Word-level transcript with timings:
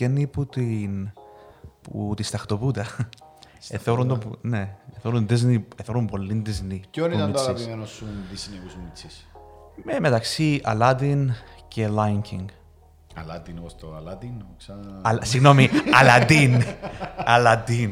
αρκένει 0.00 0.26
που 0.26 0.46
την. 0.46 1.10
που 1.82 2.12
της 2.16 2.26
σταχτοπούτα. 2.28 2.86
Εθώρουν 3.68 4.08
το. 4.08 4.18
που- 4.18 4.38
Ναι, 4.40 4.76
εθώρουν 4.96 5.26
Disney. 5.30 5.62
Εθώρουν 5.76 6.06
πολύ 6.06 6.42
Disney. 6.46 6.80
Ποιο 6.90 7.06
που 7.08 7.14
ήταν 7.14 7.20
το 7.20 7.26
μίτσις. 7.26 7.46
αγαπημένος 7.46 7.90
σου 7.90 8.04
Disney 8.32 8.60
που 8.64 8.70
σου 8.70 8.78
μίτσις. 8.84 9.26
Με, 9.84 10.00
μεταξύ 10.00 10.60
Aladdin 10.64 11.26
και 11.68 11.88
Lion 11.96 12.20
King. 12.30 12.44
Αλάτιν 13.14 13.58
όπως 13.58 13.76
το 13.76 13.94
Αλάτιν. 13.96 14.32
Ξα... 14.58 14.78
Αλλά, 15.02 15.24
συγγνώμη, 15.24 15.68
Aladdin. 16.02 16.60
Aladdin. 17.36 17.90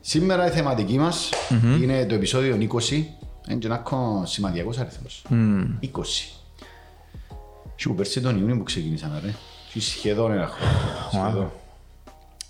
Σήμερα 0.00 0.46
η 0.46 0.50
θεματική 0.50 0.98
μας 0.98 1.30
είναι 1.82 2.06
το 2.06 2.14
επεισόδιο 2.14 2.56
20. 2.90 3.04
Είναι 3.48 3.58
και 3.58 3.66
ένα 3.66 3.74
ακόμα 3.74 4.26
σημαντικός 4.26 4.78
αριθμός. 4.78 5.24
20. 5.80 5.86
Και 7.76 7.88
που 7.88 7.94
πέρσι 7.94 8.20
τον 8.20 8.38
Ιούνιο 8.38 8.56
που 8.56 8.62
ξεκινήσαμε 8.62 9.20
ρε. 9.24 9.34
Και 9.72 9.80
σχεδόν 9.80 10.32
ένα 10.32 10.46
χρόνο. 10.46 11.28
Σχεδόν. 11.28 11.50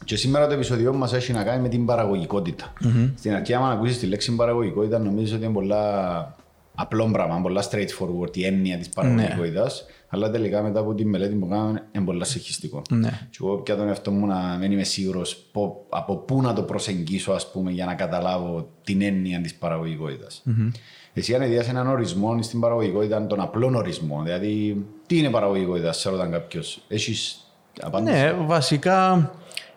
Και 0.04 0.16
σήμερα 0.16 0.46
το 0.46 0.52
επεισόδιο 0.52 0.92
μας 0.92 1.12
έχει 1.12 1.32
να 1.32 1.44
κάνει 1.44 1.62
με 1.62 1.68
την 1.68 1.86
παραγωγικότητα. 1.86 2.72
Στην 3.16 3.34
αρχή 3.34 3.54
άμα 3.54 3.70
ακούσεις 3.70 3.98
τη 3.98 4.06
λέξη 4.06 4.34
παραγωγικότητα 4.34 4.98
νομίζεις 4.98 5.34
ότι 5.34 5.44
είναι 5.44 5.52
πολλά 5.52 6.34
απλό 6.74 7.10
πράγμα, 7.10 7.40
πολλά 7.40 7.64
straightforward 7.70 8.36
η 8.36 8.44
έννοια 8.46 8.78
της 8.78 8.88
παραγωγικότητας. 8.88 9.86
Αλλά 10.08 10.30
τελικά 10.30 10.62
μετά 10.62 10.80
από 10.80 10.94
τη 10.94 11.04
μελέτη 11.04 11.34
που 11.34 11.48
κάναμε 11.48 11.82
είναι 11.92 12.04
πολλά 12.04 12.24
συγχυστικό. 12.24 12.82
Ναι. 12.90 13.28
Και 13.30 13.38
εγώ 13.40 13.56
πια 13.56 13.76
τον 13.76 13.88
εαυτό 13.88 14.10
μου 14.10 14.26
να 14.26 14.56
δεν 14.56 14.72
είμαι 14.72 14.82
σίγουρος 14.82 15.36
πο- 15.52 15.86
από 15.88 16.16
πού 16.16 16.42
να 16.42 16.52
το 16.52 16.62
προσεγγίσω 16.62 17.32
ας 17.32 17.50
πούμε 17.50 17.70
για 17.70 17.84
να 17.84 17.94
καταλάβω 17.94 18.68
την 18.84 19.02
έννοια 19.02 19.40
της 19.40 19.54
παραγωγικότητας. 19.54 20.42
Εσύ 21.12 21.34
αν 21.34 21.42
έδιασαι 21.42 21.70
έναν 21.70 21.88
ορισμό 21.88 22.42
στην 22.42 22.60
παραγωγικότητα, 22.60 23.26
τον 23.26 23.40
απλό 23.40 23.72
ορισμό, 23.76 24.22
δηλαδή 24.22 24.84
τι 25.06 25.18
είναι 25.18 25.30
παραγωγικότητα, 25.30 25.92
σε 25.92 26.10
ρωτάν 26.10 26.30
κάποιος, 26.30 26.82
έχεις 26.88 27.46
απάντηση; 27.80 28.16
Ναι, 28.16 28.32
βασικά 28.32 29.30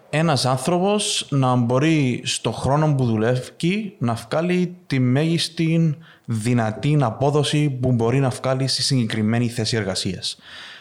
ένας 0.09 0.45
άνθρωπος 0.45 1.27
να 1.29 1.55
μπορεί 1.55 2.21
στο 2.23 2.51
χρόνο 2.51 2.95
που 2.95 3.05
δουλεύει 3.05 3.95
να 3.97 4.13
βγάλει 4.13 4.75
τη 4.87 4.99
μέγιστη 4.99 5.97
δυνατή 6.25 6.97
απόδοση 7.01 7.69
που 7.69 7.91
μπορεί 7.91 8.19
να 8.19 8.29
βγάλει 8.29 8.67
στη 8.67 8.81
συγκεκριμένη 8.81 9.49
θέση 9.49 9.75
εργασίας. 9.75 10.37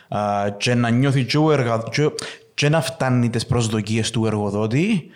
Α, 0.08 0.50
Και 0.50 0.74
να 0.74 0.90
νιώθει 0.90 1.24
και, 1.24 1.38
ο 1.38 1.52
εργα... 1.52 1.82
και, 1.90 2.10
και 2.54 2.68
να 2.68 2.80
φτάνει 2.80 3.30
τις 3.30 3.46
προσδοκίες 3.46 4.10
του 4.10 4.26
εργοδότη 4.26 5.10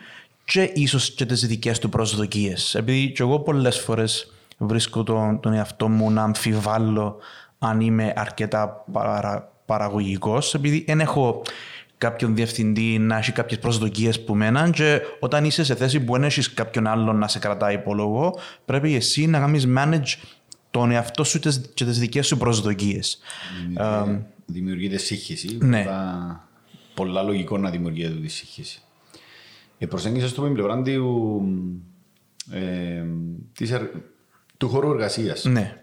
και 0.45 0.71
ίσως 0.75 1.11
και 1.11 1.27
τις 1.27 1.47
δικές 1.47 1.79
του 1.79 1.89
προσδοκίες. 1.89 2.75
Επειδή 2.75 3.13
και 3.13 3.23
εγώ 3.23 3.39
πολλές 3.39 3.79
φορές 3.79 4.33
βρίσκω 4.59 5.03
τον, 5.03 5.41
τον 5.41 5.53
εαυτό 5.53 5.89
μου 5.89 6.11
να 6.11 6.23
αμφιβάλλω 6.23 7.17
αν 7.59 7.81
είμαι 7.81 8.13
αρκετά 8.17 8.85
παρα, 8.93 9.53
παραγωγικός, 9.67 10.55
επειδή 10.55 10.85
δεν 10.87 11.01
έχω 11.01 11.43
κάποιον 11.99 12.35
διευθυντή 12.35 12.99
να 12.99 13.17
έχει 13.17 13.33
κάποιες 13.33 13.59
προσδοκίες 13.61 14.25
που 14.25 14.35
μέναν 14.35 14.71
και 14.73 15.01
όταν 15.21 15.45
είσαι 15.45 15.65
σε 15.65 15.75
θέση 15.75 16.01
που 16.01 16.13
δεν 16.13 16.25
έχεις 16.25 16.53
κάποιον 16.55 16.87
άλλον 16.87 17.17
να 17.19 17.29
σε 17.29 17.39
κρατάει 17.39 17.75
υπόλογο, 17.75 18.39
πρέπει 18.65 18.95
εσύ 18.95 19.27
να 19.27 19.39
κάνεις 19.39 19.67
manage 19.77 20.17
τον 20.71 20.91
εαυτό 20.91 21.25
σου 21.25 21.39
τις- 21.39 21.71
και 21.75 21.85
τις 21.85 21.99
δικές 21.99 22.27
σου 22.27 22.37
προσδοκίες. 22.37 23.19
Δημιουργείται- 23.69 24.27
Δημιουργείται 24.47 24.97
σύγχυση. 24.97 25.59
ναι. 25.61 25.83
Πολλά, 25.83 26.49
πολλά 26.95 27.23
λογικό 27.23 27.59
να 27.59 27.71
δημιουργείται 27.71 28.09
τη 28.21 28.29
σύγχυση. 28.29 28.81
Ε, 29.79 29.87
προσέγγισες 29.87 30.33
το 30.33 30.41
με 30.43 30.47
την 30.47 30.57
πλευρά 30.57 30.83
του, 30.83 31.43
ε, 32.53 33.05
της 33.53 33.71
ερ- 33.71 33.95
του 34.57 34.69
χώρου 34.69 34.91
εργασίας. 34.91 35.45
Ναι. 35.45 35.83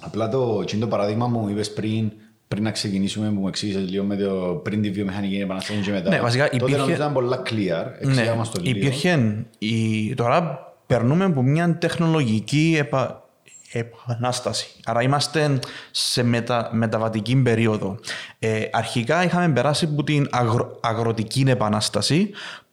Απλά 0.00 0.28
το, 0.28 0.58
εκείνο 0.62 0.80
το 0.80 0.88
παράδειγμα 0.88 1.26
μου 1.26 1.48
είπες 1.48 1.72
πριν, 1.72 2.12
πριν 2.48 2.62
να 2.62 2.70
ξεκινήσουμε 2.70 3.28
που 3.28 3.40
μου 3.40 3.48
εξήγησες 3.48 3.90
λίγο 3.90 4.04
με 4.04 4.16
το 4.16 4.60
πριν 4.64 4.82
τη 4.82 4.90
βιομηχανική 4.90 5.36
επανάσταση 5.36 5.80
και 5.80 5.90
μετά. 5.90 6.10
Ναι, 6.10 6.20
βασικά 6.20 6.44
Τότε 6.44 6.56
υπήρχε- 6.56 6.78
νομίζω 6.78 6.96
ήταν 6.96 7.12
πολλά 7.12 7.42
clear. 7.50 7.86
Εξήγα 7.98 8.34
μας 8.34 8.50
το 8.50 8.60
λίγο. 8.60 8.78
Ναι, 8.78 8.84
υπήρχε. 8.84 9.44
Η... 9.58 10.14
Τώρα 10.14 10.58
περνούμε 10.86 11.24
από 11.24 11.42
μια 11.42 11.78
τεχνολογική 11.78 12.76
επα... 12.78 13.28
επανάσταση. 13.72 14.66
Άρα 14.84 15.02
είμαστε 15.02 15.58
σε 15.90 16.22
μετα... 16.22 16.70
μεταβατική 16.72 17.36
περίοδο. 17.36 17.98
Ε, 18.38 18.60
αρχικά 18.72 19.24
είχαμε 19.24 19.52
περάσει 19.52 19.84
από 19.84 20.04
την 20.04 20.28
αγρο... 20.30 20.78
αγροτική 20.80 21.44
επανάσταση 21.46 22.30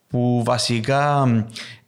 που 0.08 0.42
βασικά 0.44 1.26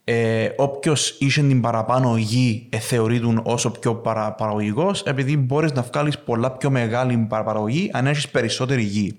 ε, 0.08 0.48
Όποιος 0.56 1.16
είχε 1.18 1.42
την 1.42 1.60
παραπάνω 1.60 2.16
γη 2.16 2.66
ε, 2.70 2.78
θεωρείται 2.78 3.40
όσο 3.42 3.70
πιο 3.70 3.94
παρα, 3.94 4.32
παραγωγικός 4.32 5.02
επειδή 5.02 5.36
μπορείς 5.36 5.72
να 5.72 5.82
βγάλεις 5.82 6.18
πολλά 6.18 6.50
πιο 6.50 6.70
μεγάλη 6.70 7.16
παραγωγή 7.28 7.90
αν 7.92 8.06
έχεις 8.06 8.28
περισσότερη 8.28 8.82
γη. 8.82 9.16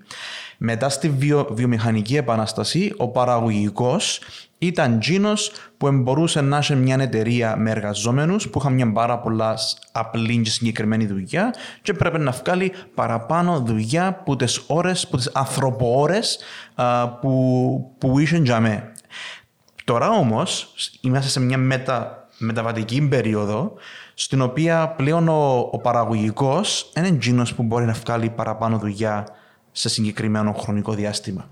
Μετά 0.58 0.88
στη 0.88 1.08
βιο, 1.10 1.46
βιομηχανική 1.50 2.16
επανάσταση, 2.16 2.94
ο 2.96 3.08
παραγωγικός 3.08 4.20
ήταν 4.58 4.98
τζίνος 4.98 5.52
που 5.76 5.92
μπορούσε 5.92 6.40
να 6.40 6.56
έχει 6.56 6.74
μια 6.74 6.96
εταιρεία 7.00 7.56
με 7.56 7.70
εργαζόμενους 7.70 8.48
που 8.48 8.58
είχαν 8.58 8.72
μια 8.74 8.92
πάρα 8.92 9.18
πολλά 9.18 9.56
σ- 9.56 9.78
απλή 9.92 10.40
και 10.40 10.50
συγκεκριμένη 10.50 11.06
δουλειά 11.06 11.54
και 11.82 11.92
πρέπει 11.92 12.18
να 12.18 12.30
βγάλει 12.30 12.72
παραπάνω 12.94 13.60
δουλειά 13.60 14.22
που 14.24 14.36
τις 14.36 14.60
ώρες, 14.66 15.08
που 15.08 15.16
τις 15.16 15.30
ανθρωποώρες 15.34 16.38
α, 16.74 17.08
που, 17.08 17.94
που 17.98 18.18
είχε 18.18 18.36
για 18.36 18.60
μέ. 18.60 18.92
Τώρα 19.88 20.10
όμως 20.10 20.74
είμαστε 21.00 21.30
σε 21.30 21.40
μια 21.40 21.58
μετα, 21.58 22.28
μεταβατική 22.38 23.08
περίοδο 23.08 23.72
στην 24.14 24.40
οποία 24.40 24.88
πλέον 24.88 25.28
ο, 25.28 25.68
ο 25.72 25.78
παραγωγικός 25.78 26.92
είναι 26.96 27.06
εκείνος 27.06 27.54
που 27.54 27.62
μπορεί 27.62 27.84
να 27.84 27.92
βγάλει 27.92 28.30
παραπάνω 28.30 28.78
δουλειά 28.78 29.26
σε 29.72 29.88
συγκεκριμένο 29.88 30.52
χρονικό 30.52 30.92
διάστημα. 30.92 31.48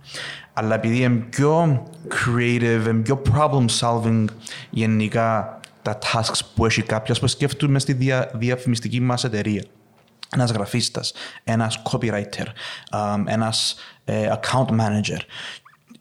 Αλλά 0.52 0.74
επειδή 0.74 1.02
είναι 1.02 1.14
πιο 1.14 1.82
creative, 2.08 2.84
είναι 2.88 3.02
πιο 3.02 3.22
problem 3.32 3.66
solving 3.80 4.24
γενικά 4.70 5.60
τα 5.82 5.98
tasks 5.98 6.41
που 6.54 6.66
έχει 6.66 6.82
κάποιος 6.82 7.20
που 7.20 7.26
σκέφτομαι 7.26 7.78
στη 7.78 7.92
δια, 7.92 8.30
διαφημιστική 8.34 9.00
μας 9.00 9.24
εταιρεία 9.24 9.62
ένας 10.30 10.50
γραφίστας, 10.50 11.12
ένας 11.44 11.82
copywriter, 11.91 12.47
α, 12.91 13.14
ένας 13.26 13.76
ε, 14.04 14.30
account 14.32 14.66
manager. 14.66 15.18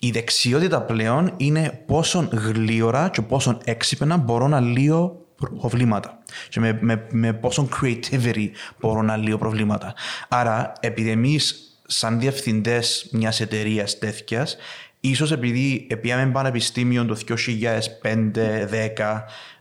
Η 0.05 0.11
δεξιότητα 0.11 0.81
πλέον 0.81 1.33
είναι 1.37 1.83
πόσο 1.85 2.29
γλύωρα 2.31 3.09
και 3.09 3.21
πόσο 3.21 3.57
έξυπνα 3.63 4.17
μπορώ 4.17 4.47
να 4.47 4.59
λύω 4.59 5.25
προβλήματα 5.59 6.19
και 6.49 6.59
με, 6.59 6.77
με, 6.81 7.07
με 7.11 7.33
πόσο 7.33 7.69
creativity 7.81 8.49
μπορώ 8.79 9.01
να 9.01 9.17
λύω 9.17 9.37
προβλήματα. 9.37 9.93
Άρα, 10.27 10.73
επειδή 10.79 11.09
εμείς 11.09 11.55
σαν 11.85 12.19
διευθυντές 12.19 13.09
μιας 13.11 13.41
εταιρείας 13.41 13.99
τέτοιας, 13.99 14.57
ίσως 14.99 15.31
επειδή 15.31 15.87
πήγαμε 16.01 16.31
πανεπιστήμιο 16.31 17.05
το 17.05 17.17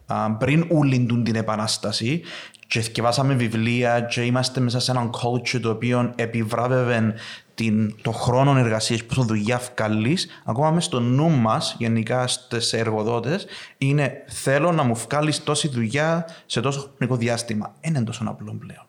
2005-2010, 0.07 0.29
πριν 0.39 0.67
ούλυντουν 0.71 1.25
την 1.25 1.35
επανάσταση, 1.35 2.23
και 2.67 2.81
θυκευάσαμε 2.81 3.35
βιβλία 3.35 4.01
και 4.01 4.21
είμαστε 4.21 4.61
μέσα 4.61 4.81
σε 4.81 4.91
έναν 4.91 5.11
culture 5.11 5.61
το 5.61 5.71
οποίο 5.71 6.13
επιβράβευε 6.17 7.15
την, 7.55 7.95
το 8.03 8.13
χρόνο 8.13 8.59
εργασίας 8.59 9.05
που 9.05 9.15
στο 9.15 9.23
δουλειά 9.23 9.61
βγάλει, 9.77 10.19
ακόμα 10.45 10.71
μέσα 10.71 10.87
στο 10.87 11.01
νου 11.01 11.31
μας, 11.31 11.77
γενικά 11.79 12.27
στις 12.27 12.73
εργοδότες, 12.73 13.47
είναι 13.79 14.25
θέλω 14.27 14.73
να 14.73 14.83
μου 14.83 14.95
βγάλει 14.95 15.33
τόση 15.45 15.69
δουλειά 15.69 16.27
σε 16.47 16.61
τόσο 16.61 16.81
χρονικό 16.81 17.17
διάστημα. 17.17 17.75
Δεν 17.81 17.95
είναι 17.95 18.05
τόσο 18.05 18.25
απλό 18.27 18.55
πλέον. 18.55 18.87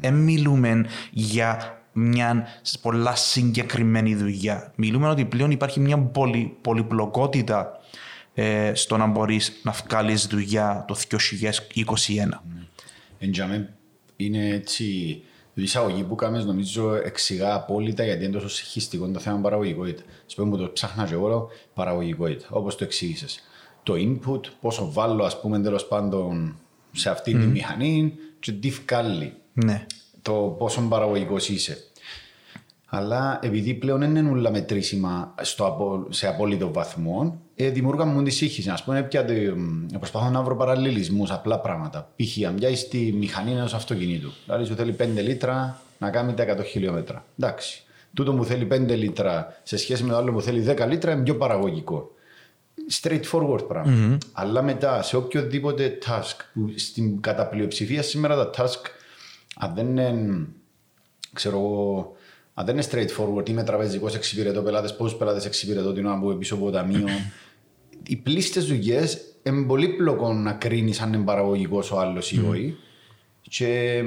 Δεν 0.00 0.14
μιλούμε 0.14 0.86
για 1.10 1.78
μια 1.92 2.46
πολλά 2.80 3.14
συγκεκριμένη 3.14 4.14
δουλειά. 4.14 4.72
Μιλούμε 4.74 5.08
ότι 5.08 5.24
πλέον 5.24 5.50
υπάρχει 5.50 5.80
μια 5.80 5.98
πολυ, 5.98 6.56
πολυπλοκότητα 6.60 7.80
ε, 8.34 8.72
στο 8.74 8.96
να 8.96 9.06
μπορείς 9.06 9.60
να 9.62 9.72
βγάλει 9.72 10.14
δουλειά 10.14 10.84
το 10.88 10.96
2021. 11.10 11.16
Εντιαμε 13.18 13.74
είναι 14.16 14.48
έτσι. 14.48 15.22
Η 15.54 15.62
εισαγωγή 15.62 16.02
που 16.02 16.14
κάνεις 16.14 16.44
νομίζω 16.44 16.94
εξηγά 16.94 17.54
απόλυτα 17.54 18.04
γιατί 18.04 18.24
είναι 18.24 18.32
τόσο 18.32 18.48
συγχυστικό 18.48 19.08
το 19.08 19.18
θέμα 19.18 19.38
παραγωγικότητα. 19.38 20.02
Ας 20.26 20.34
πούμε 20.34 20.50
που 20.50 20.56
το 20.56 20.70
ψάχνα 20.72 21.06
και 21.06 21.14
εγώ 21.14 21.48
παραγωγικότητα, 21.74 22.46
όπως 22.50 22.76
το 22.76 22.84
εξήγησες. 22.84 23.42
Το 23.82 23.94
input, 23.96 24.40
πόσο 24.60 24.92
βάλω 24.92 25.24
ας 25.24 25.40
πούμε 25.40 25.60
τέλος 25.60 25.86
πάντων 25.86 26.56
σε 26.92 27.10
αυτή 27.10 27.32
τη 27.32 27.46
μηχανή 27.46 28.14
και 28.40 28.52
τι 28.52 28.70
βγάλει. 28.70 29.32
Ναι. 29.52 29.86
Το 30.22 30.32
πόσο 30.58 30.80
παραγωγικός 30.80 31.48
είσαι. 31.48 31.84
Αλλά 32.96 33.38
επειδή 33.42 33.74
πλέον 33.74 34.00
δεν 34.00 34.16
είναι 34.16 34.30
όλα 34.30 34.50
μετρήσιμα 34.50 35.34
στο, 35.40 35.66
απο- 35.66 36.06
σε 36.10 36.26
απόλυτο 36.26 36.72
βαθμό, 36.72 37.40
ε, 37.54 37.68
δημιουργά 37.70 38.04
μου 38.04 38.22
τη 38.22 38.30
σύγχυση. 38.30 38.70
Α 38.70 38.78
πούμε, 38.84 39.02
πια, 39.02 39.20
ε, 39.20 39.52
προσπαθώ 39.98 40.30
να 40.30 40.42
βρω 40.42 40.56
παραλληλισμούς, 40.56 41.30
απλά 41.30 41.60
πράγματα. 41.60 42.10
Π.χ. 42.16 42.46
αν 42.46 42.54
πιάσεις 42.54 42.88
τη 42.88 43.12
μηχανή 43.12 43.50
ενός 43.50 43.74
αυτοκινήτου, 43.74 44.32
δηλαδή 44.44 44.64
σου 44.64 44.74
θέλει 44.74 44.92
5 44.98 45.22
λίτρα 45.22 45.80
να 45.98 46.10
κάνει 46.10 46.34
τα 46.34 46.44
100 46.44 46.64
χιλιόμετρα. 46.64 47.24
Εντάξει. 47.38 47.82
Τούτο 48.14 48.32
που 48.32 48.44
θέλει 48.44 48.68
5 48.70 48.96
λίτρα 48.96 49.60
σε 49.62 49.76
σχέση 49.76 50.02
με 50.02 50.10
το 50.10 50.16
άλλο 50.16 50.32
που 50.32 50.40
θέλει 50.40 50.64
10 50.68 50.86
λίτρα 50.88 51.12
είναι 51.12 51.22
πιο 51.22 51.36
παραγωγικό. 51.36 52.10
Straightforward 53.00 53.68
πραγμα 53.68 54.18
Αλλά 54.32 54.62
μετά 54.62 55.02
σε 55.02 55.16
οποιοδήποτε 55.16 55.98
task 56.06 56.36
που 56.54 56.72
στην 56.76 57.20
κατά 57.20 57.46
πλειοψηφία 57.46 58.02
σήμερα 58.02 58.50
τα 58.50 58.64
task 58.64 58.80
αν 59.56 59.72
δεν 59.74 59.86
είναι 59.86 60.46
ξέρω 61.32 61.58
εγώ, 61.58 62.13
αν 62.54 62.66
δεν 62.66 62.74
είναι 62.74 62.84
straightforward, 62.90 63.48
είμαι 63.48 63.62
τραπεζικός, 63.62 64.14
εξυπηρετώ 64.14 64.62
πελάτες, 64.62 64.96
πόσους 64.96 65.18
πελάτες 65.18 65.44
εξυπηρετώ 65.44 65.92
την 65.92 66.06
ώρα 66.06 66.18
που 66.18 66.24
είμαι 66.24 66.38
πίσω 66.38 66.54
από 66.54 66.64
το 66.64 66.70
ταμείο. 66.70 67.06
Οι 68.06 68.16
πλείστες 68.16 68.66
δουλειές 68.66 69.20
είναι 69.42 69.66
πολύπλοκο 69.66 70.32
να 70.32 70.52
κρίνεις 70.52 71.00
αν 71.00 71.12
είναι 71.12 71.24
παραγωγικός 71.24 71.90
ο 71.90 71.98
άλλος 71.98 72.32
ή 72.32 72.44
όχι. 72.48 72.76
Και 73.40 74.02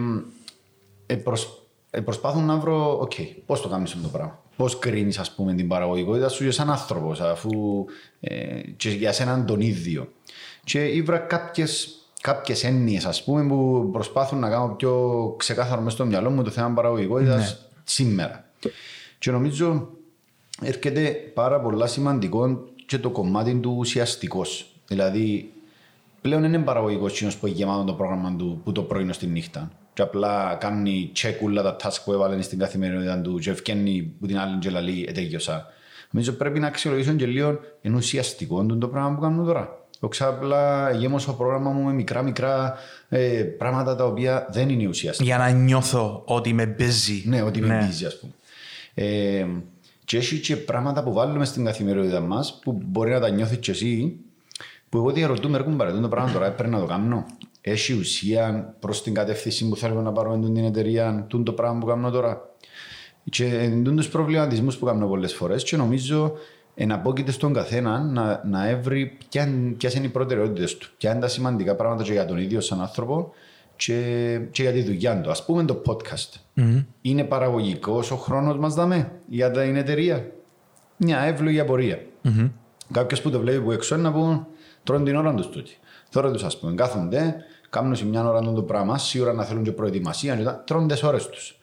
ε, 1.05 1.15
προσ, 1.15 1.47
ε, 1.89 2.01
προσπαθώ 2.01 2.39
να 2.39 2.57
βρω, 2.57 2.99
OK, 2.99 3.11
okay, 3.17 3.35
πώς 3.45 3.61
το 3.61 3.69
κάνεις 3.69 3.91
αυτό 3.91 4.03
το 4.03 4.09
πράγμα. 4.09 4.41
Πώς 4.55 4.79
κρίνεις, 4.79 5.19
ας 5.19 5.31
πούμε, 5.31 5.53
την 5.53 5.67
παραγωγικότητα 5.67 6.29
σου 6.29 6.51
σαν 6.51 6.69
άνθρωπος, 6.69 7.21
αφού 7.21 7.85
ε, 8.19 8.61
και 8.77 8.89
για 8.89 9.11
σέναν 9.11 9.45
τον 9.45 9.59
ίδιο. 9.59 10.11
Και 10.63 10.85
ήβρα 10.85 11.17
κάποιες 11.17 11.91
κάποιες 12.21 12.63
έννοιες 12.63 13.05
ας 13.05 13.23
πούμε 13.23 13.47
που 13.47 13.89
προσπάθουν 13.91 14.39
να 14.39 14.49
κάνω 14.49 14.67
πιο 14.67 15.33
ξεκάθαρο 15.37 15.81
μέσα 15.81 15.95
στο 15.95 16.05
μυαλό 16.05 16.29
μου 16.29 16.43
το 16.43 16.49
θέμα 16.49 16.69
παραγωγικότητας 16.69 17.51
ναι. 17.51 17.66
Σήμερα. 17.89 18.45
Και 19.19 19.31
νομίζω 19.31 19.89
έρχεται 20.61 21.09
πάρα 21.33 21.61
πολλά 21.61 21.87
σημαντικό 21.87 22.69
και 22.85 22.97
το 22.97 23.09
κομμάτι 23.09 23.55
του 23.55 23.75
ουσιαστικός. 23.77 24.71
Δηλαδή, 24.87 25.51
πλέον 26.21 26.43
είναι 26.43 26.59
παραγωγικός 26.59 27.13
κοινός 27.13 27.37
που 27.37 27.45
έχει 27.45 27.55
γεμάτο 27.55 27.83
το 27.83 27.93
πρόγραμμα 27.93 28.35
του 28.35 28.61
που 28.63 28.71
το 28.71 28.81
πρωί 28.81 29.11
στη 29.11 29.27
νύχτα. 29.27 29.71
Και 29.93 30.01
απλά 30.01 30.57
κάνει 30.59 31.09
τσέκουλα 31.13 31.61
τα 31.61 31.75
task 31.81 32.01
που 32.05 32.13
έβαλε 32.13 32.41
στην 32.41 32.59
καθημερινότητα 32.59 33.21
του, 33.21 33.39
και 33.39 33.49
ευκαινεί 33.49 34.13
που 34.19 34.25
την 34.25 34.37
άλλη 34.37 34.57
τζελαλή 34.57 35.05
ετέγιωσα. 35.09 35.65
Νομίζω 36.11 36.31
πρέπει 36.31 36.59
να 36.59 36.67
αξιολογήσω 36.67 37.13
και 37.13 37.25
λίγο 37.25 37.59
εν 37.81 37.93
ουσιαστικό 37.93 38.65
το 38.65 38.87
πράγμα 38.87 39.15
που 39.15 39.21
κάνουμε 39.21 39.45
τώρα. 39.45 39.86
Εγώ 40.01 40.11
ξάπλα 40.11 40.91
γέμωσα 40.91 41.25
το 41.25 41.33
πρόγραμμα 41.33 41.71
μου 41.71 41.83
με 41.83 41.93
μικρά 41.93 42.21
μικρά 42.21 42.77
ε, 43.09 43.43
πράγματα 43.43 43.95
τα 43.95 44.05
οποία 44.05 44.47
δεν 44.51 44.69
είναι 44.69 44.87
ουσιαστικά. 44.87 45.23
Για 45.23 45.37
να 45.37 45.49
νιώθω 45.49 46.21
ότι 46.25 46.49
είμαι 46.49 46.75
busy. 46.79 47.21
Ναι, 47.23 47.41
ότι 47.41 47.59
είμαι 47.59 47.67
ναι. 47.67 47.89
busy 47.89 48.05
ας 48.05 48.19
πούμε. 48.19 48.31
Ε, 48.93 49.45
και 50.05 50.17
έχει 50.17 50.39
και 50.39 50.55
πράγματα 50.55 51.03
που 51.03 51.13
βάλουμε 51.13 51.45
στην 51.45 51.65
καθημερινότητα 51.65 52.19
μας 52.19 52.59
που 52.61 52.81
μπορεί 52.85 53.11
να 53.11 53.19
τα 53.19 53.29
νιώθεις 53.29 53.57
και 53.57 53.71
εσύ 53.71 54.15
που 54.89 54.97
εγώ 54.97 55.11
διαρωτούμε 55.11 55.57
έρχομαι 55.57 55.75
παρετούν 55.75 56.01
το 56.01 56.07
πράγμα 56.07 56.31
τώρα 56.31 56.51
πρέπει 56.51 56.69
να 56.69 56.79
το 56.79 56.85
κάνω. 56.85 57.25
Έχει 57.61 57.93
ουσία 57.93 58.75
προς 58.79 59.03
την 59.03 59.13
κατεύθυνση 59.13 59.69
που 59.69 59.75
θέλουμε 59.75 60.01
να 60.01 60.11
πάρουμε 60.11 60.45
την 60.45 60.65
εταιρεία, 60.65 61.27
το 61.43 61.51
πράγμα 61.51 61.79
που 61.79 61.85
κάνω 61.85 62.09
τώρα. 62.09 62.55
Και 63.29 63.45
εντούν 63.45 63.95
τους 63.95 64.09
προβληματισμούς 64.09 64.77
που 64.77 64.85
κάνω 64.85 65.07
πολλές 65.07 65.33
φορές 65.33 65.63
και 65.63 65.77
νομίζω 65.77 66.33
εναπόκειται 66.79 67.31
στον 67.31 67.53
καθένα 67.53 67.99
να, 67.99 68.41
να 68.45 68.67
έβρει 68.67 69.17
ποιες 69.77 69.93
είναι 69.93 70.05
οι 70.05 70.09
προτεραιότητες 70.09 70.77
του, 70.77 70.89
ποια 70.97 71.11
είναι 71.11 71.19
τα 71.19 71.27
σημαντικά 71.27 71.75
πράγματα 71.75 72.03
και 72.03 72.11
για 72.11 72.25
τον 72.25 72.37
ίδιο 72.37 72.61
σαν 72.61 72.81
άνθρωπο 72.81 73.31
και, 73.75 74.39
και 74.51 74.61
για 74.61 74.71
τη 74.71 74.83
δουλειά 74.83 75.21
του. 75.21 75.31
Α 75.31 75.35
πούμε 75.45 75.63
το 75.63 75.81
podcast. 75.85 76.39
Mm-hmm. 76.55 76.85
Είναι 77.01 77.23
παραγωγικό 77.23 78.03
ο 78.11 78.15
χρόνος 78.15 78.57
μας 78.57 78.73
δαμέ 78.73 79.11
για 79.27 79.51
την 79.51 79.75
εταιρεία. 79.75 80.31
Μια 80.97 81.19
εύλογη 81.19 81.59
απορία. 81.59 81.99
Mm-hmm. 82.23 82.51
Κάποιος 82.91 83.21
που 83.21 83.29
το 83.29 83.39
βλέπει 83.39 83.61
που 83.61 83.71
έξω 83.71 83.97
να 83.97 84.11
πούν 84.11 84.45
τρώνε 84.83 85.03
την 85.03 85.15
ώρα 85.15 85.33
τους 85.33 85.49
τούτη. 85.49 85.77
Τώρα 86.09 86.31
τους 86.31 86.43
ας 86.43 86.59
πούμε 86.59 86.73
κάθονται, 86.75 87.35
κάνουν 87.69 87.95
σε 87.95 88.05
μια 88.05 88.29
ώρα 88.29 88.53
το 88.53 88.63
πράγμα, 88.63 88.97
σίγουρα 88.97 89.33
να 89.33 89.43
θέλουν 89.43 89.63
και 89.63 89.71
προετοιμασία, 89.71 90.63
τρώνε 90.65 90.95
τι 90.95 91.05
ώρες 91.05 91.27
τους. 91.27 91.56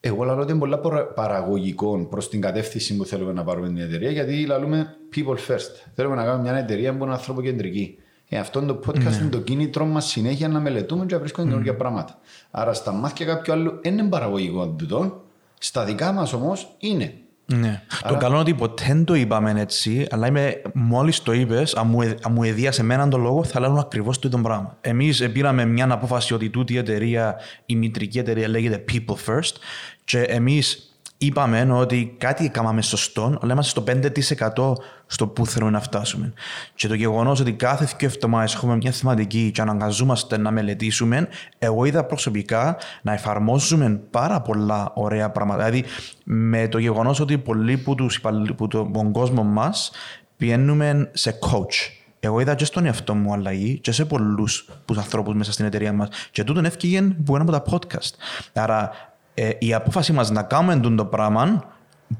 Εγώ 0.00 0.24
λέω 0.24 0.38
ότι 0.38 0.50
είναι 0.50 0.60
πολύ 0.60 0.76
παραγωγικό 1.14 2.06
προς 2.10 2.28
την 2.28 2.40
κατεύθυνση 2.40 2.96
που 2.96 3.04
θέλουμε 3.04 3.32
να 3.32 3.44
πάρουμε 3.44 3.66
την 3.66 3.78
εταιρεία, 3.78 4.10
γιατί 4.10 4.46
λέμε 4.46 4.96
people 5.16 5.52
first. 5.52 5.90
Θέλουμε 5.94 6.14
να 6.14 6.24
κάνουμε 6.24 6.50
μια 6.50 6.58
εταιρεία 6.58 6.96
που 6.96 7.04
είναι 7.04 7.12
ανθρωποκεντρική. 7.12 7.98
Ε, 8.28 8.38
αυτό 8.38 8.60
το 8.60 8.80
podcast 8.86 8.98
ναι. 8.98 9.16
είναι 9.20 9.28
το 9.30 9.40
κίνητρο 9.40 9.84
μας 9.84 10.06
συνέχεια 10.06 10.48
να 10.48 10.60
μελετούμε 10.60 11.06
και 11.06 11.14
να 11.14 11.20
βρίσκουμε 11.20 11.46
mm. 11.46 11.48
καινούργια 11.48 11.76
πράγματα. 11.76 12.18
Άρα 12.50 12.72
στα 12.72 12.92
μάτια 12.92 13.26
κάποιου 13.26 13.52
άλλου 13.52 13.78
δεν 13.82 13.98
είναι 13.98 14.08
παραγωγικό 14.08 14.68
τούτο. 14.68 15.22
Στα 15.58 15.84
δικά 15.84 16.12
μας 16.12 16.32
όμως 16.32 16.76
είναι. 16.78 17.14
Ναι. 17.54 17.82
Άρα... 18.02 18.14
Το 18.14 18.20
καλό 18.20 18.32
είναι 18.32 18.40
ότι 18.42 18.54
ποτέ 18.54 18.84
δεν 18.86 19.04
το 19.04 19.14
είπαμε 19.14 19.54
έτσι, 19.56 20.06
αλλά 20.10 20.26
είμαι, 20.26 20.62
μόλις 20.74 21.22
το 21.22 21.32
είπες, 21.32 21.74
αν 21.74 21.86
μου, 21.86 22.00
αν 22.00 22.32
μου 22.32 22.42
εδίασε 22.42 22.80
εμένα 22.80 23.08
τον 23.08 23.20
λόγο, 23.20 23.44
θα 23.44 23.60
λέγουν 23.60 23.78
ακριβώς 23.78 24.18
το 24.18 24.28
ίδιο 24.28 24.40
πράγμα. 24.40 24.76
Εμείς 24.80 25.30
πήραμε 25.32 25.64
μια 25.64 25.92
απόφαση 25.92 26.34
ότι 26.34 26.50
τούτη 26.50 26.72
η 26.72 26.76
εταιρεία, 26.76 27.36
η 27.66 27.76
μητρική 27.76 28.18
εταιρεία 28.18 28.48
λέγεται 28.48 28.84
People 28.92 29.14
First 29.26 29.52
και 30.04 30.20
εμείς 30.20 30.94
είπαμε 31.18 31.72
ότι 31.72 32.14
κάτι 32.18 32.44
έκαναμε 32.44 32.82
σωστό, 32.82 33.38
αλλά 33.42 33.52
είμαστε 33.52 33.80
στο 33.80 33.84
5% 34.56 34.72
στο 35.12 35.26
που 35.26 35.46
θέλουμε 35.46 35.70
να 35.70 35.80
φτάσουμε. 35.80 36.32
Και 36.74 36.88
το 36.88 36.94
γεγονός 36.94 37.40
ότι 37.40 37.52
κάθε 37.52 37.84
δύο 37.98 38.08
εβδομάδες 38.08 38.54
έχουμε 38.54 38.76
μια 38.76 38.90
θεματική 38.90 39.50
και 39.50 39.60
αναγκαζόμαστε 39.60 40.38
να 40.38 40.50
μελετήσουμε, 40.50 41.28
εγώ 41.58 41.84
είδα 41.84 42.04
προσωπικά 42.04 42.76
να 43.02 43.12
εφαρμόζουμε 43.12 44.00
πάρα 44.10 44.40
πολλά 44.40 44.90
ωραία 44.94 45.30
πράγματα. 45.30 45.64
Δηλαδή, 45.64 45.88
με 46.24 46.68
το 46.68 46.78
γεγονός 46.78 47.20
ότι 47.20 47.38
πολλοί 47.38 47.78
που, 47.78 47.94
τους, 47.94 48.20
που 48.56 48.68
τον 48.68 49.12
κόσμο 49.12 49.42
μας 49.42 49.90
πηγαίνουμε 50.36 51.10
σε 51.12 51.38
coach. 51.42 51.92
Εγώ 52.20 52.40
είδα 52.40 52.54
και 52.54 52.64
στον 52.64 52.86
εαυτό 52.86 53.14
μου 53.14 53.32
αλλαγή 53.32 53.78
και 53.78 53.92
σε 53.92 54.04
πολλούς 54.04 54.68
ανθρώπους 54.96 55.34
μέσα 55.34 55.52
στην 55.52 55.64
εταιρεία 55.64 55.92
μας. 55.92 56.08
Και 56.30 56.44
τούτον 56.44 56.64
έφυγε 56.64 57.02
που 57.02 57.36
ένα 57.36 57.44
από 57.44 57.52
τα 57.52 57.62
podcast. 57.70 58.10
Άρα 58.52 58.90
ε, 59.34 59.50
η 59.58 59.74
απόφαση 59.74 60.12
μας 60.12 60.30
να 60.30 60.42
κάνουμε 60.42 60.80
το 60.96 61.04
πράγμα 61.04 61.64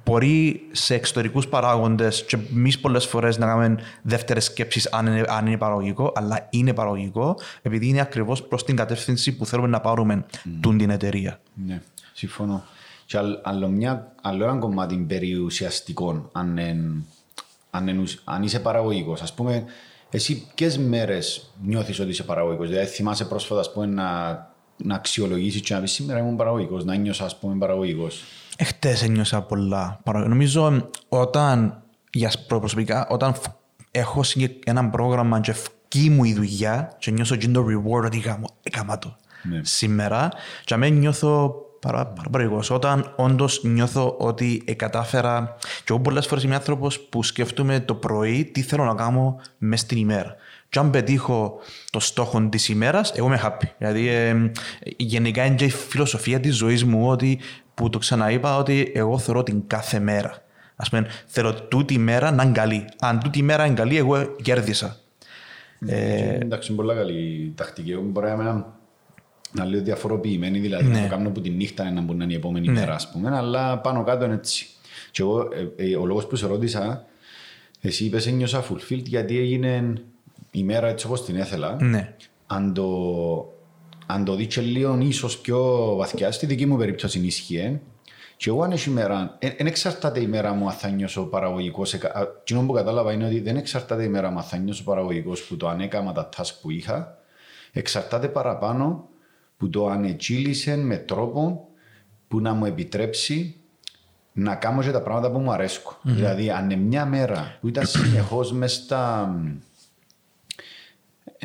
μπορεί 0.04 0.68
σε 0.72 0.94
εξωτερικούς 0.94 1.48
παράγοντες 1.48 2.24
και 2.24 2.38
εμείς 2.50 2.78
πολλές 2.78 3.06
φορές 3.06 3.38
να 3.38 3.46
κάνουμε 3.46 3.82
δεύτερες 4.02 4.44
σκέψεις 4.44 4.86
αν, 4.92 5.06
είναι, 5.06 5.24
αν 5.28 5.46
είναι 5.46 5.56
παραγωγικό, 5.56 6.12
αλλά 6.14 6.46
είναι 6.50 6.74
παραγωγικό 6.74 7.38
επειδή 7.62 7.88
είναι 7.88 8.00
ακριβώς 8.00 8.42
προς 8.42 8.64
την 8.64 8.76
κατεύθυνση 8.76 9.36
που 9.36 9.46
θέλουμε 9.46 9.68
να 9.68 9.80
πάρουμε 9.80 10.24
mm. 10.30 10.76
την 10.78 10.90
εταιρεία. 10.90 11.40
Ναι, 11.66 11.82
συμφωνώ. 12.12 12.64
Και 13.06 13.18
άλλο, 13.42 13.68
μια, 13.68 14.12
άλλο 14.22 14.44
ένα 14.44 14.56
κομμάτι 14.56 14.96
περιουσιαστικών, 14.96 16.28
αν, 16.32 16.58
αν, 17.70 18.06
αν 18.24 18.42
είσαι 18.42 18.60
παραγωγικός. 18.60 19.22
Α 19.22 19.34
πούμε, 19.34 19.64
εσύ 20.10 20.46
ποιες 20.54 20.78
μέρες 20.78 21.50
νιώθεις 21.62 22.00
ότι 22.00 22.10
είσαι 22.10 22.22
παραγωγικός; 22.22 22.68
Δηλαδή, 22.68 22.86
θυμάσαι 22.86 23.24
πρόσφατα 23.24 23.70
πούμε, 23.70 23.86
να 23.86 24.48
να 24.82 24.94
αξιολογήσεις 24.94 25.60
και 25.60 25.74
να 25.74 25.80
πεις 25.80 25.92
σήμερα 25.92 26.18
ήμουν 26.18 26.36
παραγωγικός, 26.36 26.84
να 26.84 26.94
νιώσα 26.94 27.24
ας 27.24 27.38
πούμε 27.38 27.58
παραγωγικός. 27.58 28.22
Εχθές 28.62 29.02
ένιωσα 29.02 29.42
πολλά. 29.42 30.00
Νομίζω 30.26 30.90
όταν, 31.08 31.82
για 32.12 32.32
προσωπικά, 32.46 33.06
όταν 33.08 33.34
έχω 33.90 34.22
ένα 34.64 34.88
πρόγραμμα 34.88 35.40
και 35.40 35.52
φκεί 35.52 36.10
μου 36.10 36.24
η 36.24 36.34
δουλειά 36.34 36.92
και 36.98 37.10
νιώσω 37.10 37.36
και 37.36 37.48
το 37.48 37.66
reward 37.66 38.04
ότι 38.04 38.22
έκανα 38.62 38.98
το 38.98 39.16
ναι. 39.42 39.60
σήμερα 39.62 40.28
και 40.64 40.74
αμέ 40.74 40.88
νιώθω 40.88 41.54
παρά, 41.80 42.06
παραγωγικός. 42.06 42.70
Όταν 42.70 43.12
όντως 43.16 43.60
νιώθω 43.62 44.16
ότι 44.18 44.62
κατάφερα 44.76 45.56
και 45.60 45.84
εγώ 45.88 46.00
πολλές 46.00 46.26
φορές 46.26 46.44
είμαι 46.44 46.54
άνθρωπος 46.54 47.00
που 47.00 47.22
σκέφτομαι 47.22 47.80
το 47.80 47.94
πρωί 47.94 48.44
τι 48.44 48.62
θέλω 48.62 48.84
να 48.84 48.94
κάνω 48.94 49.40
μέσα 49.58 49.84
στην 49.84 49.98
ημέρα 49.98 50.36
και 50.70 50.78
αν 50.78 50.90
πετύχω 50.90 51.58
το 51.90 52.00
στόχο 52.00 52.48
της 52.48 52.68
ημέρας, 52.68 53.12
εγώ 53.12 53.26
είμαι 53.26 53.40
happy. 53.44 53.68
Δηλαδή, 53.78 54.08
ε, 54.08 54.50
γενικά 54.96 55.44
είναι 55.44 55.54
και 55.54 55.64
η 55.64 55.70
φιλοσοφία 55.70 56.40
της 56.40 56.56
ζωής 56.56 56.84
μου 56.84 57.08
ότι, 57.08 57.38
που 57.80 57.90
το 57.90 57.98
ξαναείπα 57.98 58.56
ότι 58.56 58.92
εγώ 58.94 59.18
θεωρώ 59.18 59.42
την 59.42 59.62
κάθε 59.66 59.98
μέρα. 59.98 60.42
Α 60.76 60.88
πούμε, 60.88 61.06
θέλω 61.26 61.54
τούτη 61.54 61.98
μέρα 61.98 62.30
να 62.30 62.42
είναι 62.42 62.52
καλή. 62.52 62.84
Αν 63.00 63.20
τούτη 63.20 63.42
μέρα 63.42 63.66
είναι 63.66 63.74
καλή, 63.74 63.96
εγώ 63.96 64.34
κέρδισα. 64.42 64.96
Ε, 65.86 66.34
εντάξει, 66.34 66.72
είναι 66.72 66.82
πολύ 66.82 66.98
καλή 66.98 67.52
τακτική. 67.56 67.90
Εγώ 67.90 68.02
μπορεί 68.02 68.26
να, 68.26 68.74
να 69.52 69.64
λέω 69.64 69.82
διαφοροποιημένη, 69.82 70.58
δηλαδή 70.58 70.84
ναι. 70.84 70.96
να 70.96 71.02
το 71.02 71.08
κάνω 71.08 71.30
που 71.30 71.40
τη 71.40 71.50
νύχτα 71.50 71.90
να 71.90 72.00
μπορεί 72.00 72.18
να 72.18 72.24
είναι 72.24 72.32
η 72.32 72.36
επόμενη 72.36 72.66
ναι. 72.66 72.72
μέρα, 72.72 72.94
ας 72.94 73.10
πούμε, 73.10 73.36
αλλά 73.36 73.78
πάνω 73.78 74.04
κάτω 74.04 74.24
είναι 74.24 74.34
έτσι. 74.34 74.66
Και 75.10 75.22
εγώ, 75.22 75.48
ε, 75.76 75.84
ε, 75.84 75.96
ο 75.96 76.06
λόγος 76.06 76.26
που 76.26 76.36
σε 76.36 76.46
ρώτησα, 76.46 77.04
εσύ 77.80 78.04
είπες 78.04 78.26
ένιωσα 78.26 78.64
fulfilled 78.64 79.04
γιατί 79.04 79.38
έγινε 79.38 79.92
η 80.50 80.62
μέρα 80.62 80.88
έτσι 80.88 81.06
όπως 81.06 81.24
την 81.24 81.36
έθελα, 81.36 81.76
ναι. 81.80 82.14
αν 82.46 82.74
το, 82.74 82.88
αν 84.12 84.24
το 84.24 84.34
δείτε 84.34 84.60
λίγο 84.60 84.98
ίσως 85.00 85.38
πιο 85.38 85.92
βαθιά, 85.96 86.32
στη 86.32 86.46
δική 86.46 86.66
μου 86.66 86.76
περίπτωση 86.76 87.18
ισχύει, 87.18 87.80
και 88.36 88.50
εγώ 88.50 88.62
αν 88.62 88.70
έχει 88.72 88.90
μέρα, 88.90 89.38
δεν 89.56 89.66
εξαρτάται 89.66 90.20
η 90.20 90.26
μέρα 90.26 90.52
μου 90.52 90.68
αν 90.68 90.72
θα 90.72 90.88
νιώσω 90.88 91.22
παραγωγικός. 91.22 91.94
Τι 92.44 92.54
που 92.54 92.72
κατάλαβα 92.72 93.12
είναι 93.12 93.26
ότι 93.26 93.40
δεν 93.40 93.56
εξαρτάται 93.56 94.04
η 94.04 94.08
μέρα 94.08 94.30
μου 94.30 94.38
αν 94.38 94.44
θα 94.44 94.56
νιώσω 94.56 94.84
παραγωγικός 94.84 95.42
που 95.42 95.56
το 95.56 95.68
ανέκαμα 95.68 96.12
τα 96.12 96.28
task 96.36 96.50
που 96.60 96.70
είχα. 96.70 97.18
Εξαρτάται 97.72 98.28
παραπάνω 98.28 99.08
που 99.56 99.70
το 99.70 99.86
ανετσίλησε 99.86 100.76
με 100.76 100.96
τρόπο 100.96 101.68
που 102.28 102.40
να 102.40 102.52
μου 102.52 102.64
επιτρέψει 102.64 103.60
να 104.32 104.54
κάνω 104.54 104.82
και 104.82 104.90
τα 104.90 105.02
πράγματα 105.02 105.30
που 105.30 105.38
μου 105.38 105.52
αρέσκουν. 105.52 105.96
Mm-hmm. 105.96 106.14
Δηλαδή, 106.14 106.50
αν 106.50 106.70
είναι 106.70 106.82
μια 106.82 107.06
μέρα 107.06 107.58
που 107.60 107.68
ήταν 107.68 107.86
συνεχώς 107.86 108.52
μέσα 108.52 108.82
στα 108.82 109.34
ε, 109.46 109.50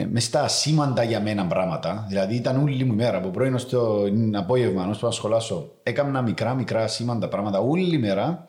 μες 0.04 0.24
στα 0.24 0.44
ασήμαντα 0.44 1.04
για 1.04 1.22
μένα 1.22 1.46
πράγματα. 1.46 2.06
Δηλαδή 2.08 2.36
ήταν 2.36 2.62
όλη 2.62 2.84
μου 2.84 2.94
η 2.94 2.96
μέρα 2.96 3.18
από 3.18 3.30
πρωί 3.30 3.58
στο 3.58 4.04
απόγευμα, 4.34 4.84
ενώ 4.84 4.96
που 5.00 5.08
ασχολάσω. 5.08 5.72
Έκανα 5.84 6.22
μικρά 6.22 6.54
μικρά 6.54 6.84
ασήμαντα 6.84 7.28
πράγματα 7.28 7.60
όλη 7.60 7.96
η 7.96 7.98
μέρα. 7.98 8.48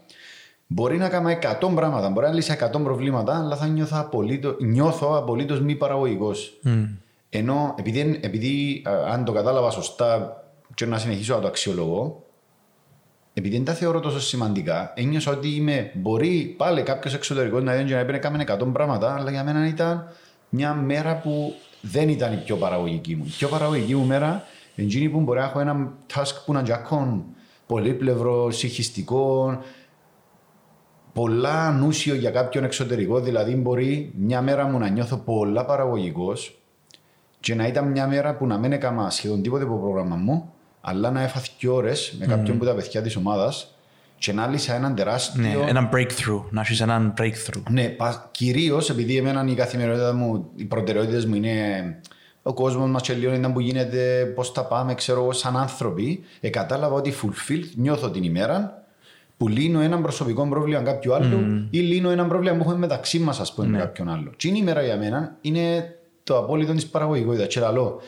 Μπορεί 0.67 0.97
να 0.97 1.09
κάνω 1.09 1.29
100 1.29 1.75
πράγματα, 1.75 2.09
μπορεί 2.09 2.27
να 2.27 2.33
λύσει 2.33 2.57
100 2.75 2.83
προβλήματα, 2.83 3.39
αλλά 3.39 3.57
θα 3.57 3.67
νιώθω 3.67 3.97
απολύτω 3.99 4.57
νιώθω 4.61 5.17
απολύτως 5.17 5.61
μη 5.61 5.75
παραγωγικός. 5.75 6.61
Mm. 6.65 6.89
Ενώ 7.29 7.75
επειδή, 7.79 8.21
επειδή 8.23 8.83
αν 9.11 9.25
το 9.25 9.33
κατάλαβα 9.33 9.71
σωστά 9.71 10.37
και 10.75 10.87
να 10.87 10.99
συνεχίσω 10.99 11.35
να 11.35 11.41
το 11.41 11.47
αξιολογώ, 11.47 12.25
επειδή 13.35 13.57
δεν 13.57 13.65
τα 13.65 13.73
θεωρώ 13.73 14.01
τόσο 14.01 14.21
σημαντικά, 14.21 14.93
ένιωσα 14.97 15.31
ότι 15.31 15.49
είμαι, 15.49 15.91
μπορεί 15.95 16.55
πάλι 16.59 16.83
κάποιος 16.83 17.15
εξωτερικός 17.15 17.63
να 17.63 17.75
δεν 17.75 17.87
να 17.87 18.15
έκανε 18.15 18.45
100 18.49 18.73
πράγματα, 18.73 19.15
αλλά 19.15 19.31
για 19.31 19.45
μένα 19.45 19.67
ήταν 19.67 20.09
μια 20.49 20.75
μέρα 20.75 21.21
που 21.21 21.55
δεν 21.81 22.09
ήταν 22.09 22.33
η 22.33 22.37
πιο 22.37 22.57
παραγωγική 22.57 23.17
μου. 23.17 23.25
Η 23.27 23.31
πιο 23.31 23.49
παραγωγική 23.49 23.95
μου 23.95 24.07
μέρα 24.07 24.45
είναι 24.75 24.87
εκείνη 24.87 25.09
που 25.09 25.21
μπορεί 25.21 25.39
να 25.39 25.45
έχω 25.45 25.61
ένα 25.61 25.93
task 26.15 26.35
που 26.45 26.53
να 26.53 26.63
τζακών 26.63 27.25
πολύπλευρο, 27.67 28.51
συγχυστικό, 28.51 29.59
πολλά 31.13 31.67
ανούσιο 31.67 32.15
για 32.15 32.31
κάποιον 32.31 32.65
εξωτερικό. 32.65 33.21
Δηλαδή, 33.21 33.55
μπορεί 33.55 34.13
μια 34.17 34.43
μέρα 34.43 34.65
μου 34.65 34.79
να 34.79 34.89
νιώθω 34.89 35.17
πολλά 35.17 35.65
παραγωγικός 35.65 36.61
και 37.41 37.55
να 37.55 37.67
ήταν 37.67 37.91
μια 37.91 38.07
μέρα 38.07 38.37
που 38.37 38.47
να 38.47 38.59
μην 38.59 38.73
έκανα 38.73 39.11
σχεδόν 39.11 39.43
τίποτε 39.43 39.65
από 39.65 39.73
το 39.73 39.79
πρόγραμμα 39.79 40.17
μου, 40.17 40.53
αλλά 40.81 41.11
να 41.11 41.23
έφαθει 41.23 41.51
και 41.59 41.69
ώρες 41.69 42.17
με 42.19 42.27
κάποιον 42.27 42.57
mm. 42.57 42.59
που 42.59 42.65
τα 42.65 42.75
παιδιά 42.75 43.03
της 43.03 43.17
ομάδας 43.17 43.76
και 44.19 44.33
να 44.33 44.47
λύσα 44.47 44.75
έναν 44.75 44.95
τεράστιο. 44.95 45.43
Ναι, 45.43 45.55
έναν 45.69 45.89
breakthrough. 45.93 46.43
Να 46.51 46.61
έχεις 46.61 46.81
έναν 46.81 47.15
breakthrough. 47.19 47.63
Ναι, 47.71 47.97
κυρίως 48.31 48.91
επειδή 48.91 49.17
εμένα 49.17 49.45
η 49.47 49.55
καθημερινότητα 49.55 50.15
μου, 50.15 50.51
οι 50.57 50.65
προτεραιότητες 50.65 51.27
μου 51.27 51.35
είναι 51.35 51.55
ο 52.43 52.53
κόσμος 52.53 52.91
μας 52.91 53.03
και 53.03 53.13
λίγο 53.13 53.35
ήταν 53.35 53.53
που 53.53 53.61
γίνεται, 53.61 54.33
πώς 54.35 54.53
τα 54.53 54.65
πάμε, 54.65 54.95
ξέρω 54.95 55.23
εγώ, 55.23 55.33
σαν 55.33 55.57
άνθρωποι. 55.57 56.25
Ε, 56.41 56.49
κατάλαβα 56.49 56.95
ότι 56.95 57.15
fulfilled 57.23 57.71
νιώθω 57.75 58.11
την 58.11 58.23
ημέρα 58.23 58.85
που 59.37 59.49
λύνω 59.49 59.81
ένα 59.81 60.01
προσωπικό 60.01 60.49
πρόβλημα 60.49 60.83
κάποιου 60.83 61.15
άλλου 61.15 61.39
mm. 61.41 61.67
ή 61.71 61.79
λύνω 61.79 62.11
ένα 62.11 62.27
πρόβλημα 62.27 62.57
που 62.57 62.63
έχουμε 62.63 62.79
μεταξύ 62.79 63.19
μας, 63.19 63.41
ας 63.41 63.55
πούμε, 63.55 63.67
ναι. 63.67 63.73
με 63.73 63.79
κάποιον 63.79 64.09
άλλο. 64.09 64.33
Τι 64.37 64.49
είναι 64.49 64.57
η 64.57 64.61
ημέρα 64.63 64.83
για 64.83 64.97
μένα 64.97 65.37
είναι 65.41 65.95
το 66.23 66.39
απόλυτο 66.39 66.73
της 66.73 66.87
παραγωγικότητας. 66.87 67.47
Και 67.47 67.61
λέω, 67.61 68.01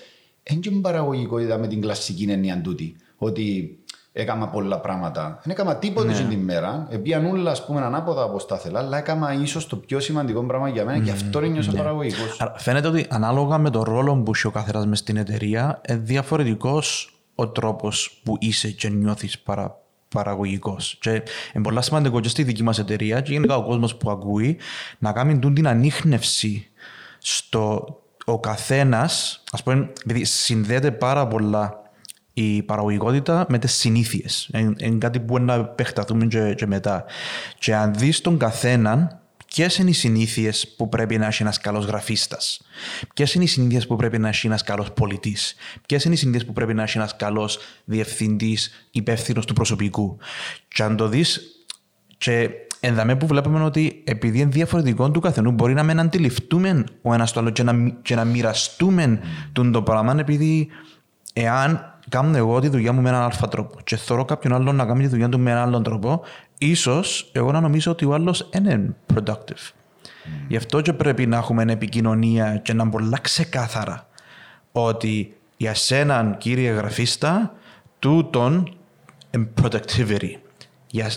δεν 0.42 0.80
παραγωγικότητα 0.80 1.58
με 1.58 1.66
την 1.66 1.80
κλασική 1.80 2.26
έννοια 2.30 2.60
τούτη. 2.60 2.96
Ότι 3.16 3.78
έκανα 4.12 4.48
πολλά 4.48 4.80
πράγματα. 4.80 5.40
Δεν 5.42 5.52
έκανα 5.52 5.76
τίποτα 5.76 6.06
ναι. 6.06 6.14
την 6.14 6.30
ημέρα. 6.30 6.86
Επίαν 6.90 7.26
όλα, 7.26 7.50
ας 7.50 7.64
πούμε, 7.64 7.80
ανάποδα 7.80 8.24
όπω 8.24 8.44
τα 8.44 8.56
ήθελα, 8.58 8.78
αλλά 8.78 8.98
έκανα 8.98 9.32
ίσως 9.32 9.66
το 9.66 9.76
πιο 9.76 10.00
σημαντικό 10.00 10.42
πράγμα 10.44 10.68
για 10.68 10.84
μένα 10.84 10.98
mm. 10.98 11.04
και 11.04 11.10
αυτό 11.10 11.40
νιώσα 11.40 11.72
ναι. 11.72 11.78
παραγωγικός. 11.78 12.40
Φαίνεται 12.56 12.88
ότι 12.88 13.06
ανάλογα 13.10 13.58
με 13.58 13.70
τον 13.70 13.82
ρόλο 13.82 14.16
που 14.16 14.32
έχει 14.34 14.46
ο 14.46 14.50
καθένας 14.50 14.86
μες 14.86 14.98
στην 14.98 15.16
εταιρεία, 15.16 15.80
είναι 15.88 15.98
διαφορετικός 15.98 17.12
ο 17.34 17.48
τρόπος 17.48 18.20
που 18.24 18.36
είσαι 18.40 18.70
και 18.70 18.88
νιώθεις 18.88 19.38
παρα, 19.38 19.80
παραγωγικός. 20.08 20.98
Και 21.00 21.10
είναι 21.54 21.62
πολύ 21.62 21.82
σημαντικό 21.82 22.20
και 22.20 22.28
στη 22.28 22.42
δική 22.42 22.62
μας 22.62 22.78
εταιρεία 22.78 23.20
και 23.20 23.32
γενικά 23.32 23.56
ο 23.56 23.64
κόσμος 23.64 23.96
που 23.96 24.10
ακούει 24.10 24.58
να 24.98 25.12
κάνει 25.12 25.38
την 25.38 25.68
ανείχνευση 25.68 26.70
στο 27.18 27.86
ο 28.24 28.40
καθένας, 28.40 29.42
ας 29.52 29.62
πούμε, 29.62 29.92
επειδή 30.04 30.24
συνδέεται 30.24 30.90
πάρα 30.90 31.26
πολλά 31.26 31.82
η 32.40 32.62
παραγωγικότητα 32.62 33.46
με 33.48 33.58
τις 33.58 33.72
συνήθειες. 33.72 34.50
Είναι 34.78 34.98
κάτι 34.98 35.18
που 35.18 35.24
μπορεί 35.24 35.42
να 35.42 35.54
επεκταθούμε 35.54 36.26
και, 36.26 36.54
και 36.54 36.66
μετά. 36.66 37.04
Και 37.58 37.74
αν 37.74 37.94
δεις 37.94 38.20
τον 38.20 38.38
καθέναν, 38.38 39.20
ποιες 39.46 39.76
είναι 39.76 39.90
οι 39.90 39.92
συνήθειες 39.92 40.74
που 40.76 40.88
πρέπει 40.88 41.18
να 41.18 41.26
έχει 41.26 41.42
ένας 41.42 41.60
καλός 41.60 41.84
γραφίστας, 41.84 42.60
ποιες 43.14 43.34
είναι 43.34 43.44
οι 43.44 43.46
συνήθειες 43.46 43.86
που 43.86 43.96
πρέπει 43.96 44.18
να 44.18 44.28
έχει 44.28 44.46
ένας 44.46 44.62
καλός 44.62 44.92
πολιτής, 44.92 45.54
ποιες 45.86 46.04
είναι 46.04 46.14
οι 46.14 46.16
συνήθειες 46.16 46.44
που 46.44 46.52
πρέπει 46.52 46.74
να 46.74 46.82
έχει 46.82 46.98
ένας 46.98 47.16
καλός 47.16 47.58
διευθυντής 47.84 48.86
υπεύθυνος 48.90 49.46
του 49.46 49.54
προσωπικού; 49.54 50.18
Και 50.68 50.82
αν 50.82 50.96
το 50.96 51.08
δεις, 51.08 51.40
και 52.18 52.50
ενδαμέ 52.80 53.16
που 53.16 53.26
βλέπουμε 53.26 53.64
ότι 53.64 54.02
επειδή 54.04 54.38
είναι 54.38 54.50
διαφορετικό 54.50 55.10
του 55.10 55.20
καθενού, 55.20 55.50
μπορεί 55.50 55.74
να 55.74 55.82
μην 55.82 56.00
αντιληφθούμε 56.00 56.84
ο 57.02 57.14
ένας 57.14 57.32
το 57.32 57.40
άλλο 57.40 57.50
και 57.50 57.62
να, 57.62 57.88
και 58.02 58.14
να 58.14 58.24
μοιραστούμε 58.24 59.20
mm. 59.56 59.70
το 59.72 59.82
πράγμα, 59.82 60.16
επειδή 60.18 60.68
εάν 61.32 61.97
κάνω 62.08 62.36
εγώ 62.36 62.60
τη 62.60 62.68
δουλειά 62.68 62.92
μου 62.92 63.02
με 63.02 63.08
έναν 63.08 63.22
αλφα 63.22 63.48
τρόπο 63.48 63.80
και 63.84 63.96
θεωρώ 63.96 64.24
κάποιον 64.24 64.52
άλλον 64.52 64.76
να 64.76 64.86
κάνει 64.86 65.02
τη 65.02 65.08
δουλειά 65.08 65.28
του 65.28 65.38
με 65.38 65.50
έναν 65.50 65.62
άλλον 65.62 65.82
τρόπο, 65.82 66.22
ίσως 66.58 67.30
εγώ 67.32 67.52
να 67.52 67.60
νομίζω 67.60 67.92
ότι 67.92 68.04
ο 68.04 68.14
άλλος 68.14 68.48
είναι 68.54 68.94
productive. 69.14 69.50
Mm. 69.50 70.28
Γι' 70.48 70.56
αυτό 70.56 70.80
και 70.80 70.92
πρέπει 70.92 71.26
να 71.26 71.36
έχουμε 71.36 71.64
επικοινωνία 71.68 72.56
και 72.56 72.72
να 72.72 72.88
πολλά 72.88 73.18
ξεκάθαρα 73.22 74.08
ότι 74.72 75.36
για 75.56 75.74
σέναν 75.74 76.36
κύριε 76.38 76.70
γραφίστα, 76.70 77.52
τούτον 77.98 78.76
productivity 79.62 80.47
για 80.90 81.10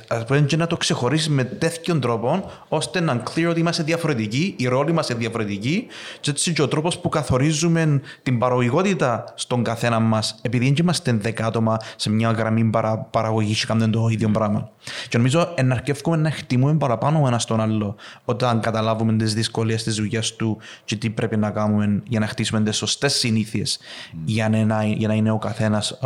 και 0.45 0.57
να 0.57 0.67
το 0.67 0.77
ξεχωρίσει 0.77 1.29
με 1.29 1.43
τέτοιον 1.43 1.99
τρόπο, 1.99 2.51
ώστε 2.67 2.99
να 2.99 3.11
είναι 3.11 3.23
clear 3.29 3.49
ότι 3.49 3.59
είμαστε 3.59 3.83
διαφορετικοί, 3.83 4.55
οι 4.57 4.67
ρόλοι 4.67 4.91
μας 4.91 5.09
είναι 5.09 5.19
διαφορετικοί, 5.19 5.87
και 6.19 6.29
έτσι 6.29 6.53
και 6.53 6.61
ο 6.61 6.67
τρόπος 6.67 6.99
που 6.99 7.09
καθορίζουμε 7.09 8.01
την 8.23 8.39
παραγωγικότητα 8.39 9.33
στον 9.35 9.63
καθένα 9.63 9.99
μας, 9.99 10.39
επειδή 10.41 10.65
δεν 10.65 10.75
είμαστε 10.79 11.11
δέκα 11.11 11.45
άτομα 11.45 11.77
σε 11.95 12.09
μια 12.09 12.31
γραμμή 12.31 12.63
παρα, 12.63 12.97
παραγωγής 12.97 13.59
και 13.59 13.65
κάνουμε 13.65 13.87
το 13.87 14.07
ίδιο 14.07 14.29
πράγμα. 14.29 14.69
Και 15.09 15.17
νομίζω 15.17 15.53
εναρκεύουμε 15.55 16.17
να 16.17 16.31
χτιμούμε 16.31 16.73
παραπάνω 16.73 17.27
ένας 17.27 17.43
στον 17.43 17.61
άλλο, 17.61 17.95
όταν 18.25 18.59
καταλάβουμε 18.59 19.13
τις 19.13 19.33
δυσκολίες 19.33 19.83
της 19.83 19.95
δουλειάς 19.95 20.35
του 20.35 20.57
και 20.85 20.95
τι 20.95 21.09
πρέπει 21.09 21.37
να 21.37 21.49
κάνουμε 21.49 22.01
για 22.07 22.19
να 22.19 22.27
χτίσουμε 22.27 22.61
τις 22.61 22.77
σωστές 22.77 23.13
συνήθειες 23.13 23.79
mm. 23.79 24.17
για, 24.25 24.49
για, 24.97 25.07
να 25.07 25.13
είναι 25.13 25.31
ο 25.31 25.37
καθένας 25.37 25.99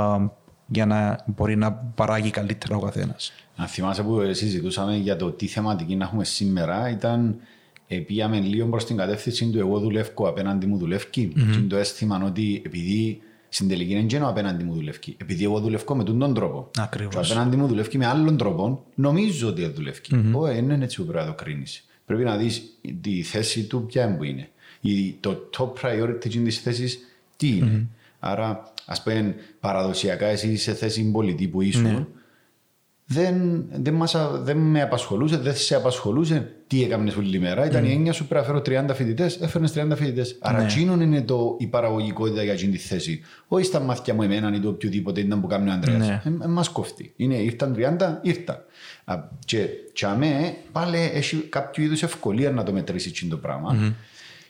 για 0.68 0.86
να 0.86 1.18
μπορεί 1.26 1.56
να 1.56 1.74
παράγει 1.74 2.30
καλύτερα 2.30 2.76
ο 2.76 2.80
καθένας. 2.80 3.34
Αν 3.56 3.68
θυμάσαι 3.68 4.04
που 4.04 4.22
συζητούσαμε 4.32 4.96
για 4.96 5.16
το 5.16 5.32
τι 5.32 5.48
θεματική 5.48 5.96
να 5.96 6.06
έχουμε 6.06 6.24
σήμερα, 6.24 6.90
ήταν 6.90 7.40
ε, 7.88 7.98
πήγαμε 7.98 8.40
λίγο 8.40 8.68
προς 8.68 8.86
την 8.86 8.98
κατεύθυνση 8.98 9.50
του 9.50 9.60
εγώ 9.60 9.80
δουλεύω 9.80 10.28
απέναντι 10.28 10.66
μου 10.66 10.78
δουλεύει. 10.78 11.06
Mm-hmm. 11.14 11.32
Και 11.52 11.60
το 11.68 11.76
αίσθημα 11.76 12.24
ότι 12.26 12.62
επειδή 12.66 13.22
στην 13.50 13.68
τελική 13.68 13.92
είναι 13.92 14.06
γένο 14.08 14.30
απέναντι 14.30 14.64
μου 14.64 14.74
δουλεύει. 14.74 15.16
Επειδή 15.18 15.44
εγώ 15.44 15.60
δουλεύω 15.60 15.96
με 15.96 16.04
τον 16.04 16.34
τρόπο. 16.34 16.72
Ακριβώς. 16.78 17.28
Και 17.28 17.34
απέναντι 17.34 17.58
μου 17.58 17.68
δουλεύει 17.68 17.98
με 17.98 18.06
άλλον 18.06 18.38
τρόπο, 18.38 18.86
νομίζω 18.96 19.48
ότι 19.48 19.68
δουλεύει. 19.68 20.02
Mm-hmm. 20.12 20.32
Όχι, 20.34 20.54
δεν 20.54 20.70
είναι 20.70 20.84
έτσι 20.84 20.98
που 20.98 21.06
πρέπει 21.06 21.26
να 21.26 21.32
το 21.32 21.44
κρίνεις. 21.44 21.86
Πρέπει 22.06 22.24
να 22.24 22.38
δεις 22.38 22.62
τη 23.02 23.22
θέση 23.22 23.64
του 23.64 23.86
ποια 23.86 24.20
είναι. 24.22 24.50
Το 25.20 25.50
top 25.58 25.70
priority 25.82 26.30
της 26.30 26.60
θέσης 26.60 27.00
τι 27.38 27.48
είναι. 27.48 27.72
Mm-hmm. 27.76 27.96
Άρα, 28.20 28.74
ας 28.86 29.04
πούμε, 29.04 29.36
παραδοσιακά 29.60 30.26
εσύ 30.26 30.48
είσαι 30.48 30.74
θέση 30.74 31.12
πολιτή 31.12 31.48
που 31.48 31.62
ήσουν. 31.62 31.84
Ναι 31.84 32.06
δεν, 33.08 33.66
δεν, 33.72 33.94
μας, 33.94 34.16
δεν 34.42 34.58
με 34.58 34.82
απασχολούσε, 34.82 35.38
δεν 35.38 35.56
σε 35.56 35.76
απασχολούσε 35.76 36.56
τι 36.68 36.84
έκανε 36.84 37.14
όλη 37.18 37.32
τη 37.32 37.40
μέρα. 37.40 37.66
Ήταν 37.66 37.84
mm. 37.84 37.88
η 37.88 37.92
έννοια 37.92 38.14
σου 38.14 38.28
πρέπει 38.28 38.48
να 38.48 38.62
φέρω 38.62 38.86
30 38.88 38.96
φοιτητές, 38.96 39.42
έφερνες 39.42 39.74
30 39.76 39.92
φοιτητές. 39.96 40.38
Άρα, 40.40 40.58
ναι. 40.58 40.64
εκείνον 40.64 41.02
είναι 41.02 41.22
το, 41.22 41.56
η 41.60 41.68
παραγωγικότητα 41.68 42.44
για 42.44 42.54
αυτή 42.54 42.68
τη 42.68 42.78
θέση. 42.78 43.22
Όχι 43.48 43.66
στα 43.66 43.80
μάτια 43.80 44.14
μου, 44.14 44.22
εμένα 44.22 44.56
ή 44.56 44.60
το 44.60 44.70
οποιοδήποτε 44.70 45.20
ήταν 45.20 45.42
που 45.42 45.48
κάνει 45.48 45.70
ο 45.70 45.74
Αντρέα. 45.74 45.98
Ναι. 45.98 46.22
Ε, 46.26 46.30
ε, 46.44 46.48
Μας 46.48 46.70
κόφτει. 46.70 47.14
Είναι, 47.16 47.36
ήρθαν 47.36 47.76
30, 47.78 48.20
ήρθαν. 48.22 48.66
Και, 49.46 49.68
και 49.94 50.06
αμέ, 50.06 50.56
πάλι 50.72 50.98
έχει 51.14 51.38
κάποιο 51.38 51.84
είδους 51.84 52.04
ευκολία 52.04 52.52
να 52.52 52.64
το 52.64 52.72
μετρήσεις 52.72 53.12
αυτό 53.12 53.28
το 53.28 53.38
πράγμα. 53.38 53.76
Mm-hmm. 53.76 53.94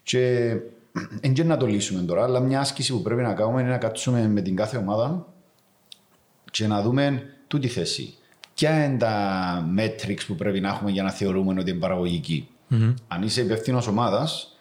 Και 0.03 0.55
δεν 1.21 1.47
να 1.47 1.57
το 1.57 1.65
λύσουμε 1.65 2.01
τώρα, 2.01 2.23
αλλά 2.23 2.39
μια 2.39 2.59
άσκηση 2.59 2.91
που 2.91 3.01
πρέπει 3.01 3.21
να 3.21 3.33
κάνουμε 3.33 3.61
είναι 3.61 3.69
να 3.69 3.77
κάτσουμε 3.77 4.27
με 4.27 4.41
την 4.41 4.55
κάθε 4.55 4.77
ομάδα 4.77 5.27
και 6.51 6.67
να 6.67 6.81
δούμε 6.81 7.23
τούτη 7.47 7.67
θέση 7.67 8.17
ποια 8.55 8.85
είναι 8.85 8.97
τα 8.97 9.65
metrics 9.77 10.25
που 10.27 10.35
πρέπει 10.35 10.59
να 10.59 10.69
έχουμε 10.69 10.91
για 10.91 11.03
να 11.03 11.11
θεωρούμε 11.11 11.59
ότι 11.59 11.69
είναι 11.69 11.79
παραγωγική; 11.79 12.47
Mm-hmm. 12.71 12.93
Αν 13.07 13.23
είσαι 13.23 13.41
υπευθύνο 13.41 13.81
ομάδας, 13.89 14.57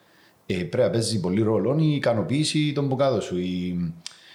ε, 0.47 0.55
πρέπει 0.55 0.77
να 0.77 0.91
παίζει 0.91 1.21
πολύ 1.21 1.43
ρόλο 1.43 1.77
η 1.79 1.95
ικανοποίηση 1.95 2.73
των 2.73 2.87
μπουκάδων 2.87 3.21
σου, 3.21 3.39
η, 3.39 3.95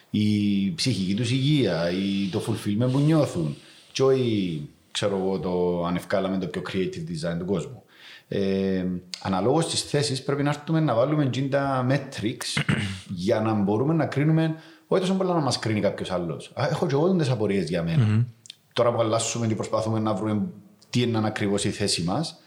η 0.10 0.72
ψυχική 0.76 1.14
τους 1.14 1.32
υγεία, 1.32 1.92
η, 1.92 2.30
το 2.32 2.42
fulfillment 2.48 2.92
που 2.92 3.00
νιώθουν. 3.00 3.56
Και 3.92 4.04
όχι, 4.04 4.62
ξέρω 4.92 5.18
εγώ, 5.18 5.40
το 5.40 5.86
ανευκάλαμε 5.86 6.38
το 6.38 6.48
πιο 6.48 6.62
creative 6.72 7.32
design 7.32 7.38
του 7.40 7.46
κόσμου. 7.46 7.84
Ε, 8.28 8.86
αναλόγως 9.22 9.64
στις 9.64 9.82
θέσεις 9.84 10.24
πρέπει 10.24 10.44
να 10.44 10.50
έρθουμε 10.50 10.80
να 10.80 10.94
βάλουμε 10.94 11.30
τα 11.50 11.88
metrics 11.90 12.64
για 13.26 13.42
να 13.42 13.54
μπορούμε 13.54 13.94
να 13.94 14.06
κρίνουμε 14.06 14.56
όχι 14.88 15.02
τόσο 15.02 15.14
πολλά 15.14 15.34
να 15.34 15.40
μας 15.40 15.60
κρίνει 15.60 15.80
κάποιος 15.80 16.12
άλλος. 16.12 16.54
Έχω 16.56 16.88
και 16.88 16.94
εγώ 16.94 17.16
τις 17.16 17.30
απορίες 17.30 17.70
για 17.70 17.84
μένα. 17.84 18.08
Mm-hmm 18.08 18.39
τώρα 18.74 18.94
που 18.94 19.02
αλλάσουμε 19.02 19.48
και 19.48 19.56
προσπαθούμε 19.56 20.00
να 20.00 20.14
βρούμε 20.14 20.42
τι 20.90 21.02
είναι 21.02 21.22
ακριβώς 21.24 21.66
η 21.66 21.70
θέση 21.70 22.04
μας, 22.04 22.40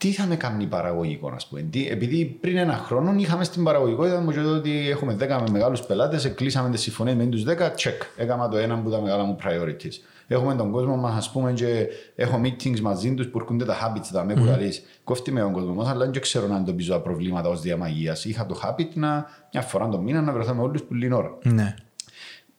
τι 0.00 0.12
θα 0.12 0.26
με 0.26 0.36
κάνει 0.36 0.66
παραγωγικό, 0.66 1.32
ας 1.34 1.46
πούμε. 1.46 1.62
Τι, 1.62 1.88
επειδή 1.88 2.24
πριν 2.24 2.56
ένα 2.56 2.74
χρόνο 2.74 3.14
είχαμε 3.16 3.44
στην 3.44 3.64
παραγωγικότητα 3.64 4.20
μου 4.20 4.32
ότι 4.56 4.88
έχουμε 4.90 5.16
10 5.20 5.26
με 5.28 5.50
μεγάλους 5.50 5.80
πελάτες, 5.80 6.34
κλείσαμε 6.34 6.70
τις 6.70 6.80
συμφωνίες 6.80 7.16
με 7.16 7.26
τους 7.26 7.44
10, 7.44 7.48
check. 7.48 8.06
Έκανα 8.16 8.48
το 8.48 8.56
ένα 8.56 8.78
που 8.78 8.90
τα 8.90 9.00
μεγάλα 9.00 9.22
μου 9.22 9.36
priorities. 9.44 9.92
Έχουμε 10.26 10.54
τον 10.54 10.70
κόσμο 10.70 10.96
μας, 10.96 11.16
ας 11.16 11.30
πούμε, 11.30 11.52
και 11.52 11.86
έχω 12.14 12.40
meetings 12.44 12.80
μαζί 12.80 13.14
τους 13.14 13.28
που 13.28 13.38
έρχονται 13.38 13.64
τα 13.64 13.76
habits, 13.82 14.08
τα 14.12 14.24
με 14.24 14.34
που 14.34 14.44
Κόφτει 15.04 15.32
με 15.32 15.40
τον 15.40 15.52
κόσμο 15.52 15.74
μας, 15.74 15.88
αλλά 15.88 16.10
δεν 16.10 16.20
ξέρω 16.20 16.46
να 16.46 16.56
εντοπίζω 16.56 16.98
προβλήματα 16.98 17.48
ως 17.48 17.60
διαμαγείας. 17.60 18.24
Είχα 18.24 18.46
το 18.46 18.60
habit 18.64 18.88
να 18.94 19.26
μια 19.52 19.62
φορά 19.62 19.88
το 19.88 20.00
μήνα 20.00 20.20
να 20.20 20.32
βρεθώ 20.32 20.54
με 20.54 20.62
όλους 20.62 20.82
που 20.82 20.94
λύνω 20.94 21.16
ώρα. 21.16 21.38
Ναι 21.42 21.74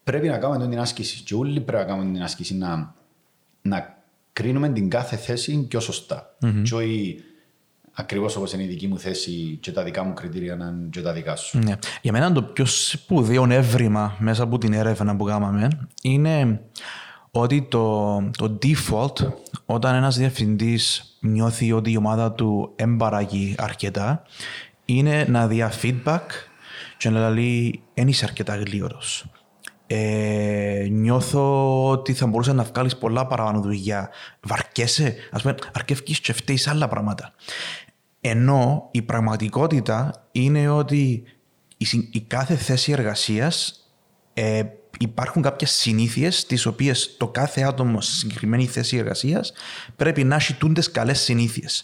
πρέπει 0.03 0.27
να 0.27 0.37
κάνουμε 0.37 0.67
την 0.67 0.79
άσκηση 0.79 1.23
και 1.23 1.35
όλοι 1.35 1.59
πρέπει 1.59 1.83
να 1.83 1.89
κάνουμε 1.89 2.11
την 2.13 2.23
άσκηση 2.23 2.55
να, 2.55 2.95
να 3.61 3.97
κρίνουμε 4.33 4.69
την 4.69 4.89
κάθε 4.89 5.15
θέση 5.15 5.65
πιο 5.67 5.79
σωστά. 5.79 6.35
Mm-hmm. 6.41 6.61
Και 6.63 6.75
όχι 6.75 7.23
ακριβώς 7.93 8.35
όπως 8.35 8.53
είναι 8.53 8.63
η 8.63 8.67
δική 8.67 8.87
μου 8.87 8.99
θέση 8.99 9.57
και 9.61 9.71
τα 9.71 9.83
δικά 9.83 10.03
μου 10.03 10.13
κριτήρια 10.13 10.55
να 10.55 10.65
είναι 10.65 10.87
και 10.89 11.01
τα 11.01 11.13
δικά 11.13 11.35
σου. 11.35 11.57
Ναι. 11.57 11.75
Για 12.01 12.11
μένα 12.11 12.31
το 12.31 12.43
πιο 12.43 12.65
σπουδαίο 12.65 13.51
έβριμα 13.51 14.15
μέσα 14.19 14.43
από 14.43 14.57
την 14.57 14.73
έρευνα 14.73 15.15
που 15.15 15.23
κάναμε 15.23 15.67
είναι 16.01 16.61
ότι 17.31 17.67
το, 17.69 18.15
το 18.37 18.57
default 18.61 19.33
όταν 19.65 19.95
ένας 19.95 20.17
διευθυντής 20.17 21.15
νιώθει 21.19 21.71
ότι 21.71 21.91
η 21.91 21.97
ομάδα 21.97 22.31
του 22.31 22.71
εμπαραγεί 22.75 23.55
αρκετά 23.57 24.23
είναι 24.85 25.25
να 25.29 25.47
διά 25.47 25.71
feedback 25.81 26.25
και 26.97 27.09
να 27.09 27.29
λέει 27.29 27.81
«Εν 27.93 28.07
είσαι 28.07 28.25
αρκετά 28.25 28.55
γλύωρος». 28.55 29.25
Ε, 29.93 30.87
νιώθω 30.89 31.87
ότι 31.89 32.13
θα 32.13 32.27
μπορούσε 32.27 32.53
να 32.53 32.63
βγάλεις 32.63 32.97
πολλά 32.97 33.27
παραπάνω 33.27 33.61
δουλειά. 33.61 34.09
Βαρκέσαι, 34.41 35.15
ας 35.31 35.41
πούμε, 35.41 35.55
αρκεύει 35.73 36.01
και 36.01 36.33
φταίεις 36.33 36.67
άλλα 36.67 36.87
πράγματα. 36.87 37.33
Ενώ 38.21 38.89
η 38.91 39.01
πραγματικότητα 39.01 40.27
είναι 40.31 40.69
ότι 40.69 41.23
η, 41.77 41.85
η 42.11 42.21
κάθε 42.21 42.55
θέση 42.55 42.91
εργασίας 42.91 43.85
ε, 44.33 44.63
υπάρχουν 44.99 45.41
κάποιες 45.41 45.71
συνήθειες 45.71 46.45
τις 46.45 46.65
οποίες 46.65 47.15
το 47.17 47.27
κάθε 47.27 47.61
άτομο 47.61 48.01
σε 48.01 48.15
συγκεκριμένη 48.15 48.65
θέση 48.65 48.97
εργασίας 48.97 49.53
πρέπει 49.95 50.23
να 50.23 50.35
έχει 50.35 50.53
τούντες 50.53 50.91
καλές 50.91 51.19
συνήθειες. 51.19 51.83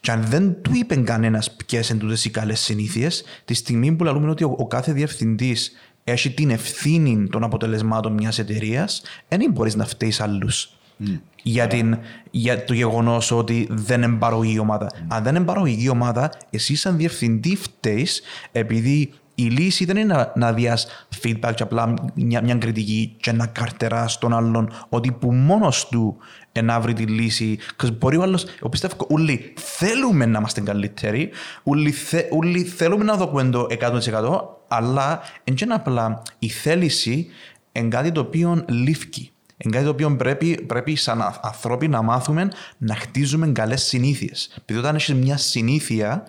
Και 0.00 0.10
αν 0.10 0.22
δεν 0.22 0.62
του 0.62 0.70
είπε 0.74 0.96
κανένας 0.96 1.56
ποιες 1.56 1.88
είναι 1.88 1.98
τούντες 1.98 2.24
οι 2.24 2.30
καλές 2.30 2.60
συνήθειες, 2.60 3.24
τη 3.44 3.54
στιγμή 3.54 3.92
που 3.92 4.04
λέμε 4.04 4.30
ότι 4.30 4.44
ο, 4.44 4.54
ο 4.58 4.66
κάθε 4.66 4.92
διευθυντής 4.92 5.72
έχει 6.08 6.30
την 6.30 6.50
ευθύνη 6.50 7.28
των 7.30 7.44
αποτελεσμάτων 7.44 8.12
μιας 8.12 8.38
εταιρείας, 8.38 9.02
δεν 9.28 9.50
μπορείς 9.50 9.74
να 9.74 9.84
φταίεις 9.84 10.20
άλλους. 10.20 10.68
Mm. 11.00 11.20
Για, 11.42 11.66
την, 11.66 11.98
για 12.30 12.64
το 12.64 12.74
γεγονός 12.74 13.30
ότι 13.30 13.66
δεν 13.70 14.02
είναι 14.02 14.16
παρογή 14.18 14.54
η 14.54 14.58
ομάδα. 14.58 14.90
Mm. 14.90 15.04
Αν 15.08 15.22
δεν 15.22 15.34
είναι 15.34 15.44
παρογή 15.44 15.84
η 15.84 15.88
ομάδα, 15.88 16.32
εσύ 16.50 16.74
σαν 16.74 16.96
διευθυντή 16.96 17.56
φταίεις 17.56 18.22
επειδή 18.52 19.12
η 19.38 19.42
λύση 19.42 19.84
δεν 19.84 19.96
είναι 19.96 20.14
να, 20.14 20.32
να 20.34 20.52
διάς 20.52 20.86
feedback 21.22 21.52
και 21.54 21.62
απλά 21.62 21.94
μια, 22.14 22.42
μια 22.42 22.54
κριτική 22.54 23.16
και 23.20 23.32
να 23.32 23.46
καρτεράς 23.46 24.18
τον 24.18 24.34
άλλον 24.34 24.72
ότι 24.88 25.12
που 25.12 25.32
μόνος 25.32 25.88
του 25.88 26.16
να 26.62 26.80
βρει 26.80 26.92
τη 26.92 27.02
λύση. 27.02 27.58
Μπορεί 27.98 28.16
ο 28.16 28.22
άλλος, 28.22 28.44
εγώ 28.58 28.68
πιστεύω, 28.68 29.06
όλοι 29.08 29.54
θέλουμε 29.56 30.26
να 30.26 30.38
είμαστε 30.38 30.60
καλύτεροι, 30.60 31.30
όλοι, 31.62 31.90
θε, 31.90 32.22
όλοι 32.30 32.62
θέλουμε 32.62 33.04
να 33.04 33.16
δούμε 33.16 33.44
το 33.44 33.66
100%, 33.80 34.40
αλλά 34.68 35.20
είναι 35.44 35.74
απλά 35.74 36.22
η 36.38 36.48
θέληση 36.48 37.28
είναι 37.72 37.88
κάτι 37.88 38.12
το 38.12 38.20
οποίο 38.20 38.64
λήφκει. 38.68 39.30
Είναι 39.56 39.72
κάτι 39.72 39.84
το 39.84 39.90
οποίο 39.90 40.16
πρέπει, 40.16 40.64
πρέπει 40.66 40.96
σαν 40.96 41.22
ανθρώποι 41.42 41.88
να 41.88 42.02
μάθουμε 42.02 42.48
να 42.78 42.94
χτίζουμε 42.94 43.46
καλές 43.46 43.82
συνήθειες. 43.82 44.54
Επειδή 44.58 44.78
όταν 44.78 44.94
έχεις 44.94 45.14
μια 45.14 45.36
συνήθεια, 45.36 46.24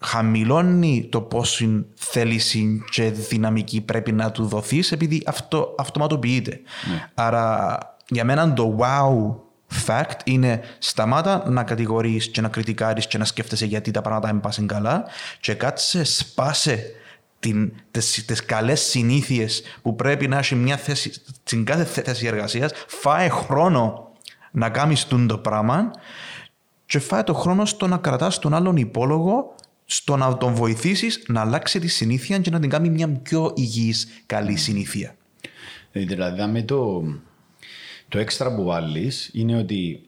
χαμηλώνει 0.00 1.08
το 1.10 1.20
πόσο 1.20 1.84
θέληση 1.94 2.84
και 2.90 3.10
δυναμική 3.10 3.80
πρέπει 3.80 4.12
να 4.12 4.30
του 4.30 4.46
δοθείς, 4.46 4.92
επειδή 4.92 5.22
αυτό 5.26 5.74
αυτοματοποιείται. 5.78 6.60
Ναι. 6.90 7.08
Άρα, 7.14 7.78
για 8.08 8.24
μένα 8.24 8.52
το 8.52 8.78
wow 8.80 9.36
fact 9.86 10.18
είναι 10.24 10.60
σταμάτα 10.78 11.44
να 11.48 11.62
κατηγορείς 11.62 12.30
και 12.30 12.40
να 12.40 12.48
κριτικάρεις 12.48 13.06
και 13.06 13.18
να 13.18 13.24
σκέφτεσαι 13.24 13.66
γιατί 13.66 13.90
τα 13.90 14.00
πράγματα 14.00 14.28
δεν 14.28 14.40
πάσουν 14.40 14.66
καλά 14.66 15.04
και 15.40 15.54
κάτσε 15.54 16.04
σπάσε 16.04 16.92
την, 17.38 17.72
τις, 17.90 18.24
τις 18.24 18.44
καλές 18.44 18.80
συνήθειες 18.80 19.62
που 19.82 19.96
πρέπει 19.96 20.28
να 20.28 20.38
έχει 20.38 20.54
μια 20.54 20.76
θέση, 20.76 21.12
στην 21.12 21.64
κάθε 21.64 21.84
θέση 21.84 22.26
εργασίας, 22.26 22.72
φάε 22.86 23.28
χρόνο 23.28 24.12
να 24.50 24.70
κάνεις 24.70 25.06
το 25.06 25.38
πράγμα 25.38 25.90
και 26.86 26.98
φάε 26.98 27.22
το 27.22 27.34
χρόνο 27.34 27.64
στο 27.64 27.86
να 27.86 27.96
κρατάς 27.96 28.38
τον 28.38 28.54
άλλον 28.54 28.76
υπόλογο 28.76 29.54
στο 29.90 30.16
να 30.16 30.36
τον 30.36 30.54
βοηθήσεις 30.54 31.24
να 31.28 31.40
αλλάξει 31.40 31.78
τη 31.78 31.86
συνήθεια 31.86 32.38
και 32.38 32.50
να 32.50 32.60
την 32.60 32.70
κάνει 32.70 32.90
μια 32.90 33.08
πιο 33.08 33.52
υγιής 33.56 34.06
καλή 34.26 34.56
συνήθεια. 34.56 35.16
Ε, 35.92 36.04
δηλαδή, 36.04 36.46
με 36.46 36.62
το, 36.62 37.04
το 38.08 38.18
έξτρα 38.18 38.54
που 38.54 38.64
βάλεις 38.64 39.30
είναι 39.32 39.56
ότι 39.56 40.00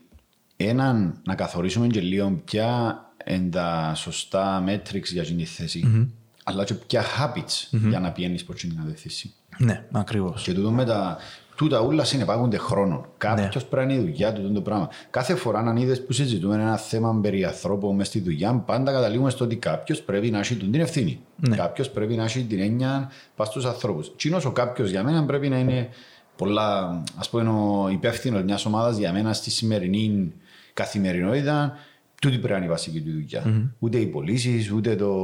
έναν 0.57 1.21
να 1.25 1.35
καθορίσουμε 1.35 1.87
και 1.87 2.01
λίγο 2.01 2.41
ποια 2.45 2.99
είναι 3.27 3.49
τα 3.49 3.93
σωστά 3.97 4.65
metrics 4.67 5.13
για 5.13 5.25
την 5.25 5.47
θέση, 5.47 5.85
mm-hmm. 5.87 6.07
αλλά 6.45 6.65
και 6.65 6.75
ποια 6.75 7.03
habits 7.03 7.77
mm-hmm. 7.77 7.89
για 7.89 8.01
να 8.01 8.13
πιένεις 8.13 8.45
προ 8.45 8.55
την 8.55 8.77
κατεύθυνση. 8.77 9.33
Ναι, 9.59 9.85
ακριβώς. 9.93 10.43
Και 10.43 10.53
τούτο 10.53 10.71
με 10.71 10.85
τα, 10.85 11.19
τούτα 11.61 11.81
ούλα 11.81 12.05
συνεπάγονται 12.05 12.57
χρόνο. 12.57 13.07
Κάποιος 13.19 13.63
ναι. 13.63 13.69
πρέπει 13.71 13.87
να 13.87 13.93
είναι 13.93 14.03
η 14.03 14.07
δουλειά 14.07 14.33
του 14.33 14.53
το 14.53 14.61
πράγμα. 14.61 14.89
Κάθε 15.11 15.35
φορά, 15.35 15.59
αν 15.59 15.77
είδες 15.77 16.05
που 16.05 16.13
συζητούμε 16.13 16.55
ένα 16.55 16.77
θέμα 16.77 17.19
περί 17.23 17.45
ανθρώπου 17.45 17.93
μες 17.93 18.07
στη 18.07 18.21
δουλειά, 18.21 18.55
πάντα 18.55 18.93
καταλήγουμε 18.93 19.31
στο 19.31 19.45
ότι 19.45 19.57
κάποιος 19.57 20.03
πρέπει 20.03 20.31
να 20.31 20.39
έχει 20.39 20.55
την 20.55 20.75
ευθύνη. 20.75 21.21
Ναι. 21.37 21.57
Κάποιος 21.57 21.91
πρέπει 21.91 22.15
να 22.15 22.25
έχει 22.25 22.43
την 22.43 22.61
έννοια 22.61 23.11
πας 23.37 23.49
στους 23.49 23.65
ανθρώπους. 23.65 24.17
Τσίνο 24.17 24.41
ο 24.47 24.51
κάποιος 24.51 24.91
για 24.91 25.03
μένα 25.05 25.25
πρέπει 25.25 25.49
να 25.49 25.59
είναι 25.59 25.89
πολλά, 26.37 27.03
ας 27.17 27.31
πούμε, 27.31 27.49
ο 27.49 27.89
υπεύθυνος 27.93 28.43
μιας 28.43 28.67
ομάδας 28.67 28.97
για 28.97 29.13
μένα 29.13 29.33
στη 29.33 29.51
σημερινή 29.51 30.33
καθημερινότητα. 30.75 31.77
Τούτη 32.21 32.37
πρέπει 32.37 32.53
να 32.53 32.57
είναι 32.57 32.67
η 32.67 32.69
βασική 32.69 33.01
του 33.01 33.11
δουλειά. 33.13 33.43
Mm-hmm. 33.47 33.71
Ούτε 33.79 33.99
οι 33.99 34.07
πωλήσεις, 34.07 34.71
ούτε 34.71 34.97
το, 34.97 35.15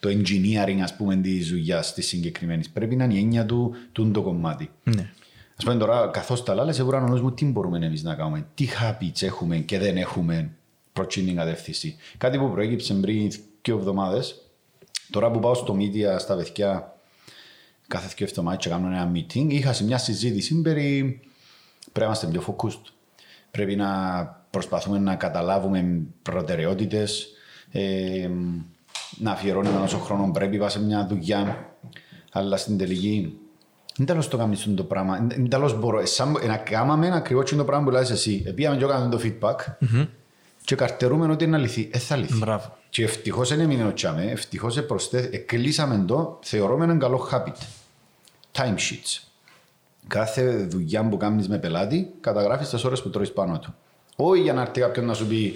το 0.00 0.08
engineering 0.08 0.80
ας 0.82 0.96
πούμε 0.96 1.16
της 1.16 1.48
δουλειάς 1.48 1.94
της 1.94 2.06
συγκεκριμένης. 2.06 2.70
Πρέπει 2.70 2.96
να 2.96 3.04
είναι 3.04 3.14
η 3.14 3.18
έννοια 3.18 3.46
του, 3.46 3.74
του 3.92 4.10
το 4.10 4.22
κομμάτι. 4.22 4.70
Ναι. 4.82 5.10
Ας 5.60 5.64
πούμε 5.64 5.76
τώρα, 5.76 6.08
καθώς 6.08 6.42
τα 6.42 6.54
λάλες, 6.54 6.74
σίγουρα 6.74 7.00
να 7.00 7.20
μου 7.20 7.32
τι 7.32 7.44
μπορούμε 7.44 7.86
εμείς 7.86 8.02
να 8.02 8.14
κάνουμε, 8.14 8.46
τι 8.54 8.68
habits 8.80 9.22
έχουμε 9.22 9.56
και 9.56 9.78
δεν 9.78 9.96
έχουμε 9.96 10.50
προς 10.92 11.06
την 11.06 11.36
κατεύθυνση. 11.36 11.96
Κάτι 12.18 12.38
που 12.38 12.50
προέκυψε 12.50 12.94
πριν 12.94 13.30
δύο 13.62 13.76
εβδομάδες, 13.76 14.42
τώρα 15.10 15.30
που 15.30 15.38
πάω 15.38 15.54
στο 15.54 15.76
media 15.78 16.18
στα 16.18 16.36
παιδιά 16.36 16.96
κάθε 17.86 18.14
δύο 18.16 18.26
εβδομάδες 18.30 18.64
και 18.64 18.68
κάνω 18.68 18.86
ένα 18.86 19.12
meeting, 19.14 19.46
είχα 19.48 19.72
σε 19.72 19.84
μια 19.84 19.98
συζήτηση 19.98 20.60
περί 20.60 21.20
πρέπει 21.82 21.98
να 21.98 22.04
είμαστε 22.04 22.26
πιο 22.26 22.42
focused. 22.46 22.92
Πρέπει 23.50 23.76
να 23.76 23.88
προσπαθούμε 24.50 24.98
να 24.98 25.14
καταλάβουμε 25.14 26.02
προτεραιότητες, 26.22 27.28
ε, 27.70 28.30
να 29.16 29.30
αφιερώνουμε 29.30 29.80
όσο 29.80 29.98
χρόνο 29.98 30.30
πρέπει 30.30 30.60
σε 30.66 30.82
μια 30.82 31.06
δουλειά, 31.06 31.72
αλλά 32.32 32.56
στην 32.56 32.78
τελική 32.78 33.38
δεν 33.98 34.06
τέλος 34.06 34.28
το 34.28 34.36
κάνεις 34.36 34.68
το 34.76 34.84
πράγμα. 34.84 35.26
Δεν 35.28 35.48
τέλος 35.48 35.78
μπορώ. 35.78 36.02
Να 36.46 36.56
κάναμε 36.56 37.10
ακριβώς 37.14 37.50
το 37.50 37.64
πράγμα 37.64 37.84
που 37.84 37.90
λες 37.90 38.10
εσύ. 38.10 38.42
Επίαμε 38.46 38.76
και 38.76 38.84
έκαναμε 38.84 39.16
το 39.16 39.20
feedback 39.24 39.86
και 40.64 40.74
καρτερούμε 40.74 41.32
ότι 41.32 41.44
είναι 41.44 41.56
αληθή. 41.56 41.90
Ε, 41.92 41.98
θα 41.98 42.14
αληθή. 42.14 42.38
Μπράβο. 42.38 42.76
Και 42.88 43.02
ευτυχώς 43.04 43.48
δεν 43.48 43.60
έμεινε 43.60 43.84
ο 43.84 43.92
τσάμε. 43.92 44.24
Ευτυχώς 44.24 44.76
εκλείσαμε 45.30 46.04
το. 46.06 46.38
Θεωρούμε 46.42 46.84
έναν 46.84 46.98
καλό 46.98 47.28
habit. 47.32 47.56
Time 48.52 48.74
sheets. 48.74 49.22
Κάθε 50.06 50.66
δουλειά 50.70 51.08
που 51.08 51.16
κάνεις 51.16 51.48
με 51.48 51.58
πελάτη 51.58 52.10
καταγράφεις 52.20 52.68
τις 52.68 52.84
ώρες 52.84 53.02
που 53.02 53.10
τρώεις 53.10 53.32
πάνω 53.32 53.58
του. 53.58 53.74
Όχι 54.16 54.42
για 54.42 54.52
να 54.52 54.60
έρθει 54.60 54.80
κάποιον 54.80 55.06
να 55.06 55.14
σου 55.14 55.26
πει 55.26 55.54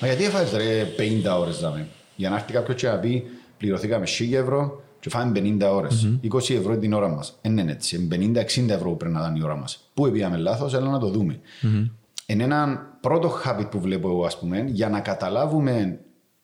Μα 0.00 0.06
γιατί 0.06 0.24
έφαγες 0.24 0.52
ρε 0.52 0.86
50 0.98 1.38
ώρες 1.40 1.58
δάμε. 1.58 1.88
Για 2.16 2.30
να 2.30 2.36
έρθει 2.36 2.52
κάποιος 2.52 2.80
και 2.80 2.88
να 2.88 2.96
πει 2.96 3.30
πληρωθήκαμε 3.58 4.06
1000 4.18 4.32
ευρώ 4.32 4.82
και 5.06 5.12
φάμε 5.12 5.40
50 5.40 5.70
ώρες. 5.72 6.08
Mm-hmm. 6.22 6.34
20 6.34 6.54
ευρώ 6.54 6.76
την 6.76 6.92
ώρα 6.92 7.08
μας. 7.08 7.38
Δεν 7.42 7.58
είναι 7.58 7.72
έτσι. 7.72 8.08
50-60 8.12 8.68
ευρώ 8.68 8.90
που 8.90 8.96
πρέπει 8.96 9.14
να 9.14 9.20
ήταν 9.20 9.36
η 9.36 9.42
ώρα 9.42 9.56
μας. 9.56 9.90
Πού 9.94 10.10
πήγαμε 10.10 10.36
λάθος, 10.36 10.74
έλα 10.74 10.90
να 10.90 10.98
το 10.98 11.08
δούμε. 11.08 11.40
Mm-hmm. 11.62 11.90
Είναι 12.26 12.44
ένα 12.44 12.86
πρώτο 13.00 13.40
habit 13.44 13.70
που 13.70 13.80
βλέπω 13.80 14.08
εγώ, 14.08 14.24
ας 14.24 14.38
πούμε, 14.38 14.64
για 14.68 14.88
να 14.88 15.00
καταλάβουμε 15.00 15.98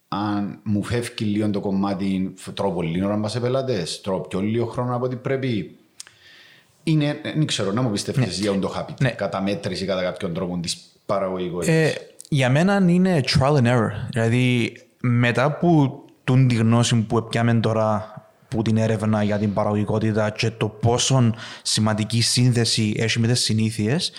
αν 0.09 0.61
μου 0.63 0.83
φεύγει 0.83 1.25
λίγο 1.25 1.51
το 1.51 1.61
κομμάτι, 1.61 2.35
τρώω 2.55 2.71
πολύ 2.71 3.05
ώρα 3.05 3.17
μας 3.17 3.33
σε 3.33 3.41
πελάτες, 3.41 4.01
τρώω 4.01 4.21
πιο 4.21 4.41
λίγο 4.41 4.67
χρόνο 4.67 4.97
από 4.97 5.05
ό,τι 5.05 5.17
πρέπει. 5.17 5.77
Είναι, 6.83 7.21
δεν 7.23 7.47
ξέρω, 7.47 7.73
να 7.73 7.83
μου 7.83 7.91
πιστεύει 7.91 8.21
ναι. 8.21 8.27
για 8.27 8.59
το 8.59 8.75
habit. 8.77 8.95
Ναι. 9.01 9.11
Κατά 9.11 9.43
μέτρηση 9.43 9.85
κατά 9.85 10.03
κάποιον 10.03 10.35
τρόπο 10.35 10.59
της 10.63 10.77
παραγωγικότητας. 11.07 11.75
Ε, 11.75 11.95
για 12.29 12.51
μένα 12.51 12.85
είναι 12.89 13.21
trial 13.27 13.57
and 13.57 13.67
error. 13.67 13.91
Δηλαδή, 14.11 14.73
μετά 15.01 15.53
που 15.53 16.03
την 16.25 16.59
γνώση 16.59 16.97
που 16.97 17.27
πιάμε 17.29 17.55
τώρα 17.55 18.12
που 18.53 18.63
την 18.63 18.77
έρευνα 18.77 19.23
για 19.23 19.39
την 19.39 19.53
παραγωγικότητα 19.53 20.31
και 20.31 20.51
το 20.51 20.69
πόσο 20.69 21.35
σημαντική 21.63 22.21
σύνδεση 22.21 22.95
έχει 22.99 23.19
με 23.19 23.27
τις 23.27 23.41
συνήθειες, 23.41 24.13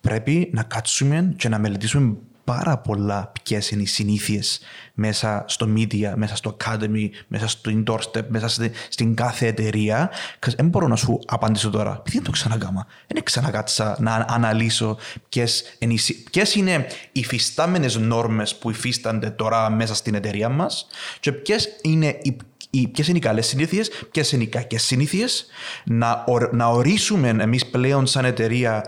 πρέπει 0.00 0.50
να 0.52 0.62
κάτσουμε 0.62 1.34
και 1.36 1.48
να 1.48 1.58
μελετήσουμε 1.58 2.16
πάρα 2.44 2.78
πολλά 2.78 3.32
ποιες 3.42 3.70
είναι 3.70 3.82
οι 3.82 3.86
συνήθειες 3.86 4.60
μέσα 4.94 5.44
στο 5.48 5.68
media, 5.76 6.12
μέσα 6.16 6.36
στο 6.36 6.56
academy, 6.60 7.08
μέσα 7.26 7.48
στο 7.48 7.82
doorstep, 7.86 8.22
μέσα 8.28 8.70
στην 8.88 9.14
κάθε 9.14 9.46
εταιρεία. 9.46 10.10
Δεν 10.56 10.68
μπορώ 10.68 10.86
να 10.86 10.96
σου 10.96 11.18
απαντήσω 11.26 11.70
τώρα. 11.70 11.96
Επειδή 11.98 12.16
δεν 12.16 12.24
το 12.24 12.30
ξανακάμα. 12.30 12.86
Δεν 13.06 13.22
ξανακάτσα 13.22 13.96
να 14.00 14.26
αναλύσω 14.28 14.96
ποιες 15.28 15.64
είναι, 15.78 15.94
είναι 16.54 16.86
οι 17.12 17.24
φυστάμενες 17.24 17.96
νόρμες 17.96 18.56
που 18.56 18.70
υφίστανται 18.70 19.30
τώρα 19.30 19.70
μέσα 19.70 19.94
στην 19.94 20.14
εταιρεία 20.14 20.48
μας 20.48 20.86
και 21.20 21.32
ποιες 21.32 21.68
είναι 21.82 22.18
οι 22.22 22.36
ποιες 22.92 23.08
είναι 23.08 23.18
οι 23.18 23.20
καλές 23.20 23.46
συνήθειες, 23.46 23.90
ποιες 24.10 24.32
είναι 24.32 24.42
οι 24.42 24.46
κακές 24.46 24.82
συνήθειες, 24.82 25.46
να, 25.84 26.24
να 26.50 26.66
ορίσουμε 26.66 27.28
εμείς 27.28 27.66
πλέον 27.66 28.06
σαν 28.06 28.24
εταιρεία, 28.24 28.84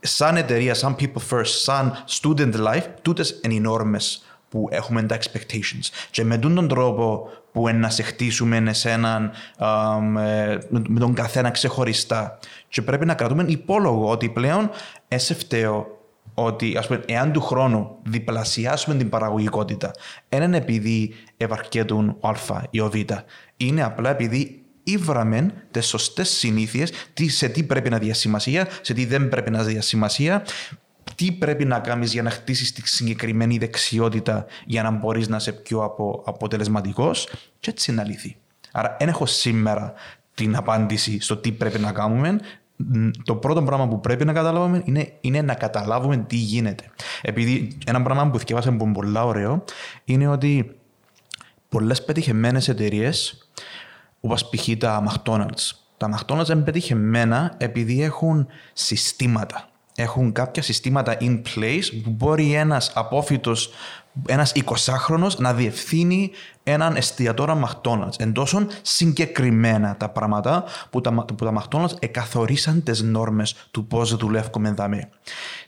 σαν 0.00 0.36
εταιρεία, 0.36 0.74
σαν 0.74 0.96
people 0.98 1.36
first, 1.36 1.44
σαν 1.44 2.04
student 2.08 2.54
life, 2.54 2.84
τούτες 3.02 3.40
είναι 3.44 3.54
οι 3.54 3.60
νόρμες 3.60 4.24
που 4.48 4.68
έχουμε 4.70 5.02
τα 5.02 5.18
expectations. 5.18 5.88
Και 6.10 6.24
με 6.24 6.38
τον 6.38 6.68
τρόπο 6.68 7.28
που 7.52 7.68
να 7.68 7.90
σε 7.90 8.02
χτίσουμε 8.02 8.62
εσέναν, 8.66 9.32
ε, 10.18 10.58
με 10.68 10.98
τον 10.98 11.14
καθένα 11.14 11.50
ξεχωριστά. 11.50 12.38
Και 12.68 12.82
πρέπει 12.82 13.06
να 13.06 13.14
κρατούμε 13.14 13.44
υπόλογο 13.48 14.10
ότι 14.10 14.28
πλέον 14.28 14.70
έσαι 15.08 15.34
φταίω 15.34 15.99
ότι 16.44 16.76
ας 16.76 16.86
πούμε, 16.86 17.02
εάν 17.06 17.32
του 17.32 17.40
χρόνου 17.40 17.96
διπλασιάσουμε 18.02 18.96
την 18.96 19.08
παραγωγικότητα, 19.08 19.90
δεν 20.28 20.42
είναι 20.42 20.56
επειδή 20.56 21.14
ευαρκέτουν 21.36 22.16
ο 22.20 22.28
Α 22.28 22.62
ή 22.70 22.80
ο 22.80 22.90
Β. 22.90 22.94
Είναι 23.56 23.82
απλά 23.82 24.10
επειδή 24.10 24.62
ήβραμε 24.82 25.52
τις 25.70 25.86
σωστές 25.86 26.28
συνήθειες, 26.28 26.92
σε 27.26 27.48
τι 27.48 27.62
πρέπει 27.62 27.90
να 27.90 27.98
διασημασία, 27.98 28.68
σε 28.80 28.94
τι 28.94 29.04
δεν 29.04 29.28
πρέπει 29.28 29.50
να 29.50 29.62
διασημασία, 29.62 30.42
τι 31.14 31.32
πρέπει 31.32 31.64
να 31.64 31.78
κάνεις 31.78 32.12
για 32.12 32.22
να 32.22 32.30
χτίσεις 32.30 32.72
τη 32.72 32.88
συγκεκριμένη 32.88 33.58
δεξιότητα 33.58 34.46
για 34.66 34.82
να 34.82 34.90
μπορείς 34.90 35.28
να 35.28 35.36
είσαι 35.36 35.52
πιο 35.52 35.84
απο, 35.84 36.22
αποτελεσματικός, 36.26 37.28
και 37.60 37.70
έτσι 37.70 37.90
είναι 37.90 38.00
αλήθεια. 38.00 38.34
Άρα, 38.72 38.96
δεν 38.98 39.08
έχω 39.08 39.26
σήμερα 39.26 39.92
την 40.34 40.56
απάντηση 40.56 41.20
στο 41.20 41.36
τι 41.36 41.52
πρέπει 41.52 41.78
να 41.78 41.92
κάνουμε. 41.92 42.40
Το 43.24 43.34
πρώτο 43.34 43.62
πράγμα 43.62 43.88
που 43.88 44.00
πρέπει 44.00 44.24
να 44.24 44.32
καταλάβουμε 44.32 44.82
είναι, 44.84 45.12
είναι 45.20 45.42
να 45.42 45.54
καταλάβουμε 45.54 46.16
τι 46.16 46.36
γίνεται. 46.36 46.84
Επειδή 47.22 47.78
ένα 47.86 48.02
πράγμα 48.02 48.30
που 48.30 48.38
θυκεύασε 48.38 48.70
που 48.70 48.84
είναι 48.84 48.92
πολύ 48.92 49.18
ωραίο 49.18 49.64
είναι 50.04 50.28
ότι 50.28 50.76
πολλές 51.68 52.04
πετυχημένες 52.04 52.68
εταιρείες, 52.68 53.48
όπως 54.20 54.48
π.χ. 54.48 54.68
τα 54.78 55.04
McDonald's, 55.08 55.70
τα 55.96 56.18
McDonald's 56.18 56.48
είναι 56.48 56.62
πετυχημένα 56.62 57.54
επειδή 57.58 58.02
έχουν 58.02 58.46
συστήματα 58.72 59.70
έχουν 60.02 60.32
κάποια 60.32 60.62
συστήματα 60.62 61.16
in 61.20 61.42
place 61.54 61.84
που 62.02 62.10
μπορεί 62.10 62.54
ένας 62.54 62.92
απόφυτος, 62.94 63.70
ένας 64.26 64.52
20χρονος 64.54 65.36
να 65.38 65.54
διευθύνει 65.54 66.30
έναν 66.62 66.96
εστιατόριο 66.96 67.68
McDonald's. 67.68 68.14
Εν 68.18 68.32
τόσο 68.32 68.66
συγκεκριμένα 68.82 69.96
τα 69.96 70.08
πράγματα 70.08 70.64
που 70.90 71.00
τα, 71.00 71.12
που 71.12 71.34
τα 71.34 71.62
McDonald's 71.62 71.92
εκαθορίσαν 71.98 72.82
τις 72.82 73.02
νόρμες 73.02 73.54
του 73.70 73.86
πώς 73.86 74.16
δουλεύουμε 74.16 74.68
εδώ. 74.68 74.88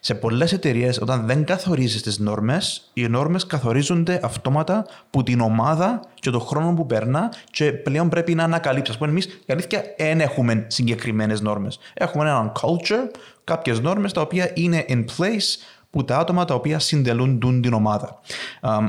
Σε 0.00 0.14
πολλές 0.14 0.52
εταιρείες, 0.52 1.00
όταν 1.00 1.26
δεν 1.26 1.44
καθορίζεις 1.44 2.02
τις 2.02 2.18
νόρμες, 2.18 2.90
οι 2.92 3.08
νόρμες 3.08 3.46
καθορίζονται 3.46 4.20
αυτόματα 4.22 4.86
που 5.10 5.22
την 5.22 5.40
ομάδα 5.40 6.00
και 6.14 6.30
τον 6.30 6.40
χρόνο 6.40 6.74
που 6.74 6.86
περνά 6.86 7.32
και 7.50 7.72
πλέον 7.72 8.08
πρέπει 8.08 8.34
να 8.34 8.44
ανακαλύψεις. 8.44 8.94
Α 8.94 8.98
πούμε, 8.98 9.10
εμείς 9.10 9.24
η 9.24 9.52
αλήθεια 9.52 9.82
δεν 9.96 10.20
έχουμε 10.20 10.64
συγκεκριμένες 10.68 11.40
νόρμες. 11.40 11.78
Έχουμε 11.94 12.24
έναν 12.24 12.52
culture, 12.60 13.18
κάποιες 13.44 13.80
νόρμες 13.80 14.12
τα 14.12 14.20
οποία 14.20 14.50
είναι 14.54 14.84
in 14.88 15.04
place 15.16 15.80
που 15.92 16.04
τα 16.04 16.18
άτομα 16.18 16.44
τα 16.44 16.54
οποία 16.54 16.78
συντελούν 16.78 17.60
την 17.62 17.72
ομάδα. 17.72 18.20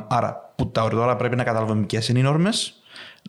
Άρα, 0.08 0.54
που 0.56 0.72
τα 0.72 0.88
τώρα 0.88 1.16
πρέπει 1.16 1.36
να 1.36 1.44
καταλάβουμε 1.44 1.86
ποιες 1.86 2.08
είναι 2.08 2.20
οι 2.20 2.22
νόρμες, 2.22 2.74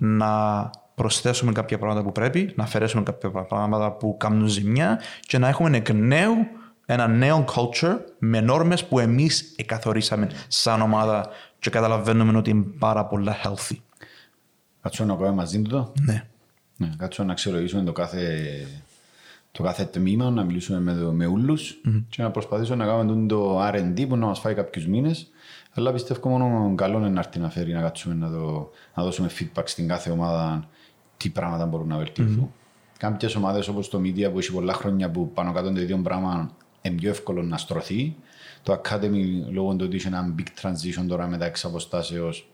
να 0.00 0.70
προσθέσουμε 0.94 1.52
κάποια 1.52 1.78
πράγματα 1.78 2.02
που 2.02 2.12
πρέπει, 2.12 2.52
να 2.56 2.64
αφαιρέσουμε 2.64 3.02
κάποια 3.02 3.30
πράγματα 3.30 3.92
που 3.92 4.16
κάνουν 4.16 4.46
ζημιά 4.46 5.00
και 5.20 5.38
να 5.38 5.48
έχουμε 5.48 5.76
εκ 5.76 5.90
νέου 5.92 6.37
ένα 6.87 7.08
νέο 7.08 7.44
culture 7.54 7.98
με 8.18 8.40
νόρμες 8.40 8.84
που 8.84 8.98
εμείς 8.98 9.54
εκαθορίσαμε 9.56 10.30
σαν 10.48 10.80
ομάδα 10.80 11.28
και 11.58 11.70
καταλαβαίνουμε 11.70 12.38
ότι 12.38 12.50
είναι 12.50 12.64
πάρα 12.78 13.06
πολλά 13.06 13.37
healthy. 13.42 13.76
Κάτσω 14.80 15.04
να 15.04 15.16
πάμε 15.16 15.32
μαζί 15.32 15.62
του 15.62 15.70
το. 15.70 15.92
Ναι. 16.00 16.24
ναι. 16.76 16.90
Κάτσω 16.96 17.24
να 17.24 17.32
αξιολογήσουμε 17.32 17.82
το 17.82 17.92
κάθε, 17.92 18.42
το 19.56 19.62
κάθε 19.62 19.84
τμήμα, 19.84 20.30
να 20.30 20.44
μιλήσουμε 20.44 20.80
με, 20.80 21.12
με 21.12 21.26
ούλους 21.26 21.80
mm-hmm. 21.86 22.04
και 22.08 22.22
να 22.22 22.30
προσπαθήσουμε 22.30 22.84
να 22.84 22.90
κάνουμε 22.90 23.26
το 23.26 23.66
R&D 23.66 24.06
που 24.08 24.16
να 24.16 24.26
μας 24.26 24.38
φάει 24.38 24.54
κάποιους 24.54 24.86
μήνες 24.86 25.30
αλλά 25.74 25.92
πιστεύω 25.92 26.28
μόνο 26.28 26.74
καλό 26.74 26.98
είναι 26.98 27.08
να 27.08 27.20
έρθει 27.20 27.38
να 27.38 27.50
φέρει 27.50 27.72
να 27.72 27.80
κάτσουμε 27.80 28.14
να, 28.14 28.30
το, 28.30 28.70
να 28.94 29.02
δώσουμε 29.02 29.30
feedback 29.38 29.62
στην 29.64 29.88
κάθε 29.88 30.10
ομάδα 30.10 30.68
τι 31.16 31.28
πράγματα 31.28 31.66
μπορούν 31.66 31.88
να 31.88 31.96
βελτιωθούν. 31.96 32.50
Mm-hmm. 32.50 32.96
Κάποιες 32.98 33.34
ομάδες 33.34 33.68
όπως 33.68 33.88
το 33.88 33.98
Media 33.98 34.30
που 34.32 34.38
έχει 34.38 34.52
πολλά 34.52 34.72
χρόνια 34.72 35.10
που 35.10 35.32
πάνω 35.32 35.52
κάτω 35.52 35.72
το 35.72 35.80
ίδιο 35.80 35.96
πράγμα 35.96 36.50
είναι 36.82 36.94
πιο 36.94 37.10
εύκολο 37.10 37.42
να 37.42 37.56
στρωθεί. 37.56 38.16
Το 38.62 38.80
Academy 38.82 39.24
λόγω 39.50 39.74
του 39.74 39.84
ότι 39.86 39.96
έχει 39.96 40.06
ένα 40.06 40.34
big 40.38 40.66
transition 40.66 41.04
τώρα 41.08 41.26
μετά 41.26 41.44
εξ 41.44 41.64
αποστάσεως 41.64 42.48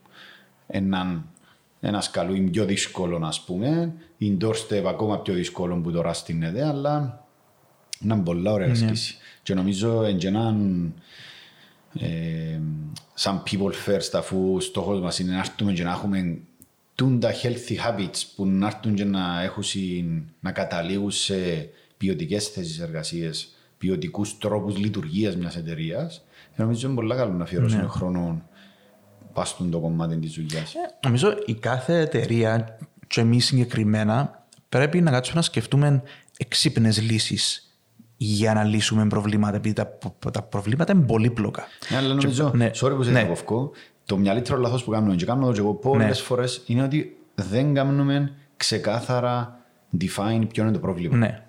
έναν 0.66 1.24
ένα 1.80 2.00
σκαλού 2.00 2.34
είναι 2.34 2.50
πιο 2.50 2.64
δύσκολο 2.64 3.18
να 3.18 3.32
πούμε. 3.46 3.92
Η 4.16 4.36
doorstep 4.40 4.82
ακόμα 4.86 5.18
πιο 5.18 5.34
δύσκολο 5.34 5.76
που 5.76 5.90
τώρα 5.90 6.12
στείνεται, 6.12 6.66
αλλά 6.66 7.24
είναι 8.04 8.16
πολλά 8.16 8.52
ωραία 8.52 8.72
mm-hmm. 8.74 8.92
Και 9.42 9.54
νομίζω 9.54 10.02
έναν 10.22 10.92
ε, 11.98 12.60
σαν 13.14 13.42
people 13.50 13.72
first 13.86 14.10
αφού 14.14 14.60
στόχος 14.60 15.00
μας 15.00 15.18
είναι 15.18 15.32
να 15.32 15.38
έρθουμε 15.38 15.72
και 15.72 15.82
να 15.82 15.90
έχουμε 15.90 16.38
τα 17.18 17.32
healthy 17.42 17.74
habits 17.86 18.22
που 18.36 18.46
να 18.46 18.66
έρθουν 18.66 18.94
και 18.94 19.04
να, 19.04 19.42
έχουν, 19.42 19.64
να 20.40 20.52
καταλήγουν 20.52 21.10
σε 21.10 21.68
ποιοτικές 21.96 22.48
θέσεις 22.48 22.80
εργασία, 22.80 23.32
ποιοτικούς 23.78 24.38
τρόπους 24.38 24.76
λειτουργίας 24.76 25.36
μιας 25.36 25.56
εταιρείας. 25.56 26.24
Νομίζω 26.56 26.86
είναι 26.86 26.96
πολύ 26.96 27.14
καλό 27.14 27.32
να 27.32 27.44
αφιερώσουμε 27.44 27.82
ναι. 27.82 27.88
χρόνο 27.88 28.42
πάστον 29.32 29.70
το 29.70 29.78
κομμάτι 29.78 30.16
της 30.16 30.32
δουλειάς. 30.34 30.74
Ε, 30.74 30.78
νομίζω 31.04 31.34
η 31.46 31.54
κάθε 31.54 32.00
εταιρεία, 32.00 32.78
και 33.06 33.20
εμείς 33.20 33.44
συγκεκριμένα, 33.44 34.44
πρέπει 34.68 35.00
να 35.00 35.10
κάτσουμε 35.10 35.36
να 35.36 35.42
σκεφτούμε 35.42 36.02
εξύπνες 36.36 37.02
λύσεις 37.02 37.74
για 38.16 38.54
να 38.54 38.64
λύσουμε 38.64 39.06
προβλήματα, 39.06 39.56
επειδή 39.56 39.74
τα, 39.74 39.98
τα 40.32 40.42
προβλήματα 40.42 40.92
είναι 40.92 41.02
πολύπλοκα. 41.02 41.64
Ναι, 41.90 41.96
αλλά 41.96 42.14
νομίζω, 42.14 42.50
ναι. 42.54 42.70
sorry 42.74 42.96
που 42.96 43.02
σε 43.02 43.10
ναι. 43.10 43.24
κοφκό, 43.24 43.70
το 44.04 44.16
μεγαλύτερο 44.16 44.58
λάθος 44.58 44.84
που 44.84 44.90
κάνουμε, 44.90 45.14
και 45.14 45.24
κάνουμε 45.24 45.46
το 45.46 45.52
και 45.52 45.60
εγώ 45.60 45.74
πολλές 45.74 46.06
ναι. 46.06 46.24
φορές, 46.24 46.62
είναι 46.66 46.82
ότι 46.82 47.16
δεν 47.34 47.74
κάνουμε 47.74 48.32
ξεκάθαρα 48.56 49.60
define 50.00 50.42
ποιο 50.52 50.62
είναι 50.62 50.72
το 50.72 50.78
πρόβλημα. 50.78 51.16
Ναι. 51.16 51.42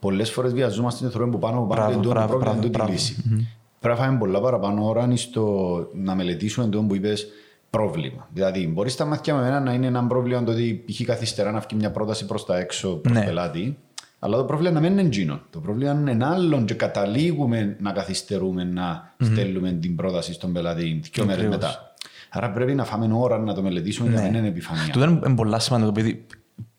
Πολλές 0.00 0.30
φορές 0.30 0.52
βιαζόμαστε 0.52 1.00
την 1.00 1.10
θεωρία 1.10 1.32
που 1.32 1.38
πάνω 1.38 1.58
από 1.58 1.66
πάνω 1.66 2.00
το 2.00 2.08
πρόβλημα, 2.08 2.56
είναι 2.62 2.68
τη 2.68 2.90
λύση. 2.90 3.24
Mm-hmm. 3.24 3.57
Πρέπει 3.80 3.98
να 3.98 4.04
φάμε 4.04 4.18
πολλά 4.18 4.40
παραπάνω 4.40 4.88
ώρα 4.88 5.16
στο 5.16 5.76
να 5.94 6.14
μελετήσουμε 6.14 6.66
το 6.66 6.82
που 6.82 6.94
είπες 6.94 7.26
πρόβλημα. 7.70 8.28
Δηλαδή, 8.32 8.66
μπορείς 8.66 8.92
στα 8.92 9.04
μάτια 9.04 9.34
με 9.34 9.40
εμένα 9.40 9.60
να 9.60 9.72
είναι 9.72 9.86
ένα 9.86 10.06
πρόβλημα 10.06 10.44
το 10.44 10.52
ότι 10.52 10.82
είχε 10.86 11.04
καθυστερά 11.04 11.50
να 11.50 11.58
βγει 11.58 11.76
μια 11.76 11.90
πρόταση 11.90 12.26
προς 12.26 12.44
τα 12.44 12.58
έξω 12.58 12.96
προς 12.96 13.16
ναι. 13.16 13.24
πελάτη 13.24 13.76
αλλά 14.18 14.36
το 14.36 14.44
πρόβλημα 14.44 14.80
δεν 14.80 14.92
είναι 14.92 15.00
εκείνο. 15.00 15.40
Το 15.50 15.60
πρόβλημα 15.60 15.92
είναι 15.92 16.26
άλλο 16.26 16.62
και 16.64 16.74
καταλήγουμε 16.74 17.76
να 17.80 17.92
καθυστερούμε 17.92 18.64
να 18.64 19.02
mm-hmm. 19.02 19.24
στέλνουμε 19.24 19.72
την 19.72 19.96
πρόταση 19.96 20.32
στον 20.32 20.52
πελάτη 20.52 21.00
δύο 21.12 21.24
μέρες 21.24 21.46
μετά. 21.46 21.92
Άρα 22.30 22.50
πρέπει 22.50 22.74
να 22.74 22.84
φάμε 22.84 23.14
ώρα 23.14 23.38
να 23.38 23.54
το 23.54 23.62
μελετήσουμε 23.62 24.08
ναι. 24.08 24.14
για 24.14 24.22
να 24.22 24.28
μην 24.28 24.38
είναι 24.38 24.48
επιφανεία. 24.48 24.92
Το 24.92 25.02
είναι 25.02 25.34
πολλά 25.34 25.58
σημαντικό 25.58 25.90
επειδή 25.90 26.26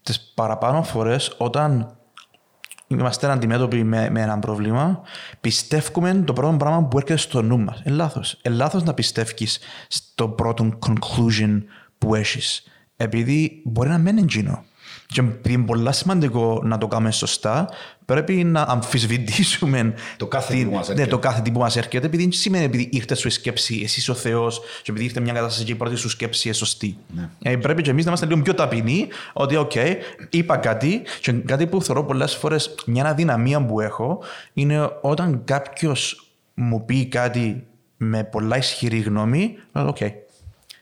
τις 0.03 0.31
παραπάνω 0.35 0.83
φορές 0.83 1.35
όταν 1.38 1.97
είμαστε 2.91 3.32
αντιμέτωποι 3.32 3.84
με, 3.84 4.10
με 4.10 4.21
ένα 4.21 4.39
πρόβλημα, 4.39 5.02
πιστεύουμε 5.41 6.23
το 6.25 6.34
πρώτο 6.34 6.58
πράγμα 6.58 6.88
που 6.88 6.97
έρχεται 6.97 7.19
στο 7.19 7.41
νου 7.41 7.60
μας. 7.60 7.82
Είναι 7.86 7.95
λάθος. 7.95 8.39
Είναι 8.43 8.56
λάθος 8.56 8.84
να 8.84 8.93
πιστεύει 8.93 9.47
στο 9.88 10.28
πρώτο 10.30 10.78
conclusion 10.86 11.63
που 11.97 12.15
έχεις. 12.15 12.63
Επειδή 12.95 13.62
μπορεί 13.65 13.89
να 13.89 13.97
μένει 13.97 14.21
εκείνο. 14.21 14.63
Και 15.13 15.19
επειδή 15.22 15.54
είναι 15.54 15.65
πολύ 15.65 15.93
σημαντικό 15.93 16.62
να 16.63 16.78
το 16.78 16.88
κάνουμε 16.88 17.12
σωστά, 17.12 17.69
πρέπει 18.06 18.34
να 18.34 18.62
αμφισβητήσουμε 18.62 19.93
το 20.17 20.28
κάθε 20.28 20.54
τι 20.54 20.65
που 20.65 20.72
μας 20.72 20.89
έρχεται. 20.89 21.02
Ναι, 21.02 21.08
το 21.08 21.19
κάθε 21.19 21.41
τι 21.41 21.52
που 21.52 21.60
μας 21.60 21.76
έρχεται, 21.76 22.06
επειδή 22.06 22.24
δεν 22.24 22.32
σημαίνει 22.32 22.63
επειδή 22.63 22.89
ήρθες 22.91 23.19
σου 23.19 23.28
η 23.28 23.32
σκέψη, 23.32 23.82
εσύ 23.84 24.12
ο 24.12 24.13
Θεός, 24.13 24.62
και 24.84 24.91
επειδή 24.91 25.06
ήρθε 25.06 25.19
μια 25.19 25.34
κατάσταση 25.34 25.65
και 25.65 25.72
η 25.72 25.76
πρώτη 25.76 25.95
σου 25.95 26.10
σκέψη 26.10 26.48
είναι 26.48 26.58
σωστή. 26.58 26.98
Ναι. 27.15 27.30
Ε, 27.41 27.56
πρέπει 27.56 27.82
και 27.82 27.89
εμείς 27.89 28.04
να 28.04 28.10
είμαστε 28.10 28.28
λίγο 28.28 28.41
πιο 28.41 28.54
ταπεινοί, 28.54 29.08
ότι, 29.34 29.56
OK, 29.56 29.71
okay, 29.76 29.95
είπα 30.30 30.58
κάτι, 30.58 31.02
και 31.22 31.32
κάτι 31.32 31.67
που 31.67 31.82
θεωρώ 31.82 32.04
πολλές 32.04 32.36
φορές 32.36 32.76
μια 32.86 33.06
αδυναμία 33.06 33.65
που 33.65 33.80
έχω 33.80 34.24
είναι 34.54 34.89
όταν 35.02 35.41
κάποιος 35.43 36.32
μου 36.54 36.86
πει 36.86 37.06
κάτι 37.06 37.67
με 37.98 38.24
πολλά 38.24 38.58
ισχυρή 38.58 39.00
γνώμη, 39.00 39.56
OK, 39.71 39.97
okay, 40.00 40.12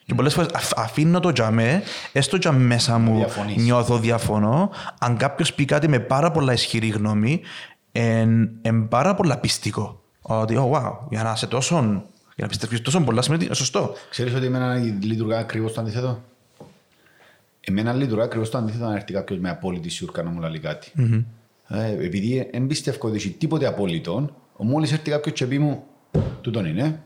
και 0.07 0.13
πολλές 0.13 0.33
φορές 0.33 0.49
αφήνω 0.75 1.19
το 1.19 1.31
τζιαμέ, 1.31 1.83
έστω 2.11 2.37
και 2.37 2.51
μέσα 2.51 2.97
μου 2.97 3.15
Διαφωνείς. 3.15 3.63
νιώθω 3.63 3.97
διαφωνώ. 3.97 4.69
Αν 4.99 5.17
κάποιος 5.17 5.53
πει 5.53 5.65
κάτι 5.65 5.87
με 5.87 5.99
πάρα 5.99 6.31
πολλά 6.31 6.53
ισχυρή 6.53 6.87
γνώμη, 6.87 7.41
είναι 7.91 8.85
πάρα 8.89 9.15
πολλά 9.15 9.37
πειστικό. 9.37 10.01
Ότι, 10.21 10.55
oh, 10.57 10.71
wow, 10.71 10.93
για 11.09 11.23
να 11.23 11.31
είσαι 11.31 11.47
τόσο, 11.47 11.75
για 12.35 12.43
να 12.43 12.47
πιστεύεις 12.47 12.81
τόσο 12.81 13.01
πολλά 13.01 13.21
σημαίνει 13.21 13.47
σωστό. 13.51 13.93
Ξέρεις 14.09 14.33
ότι 14.35 14.45
εμένα 14.45 14.75
λειτουργά 15.01 15.37
ακριβώς 15.37 15.73
το 15.73 15.81
αντίθετο; 15.81 16.23
Εμένα 17.59 17.93
λειτουργά 17.93 18.23
ακριβώς 18.23 18.49
το 18.49 18.57
αντίθετο 18.57 18.85
αν 18.85 18.95
έρθει 18.95 19.13
κάποιος 19.13 19.39
με 19.39 19.49
απόλυτη 19.49 19.89
σιούρκα 19.89 20.23
να 20.23 20.29
μου 20.29 20.39
λέει 20.39 20.59
κάτι. 20.59 20.91
Mm-hmm. 20.97 21.23
Ε, 21.67 22.05
επειδή 22.05 22.49
δεν 22.51 22.67
πιστεύω 22.67 23.07
ότι 23.07 23.15
έχει 23.15 23.29
τίποτε 23.29 23.67
απόλυτο, 23.67 24.29
μόλις 24.57 24.91
έρθει 24.91 25.11
κάποιος 25.11 25.35
και 25.35 25.45
πει 25.45 25.59
μου, 25.59 25.83
τούτον 26.41 26.65
είναι, 26.65 26.99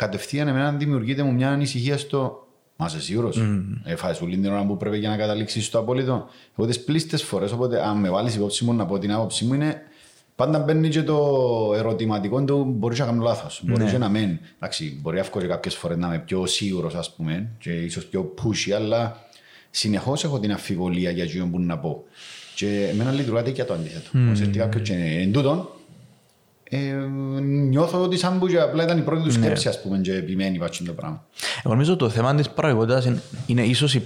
κατευθείαν 0.00 0.48
εμένα 0.48 0.72
δημιουργείται 0.72 1.22
μου 1.22 1.32
μια 1.32 1.50
ανησυχία 1.50 1.98
στο 1.98 2.44
Μα 2.76 2.86
είσαι 2.86 3.00
σίγουρος; 3.00 3.38
Mm. 3.40 3.80
Έφαγε 3.84 4.14
σου 4.14 4.26
την 4.28 4.46
ώρα 4.46 4.66
που 4.66 4.76
πρέπει 4.76 4.98
για 4.98 5.08
να 5.08 5.16
καταλήξεις 5.16 5.66
στο 5.66 5.78
απόλυτο. 5.78 6.28
Εγώ 6.58 6.66
τις 6.66 6.80
πλήστες 6.84 7.22
φορές, 7.22 7.52
οπότε 7.52 7.86
αν 7.86 7.96
με 7.96 8.10
βάλεις 8.10 8.34
υπόψη 8.34 8.64
μου 8.64 8.72
να 8.72 8.86
πω 8.86 8.98
την 8.98 9.12
άποψή 9.12 9.44
μου 9.44 9.54
είναι 9.54 9.82
πάντα 10.36 10.58
μπαίνει 10.58 10.88
και 10.88 11.02
το 11.02 11.18
ερωτηματικό 11.76 12.44
του 12.44 12.64
μπορείς 12.64 12.98
να 12.98 13.04
κάνω 13.04 13.22
λάθος; 13.22 13.62
Μπορείς 13.64 13.84
Ναι. 13.84 13.90
και 13.90 13.98
να 13.98 14.08
μην. 14.08 14.38
Εντάξει, 14.56 14.98
μπορεί 15.02 15.18
εύκολα 15.18 15.46
κάποιες 15.46 15.74
φορές 15.74 15.96
να 15.96 16.06
είμαι 16.06 16.18
πιο 16.18 16.46
σίγουρος 16.46 16.94
ας 16.94 17.14
πούμε 17.14 17.48
και 17.58 17.70
ίσως 17.70 18.04
πιο 18.04 18.34
pushy, 18.42 18.70
αλλά 18.70 19.26
συνεχώς 19.70 20.24
έχω 20.24 20.38
την 20.40 20.52
αφιβολία 20.52 21.10
για 21.10 21.24
εκείνο 21.24 21.46
που 21.46 21.60
να 21.60 21.78
πω. 21.78 22.04
Και 22.54 22.88
εμένα 22.92 23.12
λειτουργάται 23.12 23.50
και 23.50 23.64
το 23.64 23.74
αντίθετο. 23.74 24.10
Mm. 24.14 24.32
Όσο 24.32 24.42
έρθει 24.42 24.58
κάποιος 24.58 24.88
και 24.88 24.94
εν 24.94 25.32
τούτον, 25.32 25.68
ε, 26.72 26.94
νιώθω 27.42 28.02
ότι 28.02 28.18
σαν 28.18 28.38
που 28.38 28.46
και 28.46 28.60
απλά 28.60 28.82
ήταν 28.82 28.98
η 28.98 29.02
πρώτη 29.02 29.22
του 29.22 29.32
σκέψη 29.32 29.68
ας 29.68 29.82
πούμε 29.82 29.98
και 29.98 30.14
επιμένει 30.14 30.58
βάτσι 30.58 30.84
το 30.84 30.92
πράγμα. 30.92 31.24
Εγώ 31.64 31.72
νομίζω 31.72 31.96
το 31.96 32.08
θέμα 32.08 32.34
της 32.34 32.50
παραγωγικότητας 32.50 33.04
είναι, 33.04 33.22
είναι 33.46 33.62
ίσως 33.62 33.98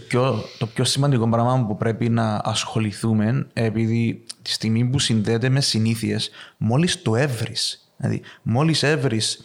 το 0.58 0.66
πιο 0.66 0.84
σημαντικό 0.84 1.28
πράγμα 1.28 1.64
που 1.66 1.76
πρέπει 1.76 2.08
να 2.08 2.40
ασχοληθούμε, 2.44 3.46
επειδή 3.52 4.24
τη 4.42 4.50
στιγμή 4.50 4.84
που 4.84 4.98
συνδέεται 4.98 5.48
με 5.48 5.60
συνήθειες, 5.60 6.30
μόλις 6.56 7.02
το 7.02 7.16
έβρεις, 7.16 7.88
δηλαδή 7.96 8.22
μόλις 8.42 8.82
έβρεις 8.82 9.40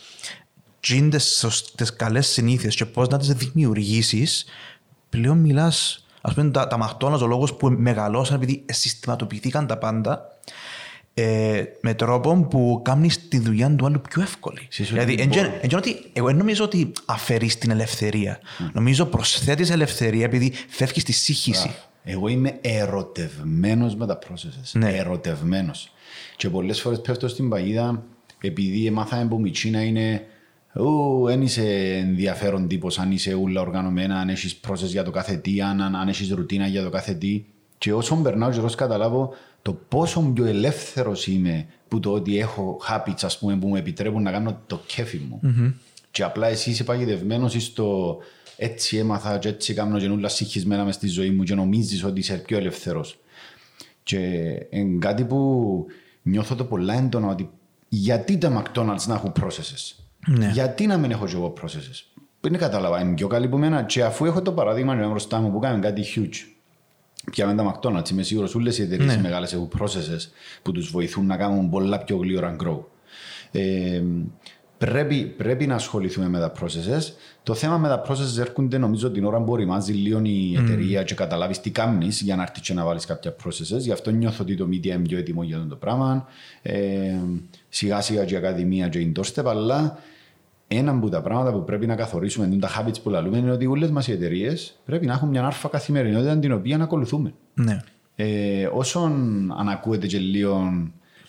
τι 1.75 1.95
καλές 1.95 2.27
συνήθειες 2.27 2.75
και 2.75 2.86
πώς 2.86 3.08
να 3.08 3.17
τις 3.17 3.34
δημιουργήσεις, 3.34 4.45
πλέον 5.10 5.38
μιλάς. 5.38 6.05
Α 6.21 6.34
πούμε, 6.34 6.51
τα, 6.51 6.67
τα 6.67 6.77
McDonald's, 6.77 7.21
ο 7.21 7.27
λόγος 7.27 7.53
που 7.53 7.69
μεγαλώσαν 7.69 8.36
επειδή 8.36 8.65
συστηματοποιηθήκαν 8.69 9.67
τα 9.67 9.77
πάντα, 9.77 10.39
ε, 11.13 11.63
με 11.82 11.93
τρόπο 11.93 12.48
που 12.50 12.82
κάνεις 12.84 13.28
τη 13.28 13.39
δουλειά 13.39 13.76
του 13.76 13.86
άλλου 13.86 14.02
πιο 14.10 14.22
εύκολη. 14.22 14.67
Εσύ 14.69 14.84
Δηλαδή, 14.84 15.12
ότι 15.13 15.22
εν 15.22 15.28
μπορεί. 15.28 15.39
γεν- 15.39 15.54
εν 15.62 15.69
γεν 15.69 15.78
ότι, 15.80 15.95
εγώ 16.13 16.28
δεν 16.28 16.36
νομίζω 16.36 16.63
ότι 16.63 16.91
αφαιρείς 17.06 17.58
την 17.58 17.72
ελευθερία. 17.72 18.39
Νομίζω 18.74 19.06
προσθέτεις 19.06 19.69
ελευθερία 19.69 20.26
επειδή 20.26 20.54
φεύγεις 20.67 21.02
στη 21.02 21.12
σύγχυση. 21.12 21.72
Εγώ 22.04 22.28
είμαι 22.28 22.58
ερωτευμένος 22.62 23.95
με 23.95 24.06
τα 24.06 24.19
processes. 24.19 24.72
Ναι. 24.72 24.89
Ερωτευμένος. 24.89 25.91
Και 26.36 26.50
πολλές 26.50 26.82
φορές 26.82 27.02
πέφτω 27.02 27.28
στην 27.28 27.50
παγίδα 27.50 28.04
επειδή 28.41 28.86
έμαθα 28.86 29.22
από 29.22 29.39
μητσί 29.39 29.69
να 29.69 29.82
είναι. 29.82 30.22
Ου, 30.76 31.24
δεν 31.26 31.41
είσαι 31.41 31.95
ενδιαφέρον 31.98 32.67
τύπος 32.67 33.00
αν 33.00 33.12
είσαι 33.12 33.34
ούλα 33.34 33.62
οργανωμένα, 33.62 34.19
αν 34.19 34.30
έχεις 34.30 34.60
process 34.67 34.86
για 34.86 35.04
το 35.04 35.12
κάθε 35.12 35.36
τι, 35.36 35.62
αν, 35.62 35.82
αν, 35.82 35.95
αν 35.95 36.08
έχεις 36.08 36.30
ρουτίνα 36.30 36.67
για 36.67 36.84
το 36.84 36.89
κάθε 36.89 37.13
τι. 37.13 37.43
Και 37.78 37.93
όσο 37.93 38.15
περνάω 38.15 38.52
και 38.52 38.60
όσο 38.60 38.76
καταλάβω 38.76 39.34
το 39.62 39.74
πόσο 39.88 40.22
πιο 40.22 40.45
ελεύθερος 40.45 41.28
είμαι 41.28 41.65
που 41.88 42.00
το 42.00 42.12
ότι 42.12 42.38
έχω 42.38 42.82
habits 42.89 43.22
ας 43.22 43.39
πούμε, 43.39 43.58
που 43.58 43.67
μου 43.67 43.76
επιτρέπουν 43.76 44.24
να 44.24 44.32
κάνω 44.32 44.62
το 44.67 44.82
κέφι 44.86 45.22
μου. 45.30 45.39
Και 46.12 46.24
απλά 46.24 46.48
εσύ 46.48 46.69
είσαι 46.69 46.84
παγιδευμένος 46.84 47.63
στο 47.63 48.17
έτσι 48.58 48.98
έμαθα 48.98 49.38
και 49.38 49.48
έτσι 49.48 49.74
κάνω 49.74 50.00
και 50.00 50.08
όλα 50.08 50.28
συγχυσμένα 50.28 50.84
μες 50.84 50.95
στη 50.95 51.08
ζωή 51.08 51.30
μου 51.30 51.43
και 51.43 51.56
νομίζεις 51.56 52.04
ότι 52.04 52.19
είσαι 52.19 52.36
πιο 52.36 52.58
ελευθερός. 52.58 53.19
Και 54.04 54.17
είναι 54.69 54.98
κάτι 55.00 55.24
που 55.24 55.86
νιώθω 56.22 56.56
το 56.56 56.65
πολλά 56.65 56.93
έντονα 56.93 57.28
ότι 57.28 57.50
γιατί 57.89 58.38
τα 58.38 58.63
McDonald's 58.63 59.06
να 59.08 59.13
έχουν 59.13 59.32
processes. 59.41 60.04
Ναι. 60.28 60.50
Γιατί 60.54 60.86
να 60.86 60.98
μην 60.98 61.12
έχω 61.12 61.26
και 61.26 61.36
εγώ 61.36 61.54
processes. 61.62 62.22
Δεν 62.41 62.58
κατάλαβα, 62.58 63.02
είναι 63.02 63.13
πιο 63.13 63.28
καλή 63.28 63.48
που 63.48 63.56
εμένα. 63.56 63.84
Και 63.84 64.04
αφού 64.04 64.26
έχω 64.26 64.41
το 64.41 64.52
παράδειγμα 64.52 64.93
είναι 64.93 65.08
μπροστά 65.08 65.39
μου 65.39 65.52
που 65.52 65.60
κάνει 65.60 65.82
κάτι 65.82 66.04
huge. 66.15 66.59
Πιάμε 67.32 67.55
τα 67.55 67.73
McDonald's, 67.79 68.10
είμαι 68.10 68.23
σίγουρος 68.23 68.55
όλες 68.55 68.77
οι 68.77 68.82
εταιρείες 68.82 69.13
Ναι. 69.13 69.19
οι 69.19 69.21
μεγάλες 69.21 69.53
έχουν 69.53 69.69
processes 69.79 70.29
που 70.62 70.71
τους 70.71 70.91
βοηθούν 70.91 71.25
να 71.25 71.38
κάνουν 71.38 71.69
πολλά 71.69 71.99
πιο 72.03 72.17
γλύωρα 72.17 72.55
grow. 72.63 72.79
Ε, 73.51 74.01
πρέπει, 74.77 75.25
πρέπει 75.38 75.67
να 75.67 75.75
ασχοληθούμε 75.75 76.27
με 76.29 76.39
τα 76.39 76.51
processes. 76.60 77.13
Το 77.43 77.53
θέμα 77.53 77.77
με 77.77 77.88
τα 77.88 78.01
processes 78.08 78.38
έρχονται 78.39 78.77
νομίζω 78.77 79.12
την 79.12 79.25
ώρα 79.25 79.41
που 79.41 79.51
οριμάζει 79.51 79.93
λίγο 79.93 80.21
η 80.23 80.55
εταιρεία 80.58 81.03
και 81.03 81.15
καταλάβεις 81.15 81.60
τι 81.60 81.69
κάνεις 81.69 82.21
για 82.21 82.36
να 82.36 82.41
έρθεις 82.41 82.62
και 82.62 82.73
να 82.73 82.86
βάλεις 82.86 83.05
κάποια 83.05 83.36
processes. 83.43 83.79
Γι' 83.79 83.91
αυτό 83.91 84.12
νιώθω 84.12 84.43
ότι 84.43 84.55
το 84.55 84.67
media 84.71 84.86
είναι 84.86 84.97
πιο 84.97 85.17
έτοιμο 85.17 85.43
για 85.43 85.58
αυτό 85.58 85.69
το 85.69 85.75
πράγμα. 85.75 86.27
Ε, 86.62 87.15
σιγά 87.69 88.01
σιγά 88.01 88.25
και 88.25 88.34
η 88.34 88.38
ακαδημία 88.38 88.88
και 88.88 88.99
η 88.99 89.12
doorstep, 89.19 89.45
αλλά 89.45 89.99
ένα 90.71 90.91
από 90.91 91.10
τα 91.10 91.21
πράγματα 91.21 91.51
που 91.51 91.63
πρέπει 91.63 91.86
να 91.88 91.95
καθορίσουμε, 91.95 92.45
είναι 92.45 92.55
τα 92.60 92.69
habits 92.69 93.01
που 93.03 93.10
λαλούμε, 93.10 93.38
είναι 93.38 93.51
ότι 93.51 93.65
όλες 93.65 93.89
μας 93.91 94.08
οι 94.08 94.12
εταιρείες 94.12 94.79
πρέπει 94.86 95.05
να 95.05 95.13
έχουν 95.13 95.29
μια 95.29 95.45
άρφα 95.45 95.67
καθημερινότητα 95.69 96.39
την 96.39 96.51
οποία 96.51 96.77
να 96.77 96.84
ακολουθούμε. 96.84 97.34
Ναι. 97.53 97.79
Ε, 98.15 98.69
όσον 98.73 99.13
ανακούεται 99.60 100.08
και 100.08 100.17
λίγο. 100.17 100.62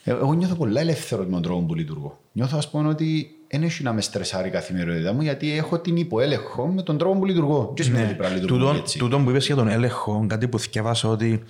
ε, 0.04 0.10
Εγώ 0.10 0.32
νιώθω 0.34 0.54
πολλά 0.54 0.80
ελεύθερο 0.80 1.24
με 1.24 1.30
τον 1.30 1.42
τρόπο 1.42 1.60
που 1.60 1.74
λειτουργώ. 1.74 2.18
Νιώθω, 2.32 2.56
ας 2.56 2.70
πούμε, 2.70 2.88
ότι 2.88 3.30
δεν 3.48 3.62
έχει 3.62 3.82
να 3.82 3.92
με 3.92 4.00
στρεσάρει 4.00 4.48
η 4.48 4.50
καθημερινότητα 4.50 5.12
μου, 5.12 5.22
γιατί 5.22 5.56
έχω 5.56 5.78
την 5.78 5.96
υποέλεγχο 5.96 6.66
με 6.66 6.82
τον 6.82 6.98
τρόπο 6.98 7.18
που 7.18 7.24
λειτουργώ. 7.24 7.72
Και 7.74 7.82
σημαίνει 7.82 8.04
ότι 8.04 8.14
πρέπει 8.14 8.32
να 8.34 8.40
λειτουργώ 8.40 8.58
Τούτον, 8.64 8.76
έτσι. 8.76 8.98
τούτον 8.98 9.24
που 9.24 9.30
είπες 9.30 9.46
για 9.46 9.56
τον 9.56 9.68
έλεγχο, 9.68 10.24
κάτι 10.28 10.48
που 10.48 10.58
θυκεύασα 10.58 11.08
ότι 11.08 11.42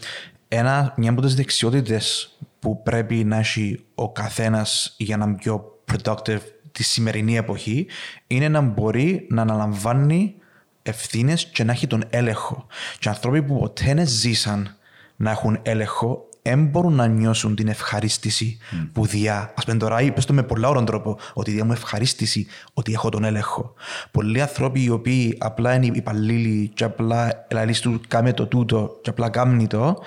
ένα, 0.49 0.95
μια 0.97 1.11
από 1.11 1.21
τις 1.21 1.35
δεξιότητες 1.35 2.37
που 2.59 2.83
πρέπει 2.83 3.15
να 3.15 3.37
έχει 3.37 3.85
ο 3.95 4.13
καθένας 4.13 4.95
για 4.99 5.17
να 5.17 5.25
είναι 5.25 5.35
πιο 5.37 5.65
productive 5.93 6.41
τη 6.73 6.83
σημερινή 6.83 7.37
εποχή 7.37 7.87
είναι 8.27 8.49
να 8.49 8.61
μπορεί 8.61 9.27
να 9.29 9.43
αναλαμβάνει 9.43 10.35
ευθύνες 10.83 11.47
και 11.47 11.65
να 11.65 11.73
έχει 11.73 11.87
τον 11.87 12.05
έλεγχο. 12.11 12.67
Και 12.99 13.09
άνθρωποι 13.09 13.43
που 13.43 13.59
ποτέ 13.59 13.95
δεν 13.95 14.07
ζήσαν 14.07 14.77
να 15.17 15.31
έχουν 15.31 15.59
έλεγχο 15.63 16.31
δεν 16.43 16.67
μπορούν 16.67 16.95
να 16.95 17.07
νιώσουν 17.07 17.55
την 17.55 17.69
ευχαρίστηση 17.69 18.59
που 18.93 19.07
διά. 19.07 19.53
Α 19.57 19.65
πούμε 19.65 19.77
τώρα, 19.77 20.03
είπες 20.03 20.25
το 20.25 20.33
με 20.33 20.43
πολλά 20.43 20.69
όρων 20.69 20.85
τρόπο, 20.85 21.19
ότι 21.33 21.51
διά 21.51 21.65
μου 21.65 21.73
ευχαρίστηση 21.73 22.47
ότι 22.73 22.93
έχω 22.93 23.09
τον 23.09 23.25
έλεγχο. 23.25 23.75
Πολλοί 24.11 24.41
άνθρωποι 24.41 24.83
οι 24.83 24.91
οποίοι 24.91 25.37
απλά 25.39 25.75
είναι 25.75 25.87
υπαλλήλοι 25.87 26.71
και 26.75 26.85
απλά 26.85 27.47
ελαλείς 27.49 27.81
του 27.81 28.01
κάμε 28.09 28.33
το 28.33 28.47
τούτο 28.47 28.99
και 29.03 29.11
απλά 29.11 29.29
κάμνει 29.29 29.67
το, 29.67 29.99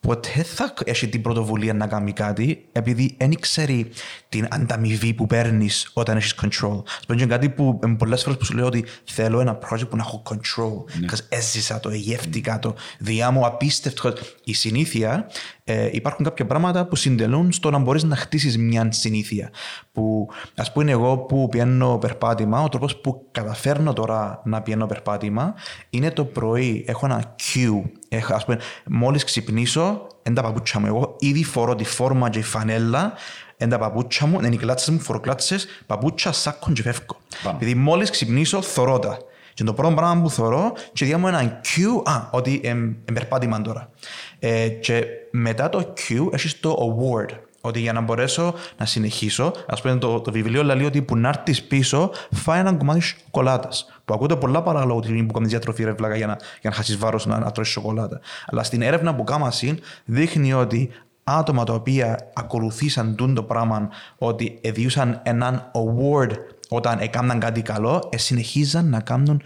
ποτέ 0.00 0.42
θα 0.42 0.74
έχει 0.84 1.08
την 1.08 1.22
πρωτοβουλία 1.22 1.74
να 1.74 1.86
κάνει 1.86 2.12
κάτι 2.12 2.64
επειδή 2.72 3.14
δεν 3.18 3.40
ξέρει 3.40 3.90
την 4.28 4.46
ανταμοιβή 4.50 5.14
που 5.14 5.26
παίρνεις 5.26 5.90
όταν 5.92 6.16
έχεις 6.16 6.34
control. 6.42 6.76
Α 6.76 7.06
πούμε, 7.06 7.22
είναι 7.22 7.26
κάτι 7.26 7.48
που 7.48 7.78
πολλές 7.98 8.22
φορές 8.22 8.38
που 8.38 8.44
σου 8.44 8.54
λέω 8.54 8.66
ότι 8.66 8.84
θέλω 9.04 9.40
ένα 9.40 9.58
project 9.58 9.88
που 9.88 9.96
να 9.96 10.02
έχω 10.02 10.22
control. 10.30 11.00
Ναι. 11.00 11.06
Έζησα 11.28 11.80
το, 11.80 11.90
γεύτηκα 11.90 12.58
το, 12.58 12.74
διά 12.98 13.30
μου 13.30 13.46
απίστευτο. 13.46 14.12
Η 14.44 14.52
συνήθεια, 14.54 15.30
ε, 15.64 15.88
υπάρχουν 15.92 16.24
κάποια 16.24 16.46
πράγματα 16.46 16.86
που 16.86 16.96
συντελούν 16.96 17.52
στο 17.52 17.70
να 17.70 17.78
μπορείς 17.78 18.02
να 18.02 18.16
χτίσεις 18.16 18.58
μια 18.58 18.92
συνήθεια. 18.92 19.50
Που, 19.92 20.28
ας 20.56 20.72
πούμε, 20.72 20.90
εγώ 20.90 21.18
που 21.18 21.48
πιένω 21.48 21.98
περπάτημα, 21.98 22.62
ο 22.62 22.68
τρόπος 22.68 22.96
που 22.96 23.26
καταφέρνω 23.30 23.92
τώρα 23.92 24.42
να 24.44 24.62
πιένω 24.62 24.86
περπάτημα 24.86 25.54
είναι 25.90 26.10
το 26.10 26.24
πρωί. 26.24 26.84
Έχω 26.86 27.06
ένα 27.06 27.34
cue. 27.38 27.82
Έχω, 28.12 28.34
ας 28.34 28.44
πούμε, 28.44 28.58
μόλις 28.86 29.24
ξυπνήσω, 29.24 30.06
εν 30.22 30.34
τα 30.34 30.42
παπούτσια 30.42 30.80
μου. 30.80 30.86
Εγώ 30.86 31.16
ήδη 31.18 31.44
φορώ 31.44 31.74
τη 31.74 31.84
φόρμα 31.84 32.30
και 32.30 32.38
η 32.38 32.42
φανέλα, 32.42 33.12
εν 33.56 33.68
τα 33.68 33.78
παπούτσια 33.78 34.26
μου, 34.26 34.40
εν 34.42 34.52
οι 34.52 34.56
κλάτσες 34.56 34.88
μου, 34.88 35.00
φορώ 35.00 35.20
κλάτσες, 35.20 35.66
παπούτσια, 35.86 36.32
σάκον 36.32 36.74
και 36.74 36.82
φεύγω. 36.82 37.16
Πάμε. 37.42 37.56
Επειδή 37.56 37.74
μόλις 37.74 38.10
ξυπνήσω, 38.10 38.62
θωρώ 38.62 38.98
τα. 38.98 39.18
Και 39.54 39.64
το 39.64 39.74
πρώτο 39.74 39.94
πράγμα 39.94 40.22
που 40.22 40.30
θωρώ, 40.30 40.72
και 40.92 41.04
διά 41.04 41.18
μου 41.18 41.28
ένα 41.28 41.60
cue, 41.60 42.02
α, 42.04 42.28
ότι 42.30 42.60
εμ, 42.64 42.82
εμ 43.04 43.14
περπάτημα 43.14 43.62
τώρα. 43.62 43.90
Ε, 44.38 44.68
και 44.68 45.04
μετά 45.30 45.68
το 45.68 45.92
cue 45.96 46.32
έχεις 46.32 46.60
το 46.60 46.76
award. 46.78 47.30
Ότι 47.60 47.80
για 47.80 47.92
να 47.92 48.00
μπορέσω 48.00 48.54
να 48.78 48.86
συνεχίσω, 48.86 49.52
ας 49.66 49.82
πούμε 49.82 49.96
το, 49.96 50.20
το 50.20 50.32
βιβλίο 50.32 50.62
λέει 50.62 50.84
ότι 50.84 51.02
που 51.02 51.16
να 51.16 51.28
έρθεις 51.28 51.62
πίσω, 51.62 52.10
φάει 52.30 52.60
ένα 52.60 52.72
κομμάτι 52.72 53.00
σοκολάτας. 53.00 54.00
Που 54.04 54.14
ακούτε 54.14 54.36
πολλά 54.36 54.62
παράλογα 54.62 54.94
ότι 54.94 55.22
που 55.22 55.32
κάνεις 55.32 55.50
διατροφή 55.50 55.84
ρε 55.84 55.92
βλάκα 55.92 56.16
για 56.16 56.26
να, 56.26 56.36
για 56.60 56.70
να 56.70 56.76
χάσεις 56.76 56.96
βάρος 56.96 57.26
να, 57.26 57.38
να 57.38 57.50
τρώσεις 57.50 57.72
σοκολάτα. 57.72 58.20
Αλλά 58.46 58.62
στην 58.62 58.82
έρευνα 58.82 59.14
που 59.14 59.24
κάμα 59.24 59.50
συν, 59.50 59.78
δείχνει 60.04 60.52
ότι 60.52 60.90
άτομα 61.24 61.64
τα 61.64 61.72
οποία 61.72 62.30
ακολουθήσαν 62.34 63.16
τούν 63.16 63.34
το 63.34 63.42
πράγμα, 63.42 63.88
ότι 64.18 64.58
εδίουσαν 64.60 65.20
έναν 65.22 65.70
award 65.72 66.30
όταν 66.68 66.98
έκαναν 66.98 67.38
κάτι 67.38 67.62
καλό, 67.62 68.08
ε, 68.12 68.16
συνεχίζαν 68.16 68.88
να 68.88 69.00
κάνουν 69.00 69.42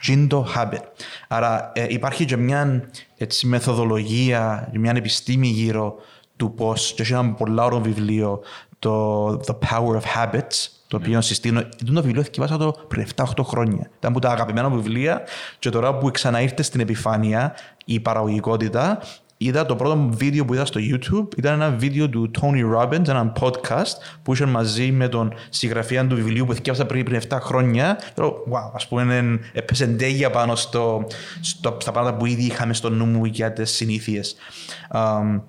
τζιν 0.00 0.28
το 0.28 0.46
habit. 0.56 0.82
Άρα 1.28 1.72
ε, 1.74 1.86
υπάρχει 1.88 2.24
και 2.24 2.36
μια 2.36 2.88
έτσι, 3.16 3.46
μεθοδολογία, 3.46 4.68
μια 4.72 4.92
επιστήμη 4.96 5.46
γύρω 5.46 5.94
του 6.36 6.54
πώς. 6.54 6.92
Και 6.94 7.02
έχει 7.02 7.12
ένα 7.12 7.32
πολλά 7.32 7.64
ωραίο 7.64 7.80
βιβλίο, 7.80 8.40
το 8.78 9.26
The 9.30 9.52
Power 9.70 9.94
of 10.00 10.02
Habits, 10.16 10.68
το 10.86 10.96
οποίο 10.96 11.20
συστήνω. 11.20 11.62
Το 11.94 12.02
βιβλίο 12.02 12.22
διαβάσα 12.22 12.56
το 12.56 12.74
πριν 12.88 13.06
7-8 13.16 13.24
χρόνια. 13.42 13.90
Ήταν 13.98 14.10
από 14.10 14.20
τα 14.20 14.30
αγαπημένα 14.30 14.68
μου 14.68 14.76
βιβλία, 14.76 15.22
και 15.58 15.70
τώρα 15.70 15.98
που 15.98 16.10
ξαναήρθε 16.10 16.62
στην 16.62 16.80
επιφάνεια 16.80 17.54
η 17.84 18.00
παραγωγικότητα, 18.00 18.98
είδα 19.36 19.66
το 19.66 19.76
πρώτο 19.76 20.08
βίντεο 20.12 20.44
που 20.44 20.54
είδα 20.54 20.64
στο 20.64 20.80
YouTube 20.82 21.36
ήταν 21.36 21.52
ένα 21.52 21.70
βίντεο 21.70 22.08
του 22.08 22.30
Tony 22.40 22.76
Robbins, 22.76 23.08
ένα 23.08 23.32
podcast 23.40 23.94
που 24.22 24.32
είχε 24.32 24.46
μαζί 24.46 24.92
με 24.92 25.08
τον 25.08 25.32
συγγραφέα 25.48 26.06
του 26.06 26.14
βιβλίου 26.14 26.46
που 26.46 26.52
θυκεύασα 26.54 26.86
πριν, 26.86 27.04
πριν 27.04 27.20
7 27.28 27.38
χρόνια. 27.40 27.98
Και 28.14 28.22
λέω, 28.22 28.44
wow, 28.50 28.70
ας 28.74 28.88
πούμε, 28.88 29.16
εν- 29.16 29.40
έπεσε 29.52 29.84
εντέγεια 29.84 30.30
πάνω 30.30 30.56
στο, 30.56 31.06
στο, 31.40 31.76
στα 31.80 31.92
πράγματα 31.92 32.16
που 32.16 32.26
ήδη 32.26 32.42
είχαμε 32.42 32.74
στο 32.74 32.90
νου 32.90 33.04
μου 33.06 33.24
για 33.24 33.52
τις 33.52 33.70
συνήθειες. 33.70 34.36
Αμ, 34.88 35.40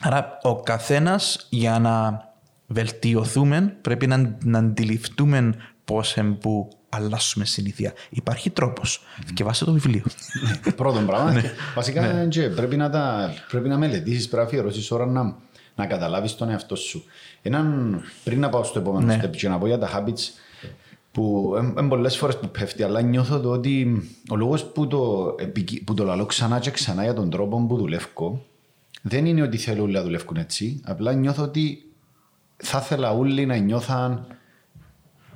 Άρα 0.00 0.38
ο 0.42 0.62
καθένας 0.62 1.46
για 1.50 1.78
να 1.78 2.24
βελτιωθούμε 2.66 3.76
πρέπει 3.80 4.06
να, 4.06 4.36
να 4.44 4.58
αντιληφθούμε 4.58 5.54
πώς 5.84 6.16
που 6.40 6.68
αλλάσουμε 6.88 7.44
συνήθεια. 7.44 7.92
Υπάρχει 8.10 8.50
τρόπος. 8.50 9.02
Και 9.34 9.44
βάσε 9.44 9.64
το 9.64 9.72
βιβλίο. 9.72 10.02
Πρώτον 10.76 11.06
πράγμα. 11.06 11.32
Ναι. 11.32 11.42
Βασικά 11.74 12.26
και 12.26 12.48
πρέπει, 12.48 12.76
να 12.76 12.90
τα, 12.90 13.34
πρέπει 13.50 13.68
να 13.68 13.78
μελετήσεις, 13.78 14.28
πρέπει 14.28 14.42
να 14.42 14.48
αφιερώσεις 14.48 14.90
ώρα 14.90 15.06
να, 15.06 15.36
να 15.74 15.86
καταλάβεις 15.86 16.34
τον 16.36 16.48
εαυτό 16.50 16.76
σου. 16.76 17.04
Έναν, 17.42 18.00
πριν 18.24 18.40
να 18.40 18.48
πάω 18.48 18.64
στο 18.64 18.78
επόμενο 18.78 19.06
Ναι. 19.06 19.20
step 19.24 19.30
και 19.36 19.48
να 19.48 19.58
πω 19.58 19.66
για 19.66 19.78
τα 19.78 19.88
habits 19.94 20.20
που 21.12 21.52
είναι 21.78 21.88
πολλές 21.88 22.16
φορές 22.16 22.36
που 22.36 22.48
πέφτει, 22.48 22.82
αλλά 22.82 23.00
νιώθω 23.00 23.40
το 23.40 23.50
ότι 23.50 24.02
ο 24.30 24.36
λόγος 24.36 24.64
που 24.64 24.86
το, 24.86 25.34
επικοι- 25.38 25.84
που 25.84 25.94
το 25.94 26.04
λαλώ 26.04 26.26
ξανά 26.26 26.58
και 26.58 26.70
ξανά 26.70 27.02
για 27.02 27.14
τον 27.14 27.30
τρόπο 27.30 27.66
που 27.66 27.76
δουλεύω 27.76 28.44
δεν 29.02 29.26
είναι 29.26 29.42
ότι 29.42 29.56
θέλω 29.56 29.82
όλοι 29.82 29.92
να 29.92 30.02
δουλεύουν 30.02 30.36
έτσι, 30.36 30.80
απλά 30.84 31.12
νιώθω 31.12 31.42
ότι 31.42 31.84
θα 32.56 32.80
ήθελα 32.82 33.12
όλοι 33.12 33.46
να 33.46 33.56
νιώθαν 33.56 34.26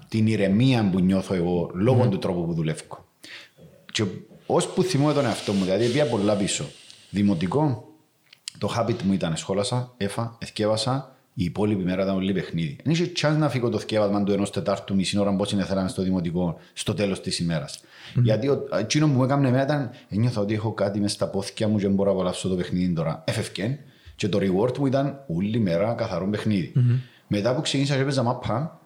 την 0.09 0.27
ηρεμία 0.27 0.91
που 0.91 1.01
νιώθω 1.01 1.35
εγώ 1.35 1.71
λόγω 1.75 2.09
του 2.09 2.19
τρόπου 2.19 2.47
που 2.47 2.55
δουλεύω. 2.55 3.05
Και 3.93 4.05
ώσπου 4.47 4.83
θυμούμαι 4.83 5.13
τον 5.13 5.25
εαυτό 5.25 5.53
μου, 5.53 5.65
δηλαδή 5.65 5.89
πήγα 5.89 6.07
πολλά 6.07 6.35
πίσω. 6.37 6.65
Δημοτικό, 7.11 7.89
το 8.59 8.75
habit 8.77 9.03
μου 9.03 9.13
ήταν 9.13 9.37
σχόλασα, 9.37 9.95
έφα, 9.97 10.37
εθκεύασα, 10.39 11.14
η 11.35 11.45
υπόλοιπη 11.45 11.85
μέρα 11.85 12.03
ήταν 12.03 12.15
όλη 12.17 12.33
παιχνίδι. 12.33 12.77
Δεν 12.85 12.93
είχε 12.93 13.13
chance 13.21 13.37
να 13.39 13.49
φύγω 13.49 13.69
το 13.69 13.79
θκεύασμα 13.79 14.23
του 14.25 14.33
ενός 14.33 14.51
Τετάρτου 14.51 14.95
μισή 14.95 15.19
ώρα 15.19 15.37
πώ 15.37 15.45
είναι 15.53 15.65
θέλαμε 15.65 15.89
στο 15.89 16.03
δημοτικό 16.03 16.59
στο 16.73 16.95
τέλος 16.95 17.21
της 17.21 17.39
ημέρας. 17.39 17.81
Γιατί 18.23 18.49
ο- 18.49 18.65
εκείνο 18.79 19.07
που 19.07 19.13
μου 19.13 19.25
έκανε 19.25 19.49
εμένα 19.49 19.63
ήταν 19.63 19.91
ένιωθα 20.09 20.41
ότι 20.41 20.55
έχω 20.55 20.73
κάτι 20.73 21.01
μέσα 21.01 21.15
στα 21.15 21.29
πόθηκια 21.29 21.69
μου 21.69 21.77
και 21.77 21.83
δεν 21.87 21.95
μπορώ 21.95 22.09
να 22.11 22.15
απολαύσω 22.17 22.49
το 22.49 22.55
παιχνίδι 22.55 22.93
τώρα. 22.93 23.23
Έφευκε 23.27 23.79
και 24.17 24.29
το 24.29 24.39
reward 24.43 24.79
μου 24.79 24.87
ήταν 24.87 25.25
όλη 25.27 25.59
μέρα 25.59 25.93
καθαρό 25.93 26.29
παιχνίδι. 26.29 26.73
Μετά 27.27 27.55
που 27.55 27.61
ξεκίνησα 27.61 27.95
και 27.95 28.01
έπαιζα 28.01 28.23
μάπα, 28.23 28.79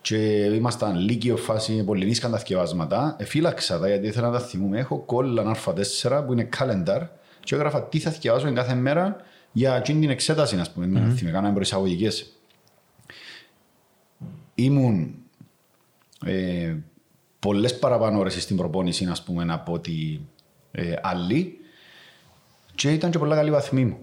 και 0.00 0.16
ήμασταν 0.44 0.96
λύκειο 0.98 1.36
φάση, 1.36 1.84
πολεμήσαν 1.84 2.30
τα 2.30 2.38
θκευάσματα. 2.38 3.16
Εφύλαξα 3.18 3.78
τα 3.78 3.88
γιατί 3.88 4.06
ήθελα 4.06 4.26
να 4.30 4.32
τα 4.38 4.44
θυμούμε. 4.44 4.78
Έχω 4.78 4.98
κόλλα 4.98 5.56
Α4 5.64 6.22
που 6.26 6.32
είναι 6.32 6.48
calendar 6.58 7.00
και 7.40 7.54
έγραφα 7.54 7.82
τι 7.82 7.98
θα 7.98 8.10
θκευάσω 8.10 8.52
κάθε 8.52 8.74
μέρα 8.74 9.16
για 9.52 9.76
εκείνη 9.76 10.00
την 10.00 10.10
εξέταση, 10.10 10.56
ας 10.56 10.72
πούμε. 10.72 10.86
Mm-hmm. 10.86 11.14
Θυμάμαι, 11.14 11.36
κάναμε 11.36 11.52
προεισαγωγικές. 11.52 12.32
Ήμουν 14.54 15.14
ε, 16.26 16.74
πολλές 17.38 17.78
παραπάνω 17.78 18.18
ώρες 18.18 18.42
στην 18.42 18.56
προπόνηση, 18.56 19.06
ας 19.10 19.22
πούμε, 19.22 19.44
από 19.48 19.72
ότι 19.72 20.26
ε, 20.70 20.94
άλλοι 21.02 21.56
και 22.74 22.92
ήταν 22.92 23.10
και 23.10 23.18
πολλά 23.18 23.36
καλή 23.36 23.50
βαθμή 23.50 23.84
μου. 23.84 23.96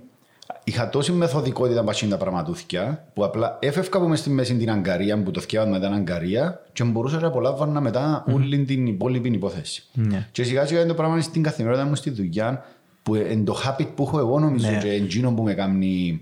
Είχα 0.64 0.90
τόση 0.90 1.12
μεθοδικότητα 1.12 1.84
πασίν 1.84 2.10
τα 2.10 2.18
πραγματούθηκια 2.18 3.08
που 3.14 3.24
απλά 3.24 3.58
έφευκα 3.62 3.98
από 3.98 4.08
μες 4.08 4.20
στη 4.20 4.30
μέση 4.30 4.58
την 4.58 4.72
αγκαρία 4.72 5.24
που 5.24 5.32
το 5.32 5.40
θκιάβασμα 5.40 5.78
ήταν 5.78 5.94
αγκαρία 5.94 6.64
και 6.74 6.84
μπορούσα 6.84 7.20
να 7.20 7.28
απολάββανα 7.28 7.82
μετά 7.82 8.24
όλη 8.34 8.64
την 8.66 8.88
υπόλοιπη 8.88 9.30
υπόθεση. 9.30 9.84
Ναι. 9.94 10.28
Και 10.32 10.44
σιγά 10.44 10.66
σιγά 10.66 10.80
είναι 10.80 10.88
το 10.88 10.96
πράγμα 10.96 11.22
στην 11.22 11.44
καθημερινότητα 11.44 11.90
μου 11.90 11.96
στη 11.96 12.10
δουλειά 12.10 12.66
που 13.04 13.16
είναι 13.16 13.44
το 13.44 13.62
habit 13.66 13.88
που 13.96 14.04
έχω 14.04 14.20
εγώ 14.20 14.40
νομίζω 14.40 14.70
Ναι. 14.72 14.78
και 14.78 14.90
εκείνο 14.92 15.32
που 15.34 15.44
με 15.44 15.54
κάνει 15.54 16.22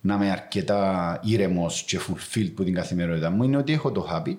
να 0.00 0.14
είμαι 0.14 0.30
αρκετά 0.30 1.20
ήρεμος 1.24 1.82
και 1.82 1.98
fulfilled 2.08 2.50
που 2.54 2.64
την 2.64 2.74
καθημερινότητα 2.74 3.30
μου 3.30 3.42
είναι 3.42 3.56
ότι 3.56 3.72
έχω 3.72 3.90
το 3.92 4.06
habit 4.12 4.38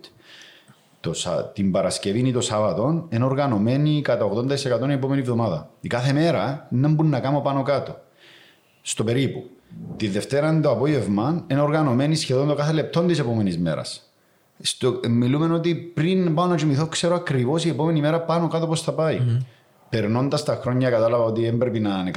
το, 1.00 1.13
Σα- 1.13 1.46
την 1.46 1.72
Παρασκευή 1.72 2.20
ή 2.20 2.32
το 2.32 2.41
Σάββατο 2.41 3.08
είναι 3.10 3.24
οργανωμένη 3.24 4.02
κατά 4.02 4.26
80% 4.26 4.80
την 4.80 4.89
επόμενη 4.89 5.22
εβδομάδα. 5.22 5.70
Η 5.82 5.88
κάθε 5.88 6.13
μέρα 6.13 6.67
είναι 6.72 6.82
να 6.88 6.94
μπορούν 6.94 7.12
να 7.12 7.20
κάνω 7.20 7.39
πάνω 7.39 7.62
κάτω. 7.63 8.00
Στο 8.82 9.04
περίπου. 9.04 9.44
Τη 9.98 10.08
Δευτέρα 10.08 10.60
το 10.60 10.72
απόγευμα 10.72 11.44
είναι 11.48 11.62
οργανωμένη 11.62 12.15
σχεδόν 12.15 12.48
το 12.48 12.54
κάθε 12.54 12.72
λεπτό 12.74 13.02
της 13.02 13.20
επόμενης 13.20 13.58
μέρας. 13.58 14.12
Στο, 14.60 15.00
μιλούμε 15.10 15.54
ότι 15.54 15.76
πριν 15.76 16.34
πάω 16.34 16.48
να 16.48 16.56
κοιμηθώ, 16.56 16.88
ξέρω 16.88 17.15
ακριβώς 17.15 17.65
η 17.65 17.70
επόμενη 17.70 18.00
μέρα 18.00 18.22
πάνω 18.22 18.48
κάτω 18.48 18.67
πώς 18.67 18.82
θα 18.82 18.94
πάει. 18.94 19.20
Mm-hmm. 19.22 19.46
Περνώντας 19.91 20.43
τα 20.43 20.60
χρόνια, 20.62 20.89
κατάλαβα 20.89 21.23
ότι 21.23 21.41
δεν 21.41 21.58
πρέπει 21.58 21.80
να 21.80 21.99
είναι 21.99 22.12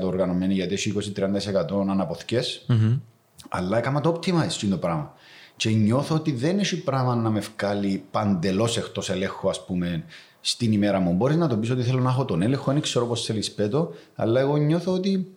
100% 0.00 0.06
οργανωμένη 0.06 0.54
γιατί 0.54 0.74
έχει 0.74 0.92
20-30% 1.16 1.80
αναποθηκές. 1.90 2.66
Mm-hmm. 2.68 3.00
Αλλά 3.48 3.78
έκανα 3.78 4.00
το 4.00 4.18
optimize 4.20 4.46
αυτό 4.46 4.68
το 4.68 4.76
πράγμα. 4.76 5.14
Και 5.56 5.70
νιώθω 5.70 6.14
ότι 6.14 6.32
δεν 6.32 6.58
έχει 6.58 6.82
πράγμα 6.82 7.14
να 7.14 7.30
με 7.30 7.42
βγάλει 7.56 8.04
παντελώς 8.10 8.76
εκτός 8.76 9.10
ελέγχου, 9.10 9.48
ας 9.48 9.64
πούμε, 9.64 10.04
στην 10.40 10.72
ημέρα 10.72 10.98
μου. 10.98 11.12
Μπορείς 11.12 11.36
να 11.36 11.48
το 11.48 11.56
πεις 11.56 11.70
ότι 11.70 11.82
θέλω 11.82 12.00
να 12.00 12.10
έχω 12.10 12.24
τον 12.24 12.42
έλεγχο, 12.42 12.72
δεν 12.72 12.80
ξέρω 12.80 13.06
πώς 13.06 13.24
θέλεις 13.24 13.52
πέτω, 13.52 13.90
αλλά 14.14 14.40
εγώ 14.40 14.56
νιώθω 14.56 14.92
ότι 14.92 15.36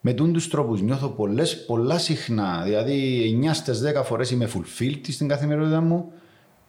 με 0.00 0.12
τούν 0.12 0.32
τους 0.32 0.48
τρόπους 0.48 0.80
νιώθω 0.80 1.08
πολλές, 1.08 1.64
πολλά 1.64 1.98
συχνά. 1.98 2.62
Δηλαδή, 2.64 3.22
9 3.42 3.54
στις 3.54 3.80
10 3.80 4.02
φορές 4.04 4.30
είμαι 4.30 4.50
fulfilled 4.54 5.00
στην 5.08 5.28
καθημερινότητα 5.28 5.80
μου. 5.80 6.12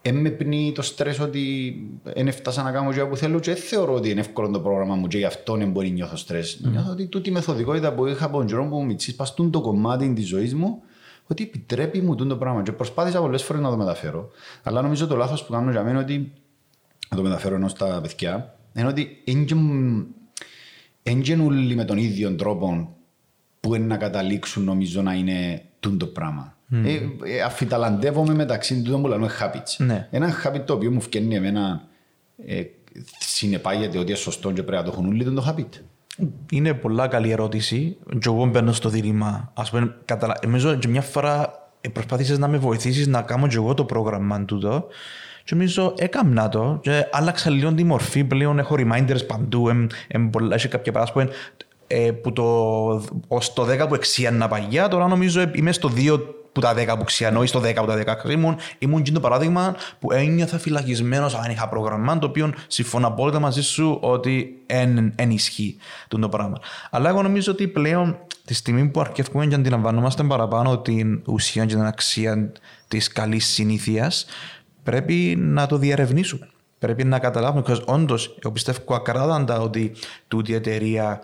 Δεν 0.01 0.15
με 0.15 0.29
πνίγει 0.29 0.71
το 0.71 0.81
στρες 0.81 1.19
ότι 1.19 1.73
δεν 2.03 2.27
έφτασα 2.27 2.63
να 2.63 2.71
κάνω 2.71 2.89
αυτό 2.89 3.07
που 3.07 3.17
θέλω 3.17 3.39
και 3.39 3.53
δεν 3.53 3.61
θεωρώ 3.61 3.93
ότι 3.93 4.09
είναι 4.09 4.19
εύκολο 4.19 4.49
το 4.49 4.59
πρόγραμμα 4.59 4.95
μου 4.95 5.07
και 5.07 5.17
γι' 5.17 5.25
αυτό 5.25 5.55
δεν 5.55 5.71
μπορεί 5.71 5.87
να 5.87 5.93
νιώθω 5.93 6.15
στρες. 6.15 6.59
Νιώθω 6.63 6.91
ότι 6.91 7.07
τούτη 7.07 7.29
η 7.29 7.31
μεθοδικότητα 7.31 7.93
που 7.93 8.05
είχα 8.05 8.25
από 8.25 8.37
τον 8.37 8.47
καιρό 8.47 8.67
που 8.67 8.75
μου 8.75 8.85
μητσί 8.85 9.15
παστούν 9.15 9.51
το 9.51 9.61
κομμάτι 9.61 10.13
της 10.13 10.27
ζωής 10.27 10.55
μου 10.55 10.81
ότι 11.27 11.43
επιτρέπει 11.43 12.01
μου 12.01 12.15
τούν 12.15 12.27
το 12.27 12.37
πράγμα. 12.37 12.61
Και 12.61 12.71
προσπάθησα 12.71 13.19
πολλές 13.19 13.43
φορές 13.43 13.61
να 13.61 13.69
το 13.69 13.77
μεταφέρω. 13.77 14.29
Αλλά 14.63 14.81
νομίζω 14.81 15.07
το 15.07 15.15
λάθος 15.15 15.43
που 15.43 15.51
κάνω 15.51 15.71
για 15.71 15.83
μένα 15.83 15.91
είναι 15.91 15.99
ότι 15.99 16.31
να 17.09 17.17
το 17.17 17.23
μεταφέρω 17.23 17.55
ενώ 17.55 17.67
στα 17.67 18.01
παιδιά 18.01 18.55
είναι 18.73 18.87
ότι 18.87 19.23
δεν 21.03 21.39
όλοι 21.39 21.75
με 21.75 21.85
τον 21.85 21.97
ίδιο 21.97 22.35
τρόπο 22.35 22.95
που 23.59 23.75
είναι 23.75 23.85
να 23.85 23.97
καταλήξουν 23.97 24.63
νομίζω 24.63 25.01
να 25.01 25.13
είναι 25.13 25.65
τούν 25.79 25.97
το 25.97 26.05
πράγμα. 26.05 26.56
Mm. 26.71 26.85
Ε, 26.85 26.99
ε, 27.35 27.41
αφιταλαντεύομαι 27.41 28.33
μεταξύ 28.33 28.81
του 28.81 29.01
που 29.01 29.07
λένε 29.07 29.27
habits. 29.41 29.85
Ναι. 29.85 30.07
Ένα 30.11 30.33
habit 30.43 30.61
το 30.65 30.73
οποίο 30.73 30.91
μου 30.91 31.01
φτιάχνει 31.01 31.35
εμένα 31.35 31.87
ε, 32.45 32.61
συνεπάγεται 33.19 33.97
ότι 33.97 34.07
είναι 34.07 34.17
σωστό 34.17 34.51
και 34.51 34.63
πρέπει 34.63 34.83
να 34.83 34.91
το 34.91 34.97
έχουν 34.97 35.07
όλοι 35.07 35.23
το 35.23 35.45
habit. 35.47 35.81
Είναι 36.51 36.73
πολλά 36.73 37.07
καλή 37.07 37.31
ερώτηση. 37.31 37.97
Και 38.19 38.29
εγώ 38.29 38.45
μπαίνω 38.45 38.71
στο 38.71 38.89
δίλημα. 38.89 39.51
Ας 39.53 39.69
πούμε, 39.69 39.95
καταλα... 40.05 40.39
νομίζω 40.43 40.75
και 40.75 40.87
μια 40.87 41.01
φορά 41.01 41.51
προσπάθησες 41.93 42.37
να 42.37 42.47
με 42.47 42.57
βοηθήσεις 42.57 43.07
να 43.07 43.21
κάνω 43.21 43.47
και 43.47 43.55
εγώ 43.55 43.73
το 43.73 43.85
πρόγραμμα 43.85 44.45
τούτο. 44.45 44.87
Και 45.43 45.55
νομίζω 45.55 45.93
έκαμνα 45.97 46.49
το 46.49 46.79
και 46.81 47.07
άλλαξα 47.11 47.49
λίγο 47.49 47.73
τη 47.73 47.83
μορφή 47.83 48.23
πλέον. 48.23 48.59
Έχω 48.59 48.75
reminders 48.77 49.27
παντού. 49.27 49.69
Εμ, 49.69 49.87
εμ, 50.07 50.29
πολλά, 50.29 50.55
έχει 50.55 50.67
κάποια 50.67 50.91
πράγματα 50.91 51.29
ε, 51.87 52.11
που 52.11 52.33
το, 52.33 52.45
ως 53.27 53.53
το 53.53 53.67
10 53.83 53.87
που 53.87 53.95
εξιάνα 53.95 54.47
παγιά, 54.47 54.87
τώρα 54.87 55.07
νομίζω 55.07 55.51
είμαι 55.53 55.71
στο 55.71 55.91
2 55.95 56.19
που 56.57 56.63
τα 56.63 56.73
10 56.93 56.97
που 56.97 57.03
ξιανώ 57.03 57.43
ή 57.43 57.47
στο 57.47 57.59
10 57.59 57.75
που 57.75 57.85
τα 57.85 58.23
10 58.25 58.29
ήμουν. 58.29 58.57
Ήμουν 58.79 59.01
και 59.01 59.11
το 59.11 59.19
παράδειγμα 59.19 59.75
που 59.99 60.11
ένιωθα 60.11 60.57
φυλακισμένος 60.57 61.35
αν 61.35 61.51
είχα 61.51 61.69
πρόγραμμα, 61.69 62.19
το 62.19 62.27
οποίο 62.27 62.53
συμφωνώ 62.67 63.07
απόλυτα 63.07 63.39
μαζί 63.39 63.61
σου 63.61 63.97
ότι 64.01 64.61
εν, 64.65 65.13
εν 65.15 65.31
ισχύει 65.31 65.77
το 66.07 66.29
πράγμα. 66.29 66.57
Αλλά 66.91 67.09
εγώ 67.09 67.21
νομίζω 67.21 67.51
ότι 67.51 67.67
πλέον 67.67 68.17
τη 68.45 68.53
στιγμή 68.53 68.87
που 68.87 68.99
αρκεύουμε 68.99 69.45
και 69.45 69.55
αντιλαμβανόμαστε 69.55 70.23
παραπάνω 70.23 70.77
την 70.77 71.21
ουσία 71.25 71.65
και 71.65 71.73
την 71.73 71.85
αξία 71.85 72.51
της 72.87 73.07
καλής 73.07 73.45
συνήθειας, 73.45 74.25
πρέπει 74.83 75.35
να 75.37 75.65
το 75.65 75.77
διαρευνήσουμε. 75.77 76.47
Πρέπει 76.79 77.03
να 77.03 77.19
καταλάβουμε, 77.19 77.63
because 77.67 77.83
όντως, 77.85 78.37
εγώ 78.43 78.53
πιστεύω 78.53 78.95
ακράδαντα 78.95 79.59
ότι 79.59 79.91
τούτη 80.27 80.51
η 80.51 80.55
εταιρεία 80.55 81.21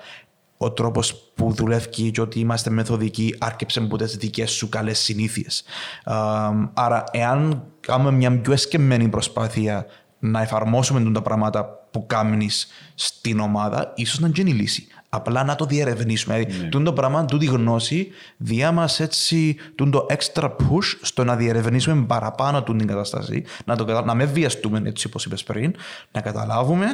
ο 0.63 0.71
τρόπος 0.71 1.31
που 1.35 1.53
δουλεύει 1.53 1.89
και 1.89 2.21
ότι 2.21 2.39
είμαστε 2.39 2.69
μεθοδικοί 2.69 3.35
άρκεψε 3.39 3.79
από 3.79 3.97
τις 3.97 4.15
δικές 4.15 4.51
σου 4.51 4.69
καλές 4.69 4.99
συνήθειες. 4.99 5.63
Άρα, 6.73 7.03
εάν 7.11 7.63
κάνουμε 7.79 8.11
μια 8.11 8.39
πιο 8.39 8.53
εσκεμμένη 8.53 9.07
προσπάθεια 9.07 9.85
να 10.19 10.41
εφαρμόσουμε 10.41 11.11
τα 11.11 11.21
πράγματα 11.21 11.87
που 11.91 12.05
κάνεις 12.05 12.67
στην 12.95 13.39
ομάδα, 13.39 13.93
ίσως 13.95 14.19
να 14.19 14.27
γίνει 14.27 14.49
η 14.49 14.53
λύση. 14.53 14.87
Απλά 15.15 15.43
να 15.43 15.55
το 15.55 15.65
διερευνήσουμε. 15.65 16.37
Δηλαδή, 16.37 16.77
ναι. 16.77 16.83
το 16.83 16.93
πράγμα, 16.93 17.25
τούτη 17.25 17.45
γνώση, 17.45 18.07
διά 18.37 18.71
μας 18.71 18.99
έτσι 18.99 19.55
το 19.75 20.05
extra 20.09 20.43
push 20.43 20.97
στο 21.01 21.23
να 21.23 21.35
διερευνήσουμε 21.35 22.05
παραπάνω 22.05 22.63
την 22.63 22.87
κατάσταση, 22.87 23.43
να, 23.65 23.75
το, 23.75 24.03
να 24.05 24.15
με 24.15 24.25
βιαστούμε, 24.25 24.81
έτσι 24.85 25.07
όπως 25.07 25.25
είπες 25.25 25.43
πριν, 25.43 25.75
να 26.11 26.21
καταλάβουμε, 26.21 26.85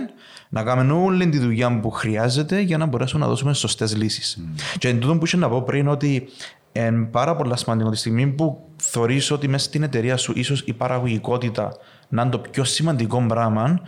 να 0.50 0.64
κάνουμε 0.64 0.94
όλη 0.94 1.30
τη 1.30 1.40
δουλειά 1.40 1.80
που 1.80 1.90
χρειάζεται 1.90 2.60
για 2.60 2.78
να 2.78 2.86
μπορέσουμε 2.86 3.24
να 3.24 3.30
δώσουμε 3.30 3.54
σωστές 3.54 3.96
λύσεις. 3.96 4.38
Mm. 4.40 4.60
Και 4.78 4.88
εν 4.88 5.00
τούτο 5.00 5.18
που 5.18 5.26
είχε 5.26 5.38
να 5.38 5.50
πω 5.50 5.62
πριν, 5.62 5.88
ότι 5.88 6.28
είναι 6.72 7.08
πάρα 7.12 7.36
πολλά 7.36 7.56
σημαντικό 7.56 7.90
τη 7.90 7.98
στιγμή 7.98 8.28
που 8.28 8.70
θεωρείς 8.76 9.32
ότι 9.32 9.48
μέσα 9.48 9.66
στην 9.66 9.84
εταιρεία 9.84 10.18
σου 10.18 10.34
ίσως 10.36 10.62
η 10.62 10.74
παραγωγικότητα 10.74 11.78
να 12.10 12.22
είναι 12.22 12.32
το 12.32 12.40
πιο 12.40 12.64
σημαντικό 12.64 13.26
πράγμα, 13.28 13.80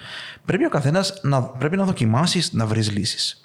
πρέπει 0.45 0.65
ο 0.65 0.69
καθένας 0.69 1.19
να, 1.21 1.43
πρέπει 1.43 1.77
να 1.77 1.83
δοκιμάσεις 1.83 2.53
να 2.53 2.65
βρεις 2.65 2.91
λύσεις. 2.91 3.41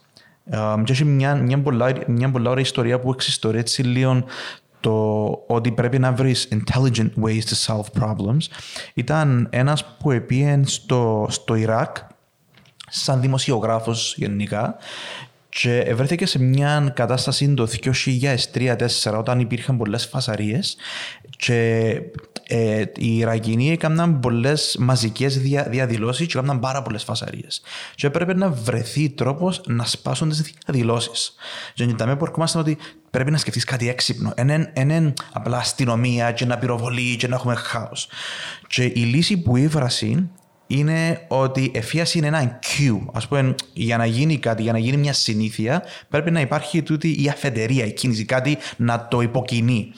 Um, 0.53 0.82
και 0.84 0.92
έχει 0.92 1.05
μια, 1.05 1.34
μια, 1.34 1.59
πολλά, 1.59 1.92
μια 2.07 2.30
πολλά 2.30 2.51
ωραία 2.51 2.62
ιστορία 2.62 2.99
που 2.99 3.11
εξιστορεί 3.11 3.59
έτσι 3.59 3.82
λίγο 3.82 4.24
το 4.80 5.26
ότι 5.47 5.72
πρέπει 5.72 5.99
να 5.99 6.12
βρεις 6.12 6.49
intelligent 6.51 7.11
ways 7.22 7.40
to 7.40 7.66
solve 7.66 8.03
problems. 8.03 8.47
Ήταν 8.94 9.49
ένας 9.51 9.84
που 9.99 10.11
επίεν 10.11 10.66
στο, 10.66 11.26
στο 11.30 11.55
Ιράκ 11.55 11.97
σαν 12.88 13.20
δημοσιογράφος 13.20 14.14
γενικά 14.16 14.76
και 15.49 15.92
βρέθηκε 15.94 16.26
σε 16.26 16.42
μια 16.42 16.92
κατάσταση 16.94 17.55
το 17.55 17.68
2003-2004 18.53 18.76
όταν 19.18 19.40
υπήρχαν 19.40 19.76
πολλές 19.76 20.07
φασαρίες 20.07 20.76
και 21.36 22.01
ε, 22.49 22.84
οι 22.97 23.16
Ιρακινοί 23.16 23.70
έκαναν 23.70 24.20
πολλές 24.20 24.76
μαζικές 24.78 25.38
δια, 25.38 25.62
διαδηλώσεις 25.62 26.26
και 26.26 26.38
έκαναν 26.38 26.61
πάρα 26.61 26.82
πολλές 26.82 27.03
φασαρίες. 27.03 27.62
Και 27.94 28.07
έπρεπε 28.07 28.34
να 28.34 28.51
βρεθεί 28.51 29.11
τρόπος 29.11 29.61
να 29.66 29.84
σπάσουν 29.84 30.28
τις 30.28 30.40
διαδηλώσεις. 30.42 31.34
Και 31.74 31.86
τα 31.86 32.16
που 32.16 32.24
ερχόμαστε 32.24 32.59
ότι 32.59 32.78
πρέπει 33.11 33.30
να 33.30 33.38
σκεφτείς 33.38 33.64
κάτι 33.64 33.88
έξυπνο. 33.88 34.32
Είναι 34.74 35.14
απλά 35.32 35.59
αστυνομία 35.59 36.32
και 36.32 36.44
να 36.44 36.59
πυροβολεί 36.59 37.16
και 37.16 37.28
να 37.28 37.34
έχουμε 37.34 37.55
χάος. 37.55 38.09
Και 38.66 38.84
η 38.84 39.01
λύση 39.01 39.36
που 39.36 39.57
ήβρασε 39.57 40.28
είναι 40.66 41.24
ότι 41.28 41.70
εφίαση 41.74 42.18
είναι 42.18 42.26
ένα 42.26 42.58
Q. 42.62 42.98
Α 43.12 43.28
πούμε, 43.28 43.54
για 43.72 43.96
να 43.96 44.06
γίνει 44.06 44.38
κάτι, 44.38 44.62
για 44.62 44.72
να 44.72 44.78
γίνει 44.78 44.96
μια 44.96 45.12
συνήθεια, 45.12 45.82
πρέπει 46.08 46.30
να 46.30 46.40
υπάρχει 46.40 46.82
τούτη 46.82 47.22
η 47.22 47.28
αφεντερία, 47.28 47.84
η 47.84 47.92
κίνηση, 47.92 48.24
κάτι 48.24 48.58
να 48.76 49.08
το 49.08 49.20
υποκινεί. 49.20 49.92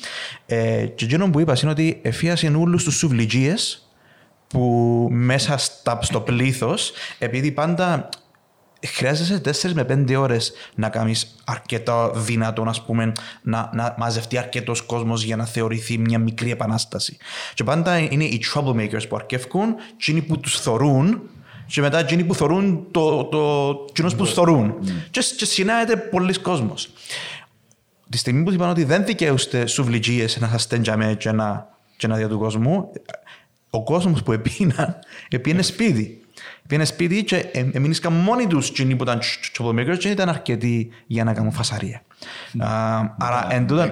Ε, 0.47 0.87
και 0.87 1.05
εκείνο 1.05 1.31
που 1.31 1.41
είπα 1.41 1.57
είναι 1.63 1.71
ότι 1.71 1.99
εφίαση 2.03 2.47
είναι 2.47 2.57
όλους 2.57 2.85
τους 2.85 2.97
σουβλιτζίες 2.97 3.89
που 4.47 4.63
μέσα 5.11 5.57
στα, 5.57 5.99
στο 6.03 6.21
πλήθος, 6.21 6.93
επειδή 7.19 7.53
πάντα 7.53 8.09
χρειάζεσαι 8.87 9.41
4 9.45 9.73
με 9.73 9.87
5 10.09 10.15
ώρες 10.19 10.53
να 10.75 10.89
κάνεις 10.89 11.35
αρκετά 11.45 12.11
δυνατό, 12.11 12.63
ας 12.63 12.85
πούμε, 12.85 13.13
να, 13.43 13.71
να 13.75 13.95
μαζευτεί 13.99 14.39
αρκετός 14.39 14.83
κόσμος 14.83 15.23
για 15.23 15.37
να 15.37 15.45
θεωρηθεί 15.45 15.99
μια 15.99 16.19
μικρή 16.19 16.51
επανάσταση. 16.51 17.17
Και 17.55 17.65
πάντα 17.65 17.99
είναι 17.99 18.25
οι 18.25 18.45
troublemakers 18.55 19.09
που 19.09 19.17
αρκεύκουν, 19.17 19.75
εκείνοι 19.95 20.23
που 20.23 20.39
τους 20.39 20.61
θορούν, 20.61 21.21
και 21.67 21.81
μετά 21.81 21.99
εκείνοι 21.99 22.25
που 22.25 22.35
θορούν 22.35 22.87
το, 22.91 23.25
το, 23.25 23.75
το 23.75 24.03
που 24.03 24.17
τους 24.17 24.33
θορούν. 24.33 24.75
Mm. 24.83 24.89
Και, 25.11 25.21
και 25.37 25.45
συνάγεται 25.45 25.97
πολλοί 25.97 26.41
κόσμος. 26.41 26.89
Τη 28.11 28.19
στιγμή 28.19 28.43
που 28.43 28.53
είπαν 28.53 28.71
ότι 28.71 28.85
δεν 28.85 29.05
δικαιούστε 29.05 29.67
σουβλιτζίε 29.67 30.27
να 30.39 30.49
σας 30.49 30.67
τέντζαμε 30.67 31.15
και 31.19 31.33
να, 31.33 31.69
και 31.97 32.07
να 32.07 32.17
δια 32.17 32.29
του 32.29 32.39
κόσμου, 32.39 32.93
ο 33.71 33.83
κόσμος 33.83 34.23
που 34.23 34.33
επίναν, 34.33 34.97
επίνε 35.29 35.63
σπίτι. 35.63 36.23
Πήγαινε 36.69 36.87
σπίτι 36.87 37.25
και 37.25 37.37
εμείνησαν 37.73 38.13
μόνοι 38.13 38.47
τους 38.47 38.71
και 38.71 38.85
που 38.85 39.03
ήταν 39.03 39.21
τσοπομίκρος 39.53 39.99
και 39.99 40.09
ήταν 40.09 40.29
αρκετοί 40.29 40.91
για 41.07 41.25
να 41.25 41.33
κάνουν 41.33 41.53
φασαρία. 41.53 42.03
Άρα 43.19 43.47
εν 43.51 43.67
τούτο, 43.67 43.91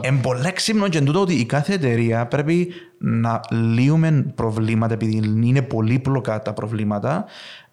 εν 0.00 0.20
πολύ 0.20 0.46
έξυπνο 0.46 0.88
και 0.88 0.98
εν 0.98 1.04
τούτο 1.04 1.20
ότι 1.20 1.34
η 1.34 1.44
κάθε 1.44 1.72
εταιρεία 1.72 2.26
πρέπει 2.26 2.72
να 2.98 3.40
λύουμε 3.50 4.32
προβλήματα 4.34 4.94
επειδή 4.94 5.16
είναι 5.42 5.62
πολύπλοκα 5.62 6.42
τα 6.42 6.52
προβλήματα 6.52 7.24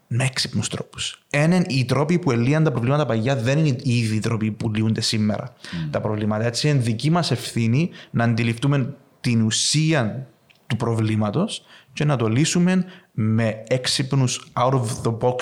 με 0.08 0.24
έξυπνους 0.24 0.68
τρόπους. 0.68 1.24
Έναν, 1.30 1.66
οι 1.68 1.86
τρόποι 1.86 2.20
που 2.20 2.32
ελύαν 2.32 2.64
τα 2.64 2.72
προβλήματα 2.72 3.06
παγιά 3.06 3.36
δεν 3.36 3.58
είναι 3.58 3.76
οι 3.84 3.98
ίδιοι 3.98 4.20
τρόποι 4.20 4.52
που 4.52 4.72
λύονται 4.76 5.02
σήμερα 5.02 5.54
τα 5.92 6.02
προβλήματα. 6.02 6.46
Έτσι 6.46 6.70
είναι 6.70 6.80
δική 6.80 7.10
μας 7.10 7.32
ευθύνη 7.32 7.90
να 8.12 8.24
αντιληφθούμε 8.24 8.94
την 9.22 9.42
ουσία 9.42 10.28
του 10.68 10.76
προβλήματος 10.76 11.64
και 12.00 12.06
να 12.06 12.16
το 12.16 12.28
λύσουμε 12.28 12.86
με 13.12 13.64
έξυπνους 13.68 14.52
out 14.54 14.72
of 14.72 14.86
the 15.04 15.18
box 15.18 15.36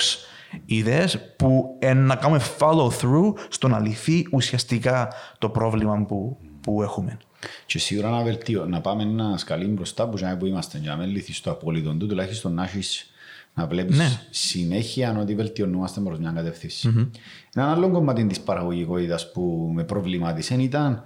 ιδέες 0.64 1.18
που 1.36 1.78
να 1.94 2.16
κάνουμε 2.16 2.40
follow 2.58 2.88
through 2.88 3.32
στο 3.48 3.68
να 3.68 3.78
λυθεί 3.78 4.26
ουσιαστικά 4.32 5.12
το 5.38 5.48
πρόβλημα 5.48 6.04
που, 6.04 6.36
που 6.60 6.82
έχουμε. 6.82 7.18
Και 7.66 7.78
σίγουρα 7.78 8.10
να 8.10 8.22
βελτιώ, 8.22 8.66
να 8.66 8.80
πάμε 8.80 9.02
ένα 9.02 9.36
σκαλί 9.36 9.66
μπροστά 9.66 10.08
που, 10.08 10.18
που 10.38 10.46
είμαστε 10.46 10.78
για 10.78 10.90
να 10.90 10.96
μην 10.96 11.10
λυθείς 11.10 11.36
στο 11.36 11.50
απόλυτο 11.50 11.94
του, 11.94 12.06
τουλάχιστον 12.06 12.54
να 12.54 12.64
έχεις 12.64 13.10
να 13.54 13.66
βλέπεις 13.66 13.96
ναι. 13.96 14.20
συνέχεια 14.30 15.18
ότι 15.20 15.34
βελτιωνόμαστε 15.34 16.00
προς 16.00 16.18
μια 16.18 16.30
κατευθύνση. 16.30 16.94
Mm-hmm. 16.94 17.10
Ένα 17.54 17.70
άλλο 17.70 17.90
κομμάτι 17.90 18.26
της 18.26 18.40
παραγωγικότητας 18.40 19.32
που 19.32 19.70
με 19.74 19.84
προβλημάτισε 19.84 20.54
ήταν 20.54 21.02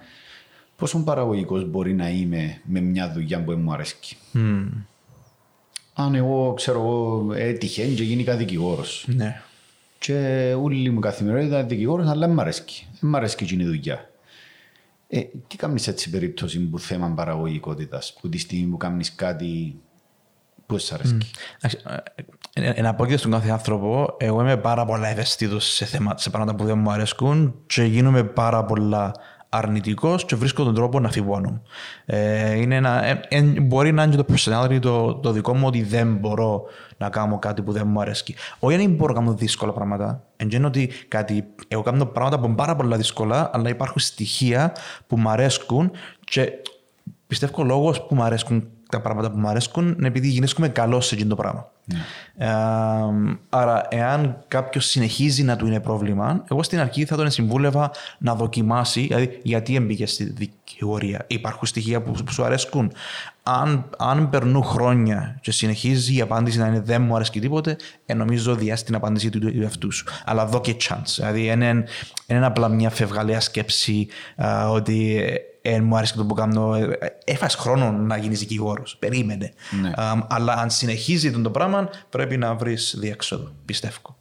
πόσο 0.76 0.98
παραγωγικός 0.98 1.70
μπορεί 1.70 1.94
να 1.94 2.10
είμαι 2.10 2.60
με 2.64 2.80
μια 2.80 3.12
δουλειά 3.12 3.44
που 3.44 3.52
μου 3.52 3.72
αρέσει. 3.72 3.96
Mm 4.34 4.68
αν 5.94 6.14
εγώ 6.14 6.54
ξέρω 6.54 6.78
εγώ 6.78 7.32
έτυχε 7.34 7.86
και 7.86 8.02
γίνηκα 8.02 8.36
δικηγόρος. 8.36 9.04
Ναι. 9.08 9.42
Και 9.98 10.54
όλη 10.62 10.90
μου 10.90 11.00
καθημερινότητα 11.00 11.56
ήταν 11.56 11.68
δικηγόρος, 11.68 12.06
αλλά 12.06 12.26
δεν 12.26 12.34
μ' 12.34 12.40
αρέσει. 12.40 12.62
Δεν 13.00 13.10
μ' 13.10 13.16
αρέσει 13.16 13.36
και 13.36 13.54
η 13.54 13.64
δουλειά. 13.64 14.10
Ε, 15.08 15.20
τι 15.48 15.56
κάνεις 15.56 15.88
έτσι 15.88 16.10
περίπτωση 16.10 16.60
που 16.60 16.78
θέμα 16.78 17.08
παραγωγικότητας, 17.08 18.16
που 18.20 18.28
τη 18.28 18.38
στιγμή 18.38 18.70
που 18.70 18.76
κάνεις 18.76 19.14
κάτι 19.14 19.80
που 20.66 20.78
σου 20.78 20.94
αρέσει. 20.94 21.18
Ένα 22.52 22.88
απόκειτο 22.88 23.18
στον 23.18 23.30
κάθε 23.30 23.50
άνθρωπο, 23.50 24.16
εγώ 24.18 24.40
είμαι 24.40 24.56
πάρα 24.56 24.84
πολλά 24.84 25.08
ευαισθητός 25.08 25.72
σε 25.72 25.84
θέματα, 25.84 26.18
σε 26.18 26.30
πράγματα 26.30 26.54
που 26.54 26.64
δεν 26.64 26.78
μου 26.78 26.90
αρέσκουν 26.90 27.54
και 27.66 27.82
γίνομαι 27.82 28.24
πάρα 28.24 28.64
πολλά 28.64 29.14
αρνητικός 29.54 30.24
και 30.24 30.36
βρίσκω 30.36 30.64
τον 30.64 30.74
τρόπο 30.74 31.00
να 31.00 31.10
φιβώνω. 31.10 31.62
Ε, 32.04 32.54
είναι 32.54 32.76
ένα, 32.76 33.04
ε, 33.04 33.20
ε, 33.28 33.42
μπορεί 33.42 33.92
να 33.92 34.02
είναι 34.02 34.16
το 34.16 34.24
personality 34.32 34.78
το, 34.80 35.14
το 35.14 35.32
δικό 35.32 35.54
μου 35.54 35.66
ότι 35.66 35.82
δεν 35.82 36.14
μπορώ 36.14 36.62
να 36.96 37.08
κάνω 37.08 37.38
κάτι 37.38 37.62
που 37.62 37.72
δεν 37.72 37.86
μου 37.86 38.00
αρέσει. 38.00 38.34
Όχι 38.58 38.76
δεν 38.76 38.90
μπορώ 38.90 39.12
να 39.12 39.18
κάνω 39.18 39.34
δύσκολα 39.34 39.72
πράγματα. 39.72 40.24
Εν 40.36 40.64
ότι 40.64 40.90
κάτι, 41.08 41.44
εγώ 41.68 41.82
κάνω 41.82 42.04
πράγματα 42.04 42.38
που 42.40 42.46
είναι 42.46 42.54
πάρα 42.54 42.76
πολλά 42.76 42.96
δύσκολα, 42.96 43.50
αλλά 43.52 43.68
υπάρχουν 43.68 44.00
στοιχεία 44.00 44.72
που 45.06 45.18
μου 45.18 45.28
αρέσκουν 45.28 45.90
και 46.24 46.52
πιστεύω 47.26 47.62
ο 47.62 47.64
λόγος 47.64 48.06
που 48.06 48.14
μου 48.14 48.22
αρέσκουν 48.22 48.68
τα 48.88 49.00
πράγματα 49.00 49.30
που 49.30 49.38
μου 49.38 49.48
αρέσκουν 49.48 49.94
είναι 49.98 50.06
επειδή 50.06 50.28
γινέσκουμε 50.28 50.68
καλός 50.68 51.06
σε 51.06 51.14
αυτό 51.14 51.26
το 51.26 51.34
πράγμα. 51.34 51.71
Yeah. 51.90 51.94
Ναι. 52.34 52.46
Ε, 52.46 52.50
άρα, 53.48 53.86
εάν 53.90 54.44
κάποιος 54.48 54.86
συνεχίζει 54.86 55.42
να 55.42 55.56
του 55.56 55.66
είναι 55.66 55.80
πρόβλημα, 55.80 56.44
εγώ 56.50 56.62
στην 56.62 56.80
αρχή 56.80 57.04
θα 57.04 57.16
τον 57.16 57.30
συμβούλευα 57.30 57.90
να 58.18 58.34
δοκιμάσει, 58.34 59.00
δηλαδή 59.00 59.40
γιατί 59.42 59.74
έμπηκε 59.74 60.06
στη 60.06 60.24
δικηγορία. 60.24 61.24
Υπάρχουν 61.26 61.66
στοιχεία 61.66 62.02
που, 62.02 62.12
που 62.12 62.32
σου 62.32 62.44
αρέσκουν. 62.44 62.92
Αν, 63.42 63.90
αν 63.98 64.30
περνούν 64.30 64.64
χρόνια 64.64 65.38
και 65.40 65.52
συνεχίζει 65.52 66.16
η 66.16 66.20
απάντηση 66.20 66.58
να 66.58 66.66
είναι 66.66 66.80
δεν 66.80 67.02
μου 67.02 67.14
αρέσει 67.14 67.30
τίποτε, 67.30 67.76
ε, 68.06 68.14
νομίζω 68.14 68.54
διάσει 68.54 68.84
την 68.84 68.94
απάντηση 68.94 69.30
του 69.30 69.62
εαυτού 69.62 69.92
σου. 69.92 70.04
Αλλά 70.24 70.46
δω 70.46 70.60
και 70.60 70.76
chance. 70.88 71.14
Δηλαδή, 71.16 71.46
είναι, 71.46 71.84
είναι 72.26 72.46
απλά 72.46 72.68
μια 72.68 72.90
φευγαλαία 72.90 73.40
σκέψη 73.40 74.08
uh, 74.36 74.68
ότι 74.70 75.22
ε, 75.62 75.80
μου 75.80 75.96
άρεσε 75.96 76.16
το 76.16 76.24
που 76.24 76.34
κάνω. 76.34 76.74
Ε, 76.74 76.98
έφασε 77.24 77.56
χρόνο 77.56 77.92
να 77.92 78.16
γίνεις 78.16 78.38
δικηγόρος. 78.38 78.96
Περίμενε. 78.98 79.52
Ναι. 79.82 79.92
αλλά 80.28 80.52
αν 80.52 80.70
συνεχίζει 80.70 81.30
το 81.30 81.50
πράγμα, 81.50 81.88
πρέπει 82.08 82.36
να 82.36 82.54
βρεις 82.54 82.96
διέξοδο. 82.98 83.52
Πιστεύω. 83.64 84.16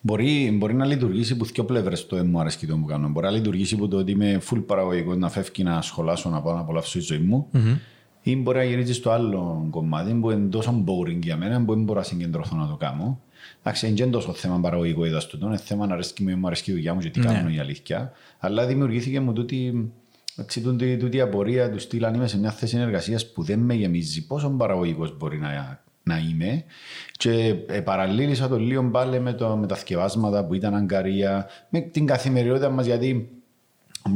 Μπορεί, 0.00 0.56
μπορεί 0.58 0.74
να 0.74 0.84
λειτουργήσει 0.84 1.36
που 1.36 1.44
δύο 1.44 1.64
πλευρές 1.64 2.06
το 2.06 2.16
«Ε, 2.16 2.22
μου 2.22 2.40
αρέσει 2.40 2.66
το 2.66 2.76
που 2.76 2.84
κάνω. 2.84 3.08
Μπορεί 3.08 3.26
να 3.26 3.32
λειτουργήσει 3.32 3.76
που 3.76 3.88
το 3.88 3.96
ότι 3.96 4.10
είμαι 4.10 4.40
full 4.50 4.62
παραγωγικός, 4.66 5.16
να 5.16 5.28
φεύγει 5.28 5.62
να 5.62 5.82
σχολάσω, 5.82 6.30
να 6.30 6.40
πάω 6.40 6.54
να 6.54 6.60
απολαύσω 6.60 6.98
τη 6.98 7.04
ζωή 7.04 7.18
μου. 7.18 7.48
Mm-hmm. 7.52 7.78
Ή 8.22 8.36
μπορεί 8.36 8.58
να 8.58 8.64
γυρίσει 8.64 8.92
στο 8.92 9.10
άλλο 9.10 9.66
κομμάτι 9.70 10.12
που 10.12 10.30
είναι 10.30 10.48
τόσο 10.48 10.84
boring 10.86 11.18
για 11.22 11.36
μένα, 11.36 11.64
που 11.64 11.74
δεν 11.74 11.84
μπορώ 11.84 11.98
να 11.98 12.04
συγκεντρωθώ 12.04 12.56
να 12.56 12.68
το 12.68 12.76
κάνω. 12.76 13.20
Εντάξει, 13.60 13.86
δεν 13.86 13.96
είναι 13.96 14.10
τόσο 14.10 14.32
θέμα 14.32 14.60
παραγωγικό 14.60 15.04
είδα 15.04 15.26
του, 15.26 15.38
είναι 15.42 15.56
θέμα 15.56 15.86
να 15.86 15.92
αρέσει 15.92 16.22
μου, 16.22 16.36
μου 16.36 16.46
αρέσει 16.46 16.70
η 16.70 16.74
δουλειά 16.74 16.94
μου 16.94 17.00
και 17.00 17.10
τι 17.10 17.20
κάνω 17.20 17.48
η 17.48 17.58
αλήθεια. 17.58 18.12
Αλλά 18.38 18.66
δημιουργήθηκε 18.66 19.20
μου 19.20 19.32
τούτη 19.32 19.90
έτσι, 20.36 20.60
τούτη, 20.60 20.96
τούτη 20.96 21.20
απορία 21.20 21.70
του 21.70 21.78
στυλ 21.78 22.04
αν 22.04 22.14
είμαι 22.14 22.26
σε 22.26 22.38
μια 22.38 22.50
θέση 22.50 22.78
εργασίας 22.78 23.32
που 23.32 23.42
δεν 23.42 23.58
με 23.58 23.74
γεμίζει, 23.74 24.26
πόσο 24.26 24.50
παραγωγικός 24.50 25.16
μπορεί 25.16 25.38
να, 25.38 25.82
να 26.02 26.18
είμαι; 26.18 26.64
Και 27.12 27.54
ε, 27.66 27.80
παραλλήλησα 27.80 28.48
το 28.48 28.58
λίγο 28.58 28.90
πάλι 28.90 29.20
με, 29.20 29.32
το, 29.32 29.56
με 29.56 29.66
τα 29.66 29.74
θκευάσματα 29.74 30.44
που 30.44 30.54
ήταν 30.54 30.74
αγκαρία, 30.74 31.46
με 31.68 31.80
την 31.80 32.06
καθημερινότητα 32.06 32.70
μας, 32.70 32.86
γιατί 32.86 33.30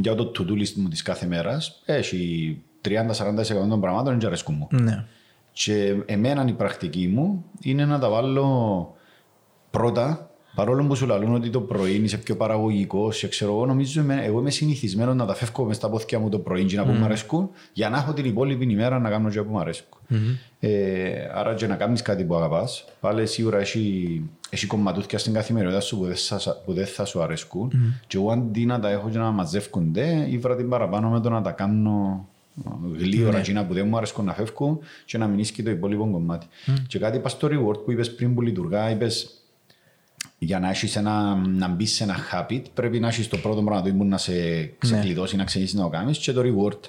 για 0.01 0.15
το 0.15 0.31
to-do 0.37 0.51
list 0.51 0.73
μου 0.73 0.87
της 0.87 1.01
κάθε 1.01 1.25
μέρας 1.25 1.81
έχει 1.85 2.61
30-40% 2.87 2.91
των 3.69 3.81
πραγμάτων 3.81 4.17
και 4.17 4.25
αρέσκουν 4.25 4.55
μου. 4.55 4.67
Ναι. 4.71 5.05
Και 5.51 5.95
εμένα 6.05 6.45
η 6.47 6.53
πρακτική 6.53 7.07
μου 7.07 7.45
είναι 7.61 7.85
να 7.85 7.99
τα 7.99 8.09
βάλω 8.09 8.95
πρώτα 9.71 10.31
Παρόλο 10.57 10.83
που 10.83 10.95
σου 10.95 11.05
λαλούν 11.05 11.33
ότι 11.33 11.49
το 11.49 11.61
πρωί 11.61 12.01
είσαι 12.03 12.17
πιο 12.17 12.35
παραγωγικό, 12.35 13.09
και 13.11 13.27
ξέρω 13.27 13.51
εγώ, 13.51 13.65
νομίζω 13.65 14.01
είμαι, 14.01 14.21
εγώ 14.23 14.39
είμαι 14.39 14.49
συνηθισμένος 14.49 15.15
να 15.15 15.25
τα 15.25 15.33
φεύγω 15.33 15.63
μες 15.63 15.75
στα 15.75 15.89
πόθηκια 15.89 16.19
μου 16.19 16.29
το 16.29 16.39
πρωί 16.39 16.65
και 16.65 16.75
να 16.75 16.83
mm. 16.83 16.85
που 16.85 16.91
μου 16.91 17.05
αρέσκουν, 17.05 17.49
για 17.73 17.89
να 17.89 17.97
έχω 17.97 18.13
την 18.13 18.25
υπόλοιπη 18.25 18.71
ημέρα 18.71 18.99
να 18.99 19.09
κάνω 19.09 19.29
και 19.29 19.41
που 19.41 19.51
μου 19.51 19.59
αρέσκουν. 19.59 20.01
Mm-hmm. 20.09 20.37
Ε, 20.59 21.29
άρα 21.33 21.53
και 21.53 21.67
να 21.67 21.75
κάνεις 21.75 22.01
κάτι 22.01 22.23
που 22.23 22.35
αγαπάς, 22.35 22.85
πάλι 22.99 23.27
σίγουρα 23.27 23.59
έχει, 23.59 24.21
έχει 24.49 24.67
κομματούθια 24.67 25.17
στην 25.17 25.33
καθημερινότητα 25.33 25.81
σου 25.81 25.97
που 25.97 26.05
δεν, 26.05 26.15
θα, 26.15 26.61
που 26.65 26.73
δεν 26.73 26.85
θα 26.85 27.05
σου 27.05 27.21
αρέσκουν. 27.21 27.71
Mm-hmm. 27.73 27.99
Και 28.07 28.17
εγώ 28.17 28.31
αντί 28.31 28.65
να 28.65 28.79
τα 28.79 28.89
έχω 28.89 29.09
και 29.09 29.17
να 29.17 29.31
μαζεύκονται, 29.31 30.27
ήβρα 30.29 30.55
την 30.55 30.69
παραπάνω 30.69 31.09
με 31.09 31.19
το 31.19 31.29
να 31.29 31.41
τα 31.41 31.51
κάνω 31.51 32.27
γλύωρα 32.97 33.41
mm-hmm. 33.41 33.65
που 33.67 33.73
δεν 33.73 33.87
μου 33.87 33.97
αρέσκουν 33.97 34.25
να 34.25 34.33
φεύγουν 34.33 34.79
και 35.05 35.17
να 35.17 35.27
μην 35.27 35.45
και 35.45 35.63
το 35.63 35.69
υπόλοιπο 35.69 36.09
κομμάτι. 36.11 36.47
Mm. 36.67 36.73
Και 36.87 36.99
κάτι 36.99 37.17
είπα 37.17 37.29
στο 37.29 37.47
reward 37.47 37.83
που 37.85 37.91
είπες 37.91 38.15
πριν 38.15 38.33
που 38.33 38.41
λειτουργά, 38.41 38.89
είπες 38.89 39.31
για 40.37 40.59
να, 40.59 40.69
έχεις 40.69 40.95
ένα, 40.95 41.35
να 41.35 41.67
μπεις 41.67 41.91
σε 41.93 42.03
ένα 42.03 42.15
habit, 42.31 42.61
πρέπει 42.73 42.99
να 42.99 43.07
έχεις 43.07 43.27
το 43.27 43.37
πρώτο 43.37 43.61
πράγμα 43.61 43.91
που 43.97 44.03
να 44.05 44.17
σε 44.17 44.33
ξεκλειδώσει, 44.77 45.35
ναι. 45.35 45.41
να 45.41 45.47
ξεκινήσεις 45.47 45.77
να 45.77 45.83
το 45.83 45.89
κάνεις 45.89 46.17
και 46.17 46.31
το 46.31 46.41
reward. 46.41 46.79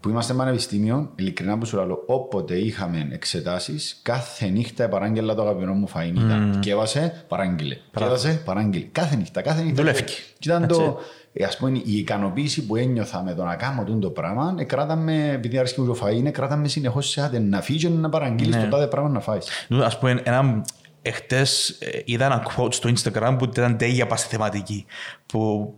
που 0.00 0.08
είμαστε 0.08 0.34
πανεπιστήμιο, 0.34 1.10
ειλικρινά 1.16 1.58
που 1.58 1.66
σου 1.66 1.76
λέω, 1.76 2.02
όποτε 2.06 2.54
είχαμε 2.54 3.08
εξετάσεις, 3.10 4.00
κάθε 4.02 4.46
νύχτα 4.48 4.88
παράγγελα 4.88 5.34
το 5.34 5.42
αγαπημένο 5.42 5.72
μου 5.72 5.88
φαΐν. 5.94 6.14
Ήταν. 6.16 6.58
Και 6.60 6.70
έβασε, 6.70 7.24
παράγγειλε. 7.28 7.74
Και 7.74 8.04
έβασε, 8.04 8.42
παράγγειλε. 8.44 8.86
Κάθε 8.92 9.16
νύχτα, 9.16 9.40
κάθε 9.40 9.62
νύχτα. 9.62 9.82
Δουλεύει. 9.82 10.04
Και 10.04 10.48
ήταν 10.48 10.66
το, 10.66 10.98
ε, 11.32 11.44
ας 11.44 11.56
πούμε, 11.56 11.78
η 11.84 11.96
ικανοποίηση 11.96 12.66
που 12.66 12.76
ένιωθα 12.76 13.22
με 13.22 13.34
το 13.34 13.44
να 13.44 13.54
κάνω 13.56 13.98
το 14.00 14.10
πράγμα, 14.10 14.54
ε, 14.58 14.64
κράταμε, 14.64 15.30
επειδή 15.32 15.58
αρέσκει 15.58 15.80
μου 15.80 15.86
το 15.86 15.96
φαΐ, 16.02 16.30
κράταμε 16.30 16.68
συνεχώς 16.68 17.08
σε 17.08 17.22
άτε 17.22 17.38
να 17.38 17.60
φύγεις 17.60 17.82
και 17.82 17.88
να 17.88 18.08
παραγγείλεις 18.08 18.56
Ναι. 18.56 18.62
το 18.62 18.68
τάδε 18.68 18.86
πράγμα 18.86 19.08
να 19.08 19.20
φάεις. 19.20 19.48
Α 19.70 19.98
πούμε, 19.98 20.20
ένα, 20.24 20.64
εχτες 21.06 21.68
ε, 21.68 22.00
είδα 22.04 22.24
ένα 22.24 22.46
quote 22.56 22.74
στο 22.74 22.92
Instagram 22.94 23.36
που 23.38 23.44
ήταν 23.44 23.76
τέλεια 23.76 24.06
πας 24.06 24.20
στη 24.20 24.28
θεματική. 24.28 24.86
Που 25.26 25.72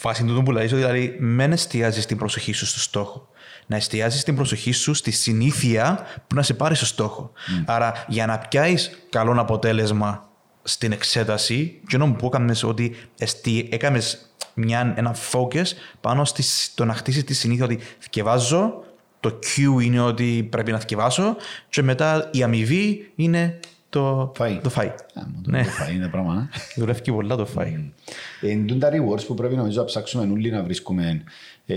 βάσει 0.00 0.24
τούτου 0.24 0.42
που 0.42 0.52
λέει, 0.52 0.66
δηλαδή, 0.66 1.16
μεν 1.18 1.52
εστιάζεις 1.52 2.06
την 2.06 2.16
προσοχή 2.16 2.52
σου 2.52 2.66
στο 2.66 2.78
στόχο. 2.80 3.28
Να 3.66 3.76
εστιάζεις 3.76 4.24
την 4.24 4.34
προσοχή 4.34 4.72
σου 4.72 4.94
στη 4.94 5.10
συνήθεια 5.10 6.06
που 6.26 6.34
να 6.34 6.42
σε 6.42 6.54
πάρει 6.54 6.74
στο 6.74 6.86
στόχο. 6.86 7.32
Άρα, 7.64 8.04
για 8.08 8.26
να 8.26 8.38
πιάσεις 8.38 8.90
καλό 9.10 9.40
αποτέλεσμα 9.40 10.28
στην 10.62 10.92
εξέταση, 10.92 11.80
και 11.86 11.96
ενώ 11.96 12.12
που 12.12 12.26
έκανες 12.26 12.62
ότι 12.62 12.96
εστι, 13.18 13.68
έκαμες 13.70 14.34
μια, 14.54 14.94
ένα 14.96 15.16
focus 15.32 15.66
πάνω 16.00 16.24
στη, 16.24 16.42
στο 16.42 16.84
να 16.84 16.94
χτίσεις 16.94 17.24
τη 17.24 17.34
συνήθεια 17.34 17.64
ότι 17.64 17.78
θυκευάζω, 17.98 18.84
το 19.20 19.38
Q 19.42 19.82
είναι 19.82 20.00
ότι 20.00 20.48
πρέπει 20.50 20.72
να 20.72 20.78
θυκευάσω 20.78 21.36
και 21.68 21.82
μετά 21.82 22.28
η 22.32 22.42
αμοιβή 22.42 23.12
είναι 23.14 23.60
το 23.90 24.32
Φαΐ. 24.38 24.58
Το 24.62 24.70
φαΐ. 24.76 24.86
Α, 25.14 25.22
μόνο 25.26 25.40
το 25.42 25.50
Ναι. 25.50 25.64
φαΐ 25.64 25.94
είναι 25.94 26.08
πράγμα. 26.08 26.48
ε. 26.52 26.58
Δουλεύει 26.80 27.00
και 27.00 27.12
πολλά 27.12 27.36
το 27.36 27.48
φαΐ. 27.56 27.90
Εν 28.40 28.66
τούν 28.66 28.78
τα 28.78 28.88
rewards 28.92 29.24
που 29.26 29.34
πρέπει 29.34 29.54
νομίζω 29.56 29.78
να 29.80 29.84
ψάξουμε 29.86 30.32
όλοι 30.32 30.50
να 30.50 30.62
βρίσκουμε 30.62 31.22
ε, 31.66 31.76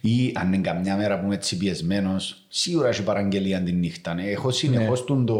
ή 0.00 0.32
αν 0.34 0.52
είναι 0.52 0.62
καμιά 0.62 0.96
μέρα 0.96 1.18
που 1.18 1.24
είμαι 1.24 1.34
έτσι 1.34 1.56
πιεσμένος, 1.56 2.44
σίγουρα 2.48 2.88
έχει 2.88 3.02
παραγγελία 3.02 3.62
την 3.62 3.78
νύχτα. 3.78 4.14
Ναι. 4.14 4.22
Έχω 4.22 4.50
συνεχώς 4.50 5.04
τον 5.04 5.26
το 5.26 5.36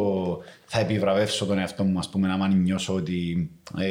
θα 0.67 0.79
επιβραβεύσω 0.79 1.47
τον 1.47 1.59
εαυτό 1.59 1.85
μου, 1.85 1.99
ας 1.99 2.09
πούμε, 2.09 2.29
να 2.29 2.37
μ' 2.37 2.63
νιώσω 2.63 2.95
ότι 2.95 3.51
ε, 3.79 3.85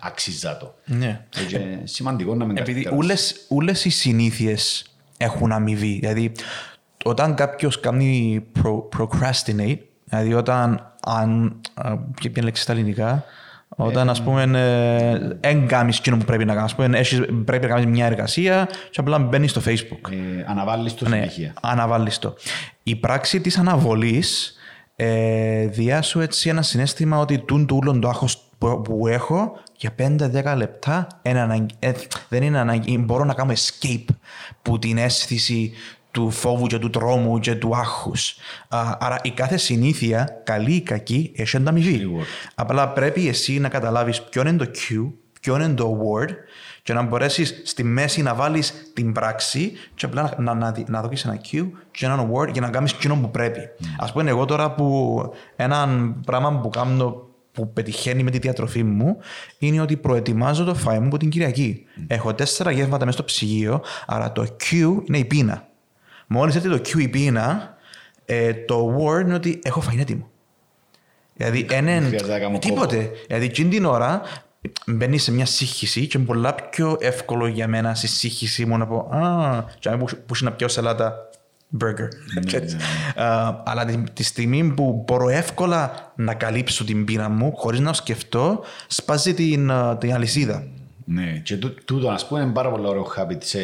αξίζα 0.00 0.56
το. 0.56 0.74
Ναι. 0.84 1.26
Ε, 1.36 1.44
και 1.44 1.78
σημαντικό 1.84 2.34
να 2.34 2.44
μην 2.44 2.56
Επειδή 2.56 2.82
καθυστεράς. 2.82 3.04
όλες, 3.04 3.44
όλες 3.48 3.84
οι 3.84 3.90
συνήθειες 3.90 4.84
έχουν 5.16 5.52
αμοιβή. 5.52 5.98
Δηλαδή, 6.00 6.32
όταν 7.04 7.34
κάποιος 7.34 7.80
κάνει 7.80 8.42
pro, 8.62 8.98
procrastinate, 8.98 9.78
δηλαδή 10.04 10.34
όταν, 10.34 10.91
αν, 11.06 11.60
α, 11.74 11.92
και 12.20 12.30
ποια 12.30 12.42
λέξη 12.42 12.62
στα 12.62 12.72
ελληνικά, 12.72 13.24
όταν 13.76 14.10
ας 14.10 14.22
πούμε 14.22 14.46
δεν 15.40 15.66
κάνεις 15.66 15.98
εκείνο 15.98 16.16
που 16.16 16.24
πρέπει 16.24 16.44
να 16.44 16.54
κάνεις, 16.54 16.72
ας 16.72 16.76
πούμε, 16.78 16.98
έχεις, 16.98 17.20
πρέπει 17.44 17.66
να 17.66 17.72
κάνεις 17.74 17.86
μια 17.86 18.06
εργασία 18.06 18.68
και 18.90 19.00
απλά 19.00 19.18
μπαίνεις 19.18 19.50
στο 19.50 19.60
facebook. 19.64 20.10
Ε, 20.10 20.44
αναβάλεις 20.46 20.94
το 20.94 21.08
Ναι, 21.08 21.14
συνέχεια. 21.16 21.52
αναβάλεις 21.60 22.18
το. 22.18 22.34
Η 22.82 22.96
πράξη 22.96 23.40
της 23.40 23.58
αναβολής 23.58 24.56
ε, 24.96 25.66
διά 25.66 26.02
σου 26.02 26.20
έτσι 26.20 26.48
ένα 26.48 26.62
συνέστημα 26.62 27.18
ότι 27.18 27.38
τούν 27.38 27.66
του 27.66 27.76
ούλον 27.82 28.00
το 28.00 28.08
άγχος 28.08 28.42
που, 28.58 28.80
που 28.82 29.06
έχω 29.06 29.52
για 29.76 29.94
5-10 29.98 30.54
λεπτά 30.56 31.06
είναι 31.22 31.40
αναγκ- 31.40 31.70
ε, 31.78 31.92
δεν 32.28 32.42
είναι 32.42 32.58
ανάγκη. 32.58 32.98
Μπορώ 32.98 33.24
να 33.24 33.34
κάνω 33.34 33.52
escape 33.52 34.14
που 34.62 34.78
την 34.78 34.98
αίσθηση 34.98 35.72
του 36.12 36.30
φόβου 36.30 36.66
και 36.66 36.78
του 36.78 36.90
τρόμου 36.90 37.38
και 37.38 37.54
του 37.54 37.76
άγχους. 37.76 38.36
Α, 38.68 38.96
άρα 38.98 39.18
η 39.22 39.30
κάθε 39.30 39.56
συνήθεια, 39.56 40.40
καλή 40.44 40.74
ή 40.74 40.80
κακή, 40.80 41.32
έχει 41.36 41.56
ανταμοιβή. 41.56 41.96
Σίγουρα. 41.96 42.24
Απλά 42.54 42.88
πρέπει 42.88 43.28
εσύ 43.28 43.58
να 43.58 43.68
καταλάβεις 43.68 44.22
ποιο 44.22 44.40
είναι 44.40 44.56
το 44.56 44.70
Q, 44.74 45.10
ποιο 45.40 45.54
είναι 45.54 45.68
το 45.68 45.98
word 46.00 46.30
και 46.82 46.92
να 46.92 47.02
μπορέσεις 47.02 47.62
στη 47.64 47.84
μέση 47.84 48.22
να 48.22 48.34
βάλεις 48.34 48.90
την 48.94 49.12
πράξη 49.12 49.72
και 49.94 50.06
απλά 50.06 50.34
να, 50.38 50.54
να, 50.54 50.72
να, 50.72 50.84
να 50.86 51.02
δώσεις 51.02 51.24
ένα 51.24 51.40
Q 51.52 51.68
και 51.90 52.06
ένα 52.06 52.30
word 52.32 52.52
για 52.52 52.60
να 52.60 52.70
κάνεις 52.70 52.92
εκείνο 52.92 53.16
που 53.16 53.30
πρέπει. 53.30 53.60
Ας 53.98 54.12
πούμε 54.12 54.30
εγώ 54.30 54.44
τώρα 54.44 54.74
που 54.74 55.20
ένα 55.56 55.88
πράγμα 56.26 56.60
που 56.60 56.68
κάνω 56.68 57.30
που 57.52 57.72
πετυχαίνει 57.72 58.22
με 58.22 58.30
τη 58.30 58.38
διατροφή 58.38 58.82
μου 58.82 59.16
είναι 59.58 59.80
ότι 59.80 59.96
προετοιμάζω 59.96 60.64
το 60.64 60.74
φάι 60.74 60.98
μου 60.98 61.06
από 61.06 61.16
την 61.16 61.28
Κυριακή. 61.28 61.84
Έχω 62.06 62.34
τέσσερα 62.34 62.70
γεύματα 62.70 63.04
μέσα 63.04 63.16
στο 63.16 63.26
ψυγείο, 63.26 63.82
άρα 64.06 64.32
το 64.32 64.46
Q 64.60 64.72
είναι 65.04 65.18
η 65.18 65.24
πείνα. 65.24 65.66
Μόλις 66.32 66.54
έρθει 66.54 66.68
το 66.68 66.80
Q 66.84 67.00
η 67.00 67.08
πείνα, 67.08 67.76
ε, 68.24 68.54
το 68.54 68.96
word 68.98 69.20
είναι 69.20 69.34
ότι 69.34 69.60
έχω 69.62 69.82
φαΐ 69.88 69.98
έτοιμο. 70.00 70.30
Δηλαδή, 71.34 71.58
είναι 71.72 72.00
χρειάζεται 72.00 72.32
να 72.32 72.38
κάνω 72.38 72.58
τίποτε. 72.58 73.10
Δηλαδή, 73.26 73.44
εκείνη 73.44 73.68
την 73.68 73.84
ώρα 73.84 74.22
μπαίνει 74.86 75.18
σε 75.18 75.32
μια 75.32 75.46
σύγχυση 75.46 76.06
και 76.06 76.18
είναι 76.18 76.26
πολλά 76.26 76.54
πιο 76.54 76.96
εύκολο 77.00 77.46
για 77.46 77.68
μένα 77.68 77.94
στη 77.94 78.06
σύγχυση 78.06 78.64
μου 78.64 78.78
να 78.78 78.86
πω 78.86 78.96
Α, 78.96 79.64
και 79.78 79.90
να 79.90 79.96
που 79.96 80.04
που 80.26 80.34
να 80.40 80.52
πιω 80.52 80.68
σαλάτα 80.68 81.14
burger. 81.80 82.08
Και 82.46 82.56
έτσι. 82.56 82.76
Α, 83.16 83.62
αλλά 83.64 83.84
τη, 83.84 84.02
τη 84.12 84.22
στιγμή 84.22 84.64
που 84.64 85.04
μπορώ 85.06 85.28
εύκολα 85.28 86.12
να 86.16 86.34
καλύψω 86.34 86.84
την 86.84 87.04
πείνα 87.04 87.28
μου 87.28 87.52
χωρίς 87.56 87.80
να 87.80 87.92
σκεφτώ, 87.92 88.64
σπάζει 88.86 89.34
την, 89.34 89.70
α, 89.70 89.96
την 89.96 90.14
αλυσίδα. 90.14 90.66
Ναι, 91.14 91.40
και 91.44 91.56
τού- 91.56 91.84
τούτο 91.84 92.08
ας 92.08 92.26
πούμε 92.26 92.40
είναι 92.40 92.52
πάρα 92.52 92.70
πολύ 92.70 92.86
ωραίο 92.86 93.06
habit 93.18 93.36
σε, 93.44 93.58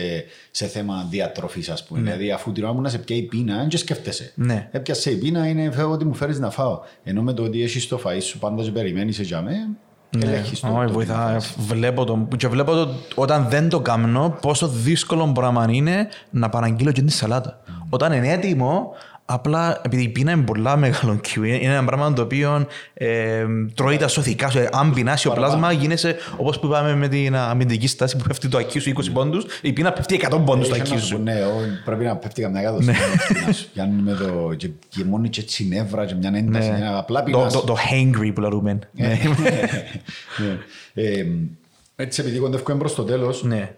σε 0.51 0.67
θέμα 0.67 1.07
διατροφής 1.11 1.69
ας 1.69 1.85
πούμε. 1.85 2.01
Δηλαδή 2.01 2.31
αφού 2.31 2.53
την 2.53 2.65
ώρα 2.65 2.73
μου 2.73 2.81
να 2.81 2.89
σε 2.89 2.99
πιάει 2.99 3.19
η 3.19 3.23
πείνα, 3.23 3.57
δεν 3.57 3.69
και 3.69 3.77
σκέφτεσαι. 3.77 4.33
Ναι. 4.35 4.69
Έπιασες 4.71 5.13
η 5.13 5.19
πείνα, 5.19 5.47
είναι 5.47 5.71
φεύγω 5.71 5.93
ότι 5.93 6.05
μου 6.05 6.15
φέρεις 6.15 6.39
να 6.39 6.51
φάω. 6.51 6.81
Ενώ 7.05 7.23
με 7.23 7.33
το 7.33 7.43
ότι 7.43 7.63
έχεις 7.63 7.89
το 7.89 8.01
φαΐ 8.05 8.19
σου 8.23 8.39
πάντα 8.39 8.63
σε 8.63 8.71
περιμένεις 8.71 9.21
για 9.21 9.43
με, 9.43 9.53
ελέγχεις 10.23 10.61
το. 10.61 10.67
Όχι, 10.69 10.77
το 10.81 10.87
τι 10.87 10.93
βοηθά. 10.93 11.17
να 11.17 11.33
φας. 11.33 11.55
Βλέπω 11.59 12.05
το, 12.05 12.29
και 12.37 12.49
βλέπω 12.49 12.73
το, 12.73 12.89
όταν 13.15 13.47
δεν 13.49 13.69
το 13.69 13.81
κάνω 13.81 14.39
πόσο 14.41 14.69
δύσκολο 14.69 15.33
πράγμα 15.33 15.67
είναι 15.71 16.09
να 16.31 16.49
παραγγείλω 16.49 16.93
και 16.93 17.03
τη 17.03 17.13
σαλάτα. 17.13 17.61
Όταν 17.89 18.13
είναι 18.13 18.33
έτοιμο, 18.33 18.93
απλά 19.31 19.81
επειδή 19.85 20.03
η 20.03 20.09
πείνα 20.09 20.33
είναι 20.33 20.43
πολλά 20.43 20.77
μεγάλο 20.77 21.21
Q, 21.29 21.37
είναι 21.37 21.47
είναι 21.57 21.73
ένα 21.73 21.85
πράγμα 21.85 22.13
το 22.13 22.23
οποίο 22.23 22.67
ε, 22.95 23.45
τρώει 23.75 23.97
τα 23.97 24.09
σωθικά 24.09 24.51
σου. 24.51 24.59
Αν 24.73 24.93
πεινάσει 24.95 25.29
ο 25.29 25.33
πλάσμα, 25.33 25.73
γίνεσαι 25.73 26.17
όπως 26.37 26.59
που 26.61 26.67
είπαμε 26.67 26.95
με 26.95 27.09
την 27.09 27.37
αμυντική 27.37 27.87
στάση 27.87 28.17
που 28.17 28.25
πέφτει 28.29 28.49
το 28.49 28.59
ακί 28.59 28.79
σου 28.79 28.93
20 28.97 29.13
πόντους, 29.13 29.45
η 29.63 29.73
πείνα 29.73 29.93
πέφτει 29.93 30.21
100 30.31 30.41
πόντους 30.45 30.67
στο 30.67 30.75
Έχει 30.75 30.83
ακί 30.85 30.93
να 30.93 30.99
σου 30.99 31.07
σου. 31.07 31.17
πω, 31.17 31.23
Ναι, 31.23 31.45
ο- 31.45 31.83
πρέπει 31.85 32.05
να 32.05 32.17
πέφτει 32.17 32.43
καμιά 32.43 32.63
κάτω. 32.63 32.79
Για 33.73 33.87
να 33.87 34.03
με 34.03 34.13
το. 34.15 34.55
και- 34.57 34.71
Και 34.89 35.05
μόνο 35.05 35.27
και 35.29 35.41
έτσι 35.41 35.67
νεύρα 35.69 36.05
και 36.07 36.15
μια 36.15 36.33
ένταση. 36.35 36.69
ένα 36.77 36.99
Απλά 36.99 37.19
Το, 37.19 37.25
πεινάς. 37.25 37.53
το, 37.53 37.61
το 37.61 37.77
hangry 37.91 38.31
που 38.35 38.41
λέμε. 38.41 38.79
Ναι. 38.93 39.19
Ναι. 40.39 40.59
Ε, 40.95 41.25
Έτσι 41.97 42.21
επειδή 42.21 42.39
κοντεύουμε 42.39 42.79
προς 42.79 42.95
το 42.95 43.03
τέλος, 43.03 43.43
ναι. 43.45 43.71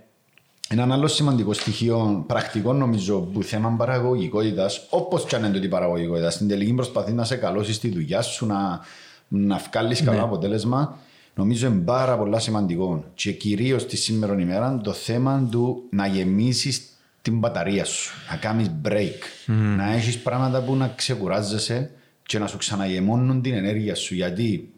Ένα 0.73 0.95
άλλο 0.95 1.07
σημαντικό 1.07 1.53
στοιχείο, 1.53 2.25
πρακτικό 2.27 2.73
νομίζω, 2.73 3.21
που 3.21 3.43
θέμα 3.43 3.71
παραγωγικότητας, 3.71 4.87
όπως 4.91 5.25
και 5.25 5.37
αν 5.37 5.45
είναι 5.45 5.59
το 5.59 5.63
η 5.63 5.69
παραγωγικότητα, 5.69 6.31
στην 6.31 6.49
τελική 6.49 6.73
προσπαθεί 6.73 7.13
να 7.13 7.25
σε 7.25 7.37
καλώσεις 7.37 7.77
στη 7.77 7.89
δουλειά 7.89 8.23
σου, 8.23 8.47
να, 8.47 8.81
να 9.29 9.61
βγάλεις 9.71 10.03
καλό 10.03 10.23
αποτέλεσμα, 10.23 10.99
νομίζω 11.35 11.67
είναι 11.67 11.81
πάρα 11.81 12.19
πολλά 12.19 12.39
σημαντικό. 12.39 13.05
Και 13.15 13.33
κυρίως 13.33 13.87
τη 13.87 13.97
σήμερα 13.97 14.41
ημέρα 14.41 14.81
το 14.85 14.93
θέμα 14.93 15.49
του 15.51 15.83
να 15.91 16.07
γεμίσεις 16.07 16.89
την 17.23 17.39
μπαταρία 17.39 17.85
σου, 17.85 18.11
να 18.31 18.37
κάνεις 18.37 18.71
break, 18.85 19.51
να 19.77 19.93
έχεις 19.93 20.19
πράγματα 20.19 20.63
που 20.63 20.77
να 20.77 20.89
ξεκουράζεσαι 20.89 21.91
και 22.23 22.39
να 22.39 22.47
σου 22.47 22.57
ξαναγεμώνουν 22.57 23.43
την 23.43 23.55
ενέργεια 23.55 23.95
σου. 23.95 24.15
Γιατί 24.15 24.73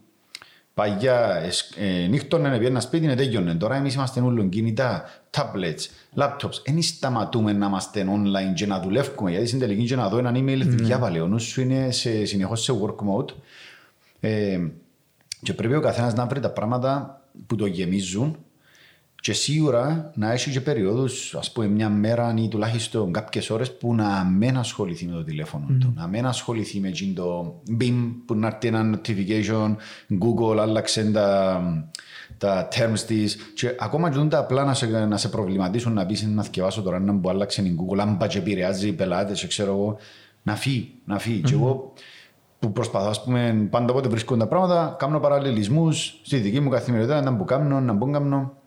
Παγιά, 0.73 1.41
ε, 1.77 2.07
νύχτωνε, 2.07 2.57
πήγαινε 2.57 2.79
σπίτι, 2.79 3.03
είναι 3.03 3.15
τέλειωνε. 3.15 3.55
Τώρα 3.55 3.75
εμείς 3.75 3.93
είμαστε 3.93 4.21
όλων 4.21 4.49
κινητά, 4.49 5.03
tablets, 5.31 5.87
laptops. 6.15 6.61
Δεν 6.65 6.81
σταματούμε 6.81 7.53
να 7.53 7.65
είμαστε 7.65 8.05
online 8.09 8.53
και 8.53 8.65
να 8.65 8.79
δουλεύουμε, 8.79 9.31
γιατί 9.31 9.47
στην 9.47 9.59
τελική 9.59 9.85
και 9.85 9.95
να 9.95 10.09
δω 10.09 10.17
έναν 10.17 10.35
email 10.35 10.61
mm. 10.61 10.67
διάβαλε. 10.67 11.19
Ο 11.19 11.27
νους 11.27 11.43
σου 11.43 11.61
είναι 11.61 11.91
σε, 11.91 12.25
συνεχώς 12.25 12.63
σε 12.63 12.73
work 12.81 12.95
mode. 12.95 13.29
Ε, 14.19 14.59
και 15.41 15.53
πρέπει 15.53 15.75
ο 15.75 15.81
καθένας 15.81 16.13
να 16.13 16.25
βρει 16.25 16.39
τα 16.39 16.49
πράγματα 16.49 17.21
που 17.47 17.55
το 17.55 17.65
γεμίζουν 17.65 18.37
και 19.23 19.33
σίγουρα 19.33 20.11
να 20.15 20.31
έχει 20.31 20.51
και 20.51 20.61
περιόδους, 20.61 21.35
ας 21.35 21.51
πούμε 21.51 21.67
μια 21.67 21.89
μέρα 21.89 22.33
ή 22.37 22.47
τουλάχιστον 22.47 23.11
κάποιες 23.11 23.49
ώρες 23.49 23.77
που 23.77 23.95
να 23.95 24.23
μην 24.23 24.57
ασχοληθεί 24.57 25.05
με 25.05 25.11
το 25.11 25.23
τηλέφωνο 25.23 25.65
του, 25.79 25.93
να 25.95 26.07
μην 26.07 26.25
ασχοληθεί 26.25 26.79
με 26.79 26.87
εκείνο 26.87 27.13
το 27.13 27.61
BIM 27.79 28.11
που 28.25 28.35
να 28.35 28.47
έρθει 28.47 28.67
ένα 28.67 28.99
notification, 28.99 29.75
Google 30.09 30.57
άλλαξε 30.59 31.11
τα, 31.11 31.61
τα 32.37 32.67
terms 32.71 32.99
της. 32.99 33.37
Και 33.55 33.75
ακόμα 33.79 34.09
και 34.09 34.19
τα 34.19 34.37
απλά 34.37 34.63
να 34.63 34.73
σε, 34.73 34.85
να 34.87 35.17
σε 35.17 35.29
προβληματίσουν 35.29 35.93
να 35.93 36.05
πεις 36.05 36.23
να 36.23 36.43
θυκευάσω 36.43 36.81
τώρα 36.81 36.97
έναν 36.97 37.21
που 37.21 37.29
άλλαξε 37.29 37.61
η 37.61 37.77
Google, 37.79 37.99
αν 37.99 38.17
πάει 38.17 38.29
και 38.29 38.37
επηρεάζει 38.37 38.93
πελάτες 38.93 39.39
και 39.39 39.47
ξέρω 39.47 39.71
εγώ, 39.71 39.97
να 40.43 40.55
φύγει, 40.55 40.93
να 41.05 41.19
φύγει. 41.19 41.41
Και 41.41 41.53
εγώ 41.53 41.93
που 42.59 42.71
προσπαθώ, 42.71 43.09
ας 43.09 43.23
πούμε, 43.23 43.67
πάντα 43.69 43.91
όποτε 43.91 44.07
βρίσκονται 44.07 44.39
τα 44.39 44.47
πράγματα, 44.47 44.95
κάνω 44.99 45.19
παραλληλισμούς 45.19 46.19
στη 46.23 46.37
δική 46.37 46.59
μου 46.59 46.69
καθημερινότητα, 46.69 47.31
να 47.31 47.37
που 47.37 47.43
κάνω, 47.45 47.79
να 47.79 47.93
μπω 47.93 48.11
κάνω. 48.11 48.61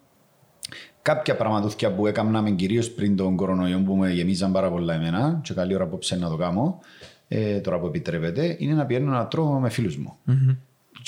Κάποια 1.07 1.37
πραγματούθια 1.37 1.93
που 1.93 2.07
έκαναμε 2.07 2.51
κυρίως 2.51 2.91
πριν 2.91 3.17
τον 3.17 3.37
κορονοϊό 3.37 3.83
που 3.87 3.95
με 3.95 4.11
γεμίζαν 4.11 4.53
πάρα 4.53 4.71
πολλά 4.71 4.95
εμένα, 4.95 5.41
και 5.43 5.55
καλή 5.55 5.75
ώρα 5.75 5.85
απόψε 5.85 6.17
να 6.17 6.29
το 6.29 6.37
κάνω, 6.37 6.79
ε, 7.29 7.61
τώρα 7.61 7.79
που 7.79 7.87
επιτρέπεται, 7.87 8.57
είναι 8.59 8.75
να 8.75 8.87
πηγαίνω 8.87 9.11
να 9.11 9.27
τρώω 9.27 9.61
με 9.61 9.69
φίλους 9.69 9.97
μου. 9.97 10.17
Mm-hmm. 10.29 10.57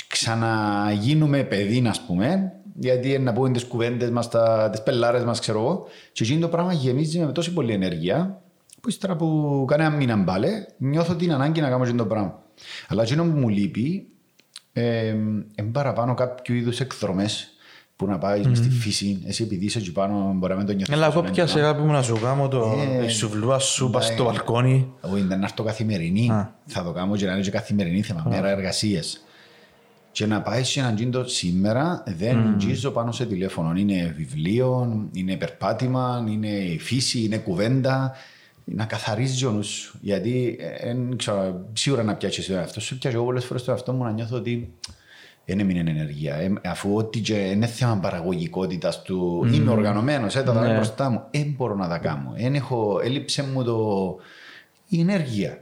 Ξαναγίνουμε 0.09 1.45
παιδί, 1.45 1.87
ας 1.87 2.01
πούμε, 2.01 2.53
γιατί 2.75 3.09
είναι 3.09 3.19
να 3.19 3.33
πούμε 3.33 3.51
τις 3.51 3.65
κουβέντες 3.65 4.11
μας, 4.11 4.29
τις 4.71 4.83
πελάρες 4.83 5.25
μας, 5.25 5.41
ξέρω 5.41 5.59
εγώ. 5.59 5.87
Και 6.13 6.25
εκείνο 6.25 6.41
το 6.41 6.49
πράγμα 6.49 6.73
γεμίζει 6.73 7.19
με 7.19 7.33
τόση 7.33 7.53
πολλή 7.53 7.73
ενέργεια 7.73 8.41
που 8.81 8.89
ύστερα 8.89 9.17
που 9.17 9.65
κανένα 9.69 9.91
μήνα 9.91 10.17
μπάλε, 10.17 10.51
νιώθω 10.79 11.15
την 11.15 11.33
ανάγκη 11.33 11.61
να 11.61 11.69
κάνω 11.69 11.85
και 11.85 11.93
το 11.93 12.07
πράγμα. 12.07 12.43
Αλλά 12.89 13.03
εκείνο 13.03 13.25
που 13.25 13.39
μου 13.39 13.49
λείπει, 13.49 14.09
ε, 14.73 15.07
είναι 15.09 15.71
παραπάνω 15.73 16.15
κάποιο 16.15 16.55
είδους 16.55 16.81
εκδρομές 16.81 17.53
που 17.99 18.07
να 18.07 18.19
πάει 18.19 18.43
mm. 18.45 18.51
στη 18.55 18.71
φύση. 18.71 19.23
Εσύ 19.27 19.43
επειδή 19.43 19.65
είσαι 19.65 19.79
εκεί 19.79 19.93
πάνω, 19.93 20.33
μπορεί 20.37 20.53
να 20.53 20.59
μην 20.59 20.67
το 20.67 20.73
νιώθεις. 20.73 20.95
Έλα, 20.95 21.07
εγώ 21.07 21.23
πιάσε 21.23 21.61
κάτι 21.61 21.81
που 21.81 21.87
να 21.87 22.03
σου 22.03 22.19
κάνω 22.23 22.49
το 22.49 22.75
Ε, 23.03 23.09
σουβλούα 23.09 23.59
σου, 23.59 23.91
πας 23.91 24.09
ναι. 24.09 24.15
στο 24.15 24.25
μπαλκόνι. 24.25 24.93
Εγώ 25.05 25.15
δεν 25.15 25.27
να 25.39 25.45
έρθω 25.45 25.63
καθημερινή. 25.63 26.31
Α. 26.31 26.55
Θα 26.67 26.85
το 26.85 26.93
κάνω 26.93 27.17
και 27.17 27.27
να 27.27 27.33
είναι 27.33 27.41
και 27.41 27.51
καθημερινή 27.51 28.03
θέμα, 28.03 28.25
μέρα 28.29 28.49
εργασίας. 28.49 29.25
Και 30.13 30.27
να 30.27 30.41
πάει 30.43 30.65
σε 30.65 30.81
έναν 30.81 30.95
τζίντο 30.95 31.25
σήμερα 31.25 32.03
δεν 32.07 32.57
mm. 32.61 32.93
πάνω 32.93 33.13
σε 33.13 33.27
τηλέφωνο. 33.27 33.73
Είναι 33.77 34.15
βιβλίο, 34.17 34.99
είναι 35.13 35.37
περπάτημα, 35.37 36.25
είναι 36.29 36.49
η 36.49 36.79
φύση, 36.79 37.25
είναι 37.25 37.37
κουβέντα. 37.37 38.13
Να 38.65 38.85
καθαρίζει 38.85 39.45
ο 39.45 39.51
νους 39.51 39.67
σου. 39.67 39.99
Γιατί 40.01 40.57
ε, 40.61 40.89
εν 40.89 41.17
ξέρω, 41.17 41.61
σίγουρα 41.73 42.03
να 42.03 42.15
πιάσεις 42.15 42.47
τον 42.47 42.57
εαυτό 42.57 42.81
σου. 42.81 42.99
Πιάσεις 42.99 43.19
εγώ 43.19 43.27
πολλές 43.27 43.45
φορές 43.45 43.63
τον 43.63 43.75
εαυτό 43.75 43.93
μου 43.93 44.05
να 44.05 44.11
νιώθω 44.11 44.37
ότι 44.37 44.73
δεν 45.49 45.61
έμεινε 45.61 45.91
ενεργεία. 45.91 46.35
Ε, 46.35 46.53
αφού 46.65 46.95
ότι 46.97 47.21
και 47.21 47.35
είναι 47.35 47.67
θέμα 47.67 47.97
παραγωγικότητας 47.97 49.03
του. 49.03 49.47
Είμαι 49.53 49.71
οργανωμένος, 49.71 50.37
ε, 50.37 50.43
τα 50.43 50.53
τα 50.53 50.67
Ναι. 50.67 50.75
μπροστά 50.75 51.11
μου. 51.11 51.23
Δεν 51.31 51.55
μπορώ 51.57 51.75
να 51.75 51.89
τα 51.89 51.99
κάνω. 51.99 52.33
Εν 52.37 52.55
έχω, 52.55 53.01
έλειψε 53.05 53.45
μου 53.53 53.65
το, 53.65 54.17
η 54.89 55.01
ενεργεια 55.01 55.59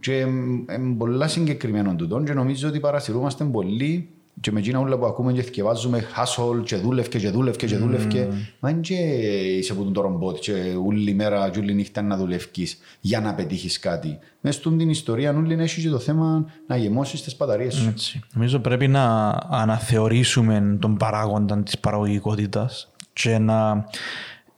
Και 0.00 0.12
είναι 0.12 0.94
πολλά 0.98 1.28
συγκεκριμένο 1.28 1.94
τούτο 1.94 2.22
και 2.22 2.32
νομίζω 2.32 2.68
ότι 2.68 2.80
παρασυρούμαστε 2.80 3.44
πολύ 3.44 4.08
και 4.40 4.52
με 4.52 4.58
εκείνα 4.58 4.78
όλα 4.78 4.98
που 4.98 5.06
ακούμε 5.06 5.32
και 5.32 5.42
θυκευάζουμε 5.42 6.04
hustle 6.16 6.64
και 6.64 6.76
δούλευκε 6.76 7.18
και 7.18 7.30
δούλευκε 7.30 7.66
και 7.66 7.76
δούλευκε. 7.76 8.28
Μα 8.60 8.70
είναι 8.70 8.80
και 8.80 8.94
είσαι 8.94 9.74
που 9.74 9.90
το 9.90 10.00
ρομπότ 10.00 10.38
και 10.38 10.52
όλη 10.86 11.14
μέρα 11.14 11.50
και 11.50 11.58
όλη 11.58 11.74
νύχτα 11.74 12.02
να 12.02 12.16
δουλευκείς 12.16 12.78
για 13.00 13.20
να 13.20 13.34
πετύχεις 13.34 13.78
κάτι. 13.78 14.18
Μες 14.40 14.54
στην 14.54 14.78
την 14.78 14.90
ιστορία 14.90 15.30
όλη 15.36 15.54
έχεις 15.54 15.82
και 15.82 15.88
το 15.88 15.98
θέμα 15.98 16.44
να 16.66 16.76
γεμώσεις 16.76 17.22
τις 17.22 17.36
μπαταρίες 17.36 17.74
σου. 17.74 17.88
Έτσι. 17.88 18.20
Νομίζω 18.32 18.58
πρέπει 18.58 18.88
να 18.88 19.28
αναθεωρήσουμε 19.50 20.76
τον 20.80 20.96
παράγοντα 20.96 21.62
της 21.62 21.78
παραγωγικότητας 21.78 22.92
και 23.12 23.38
να, 23.38 23.86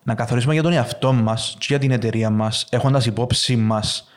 να 0.02 0.14
καθορίσουμε 0.14 0.52
για 0.52 0.62
τον 0.62 0.72
εαυτό 0.72 1.12
μας 1.12 1.56
και 1.58 1.66
για 1.68 1.78
την 1.78 1.90
εταιρεία 1.90 2.30
μας 2.30 2.66
έχοντας 2.70 3.06
υπόψη 3.06 3.56
μας 3.56 4.11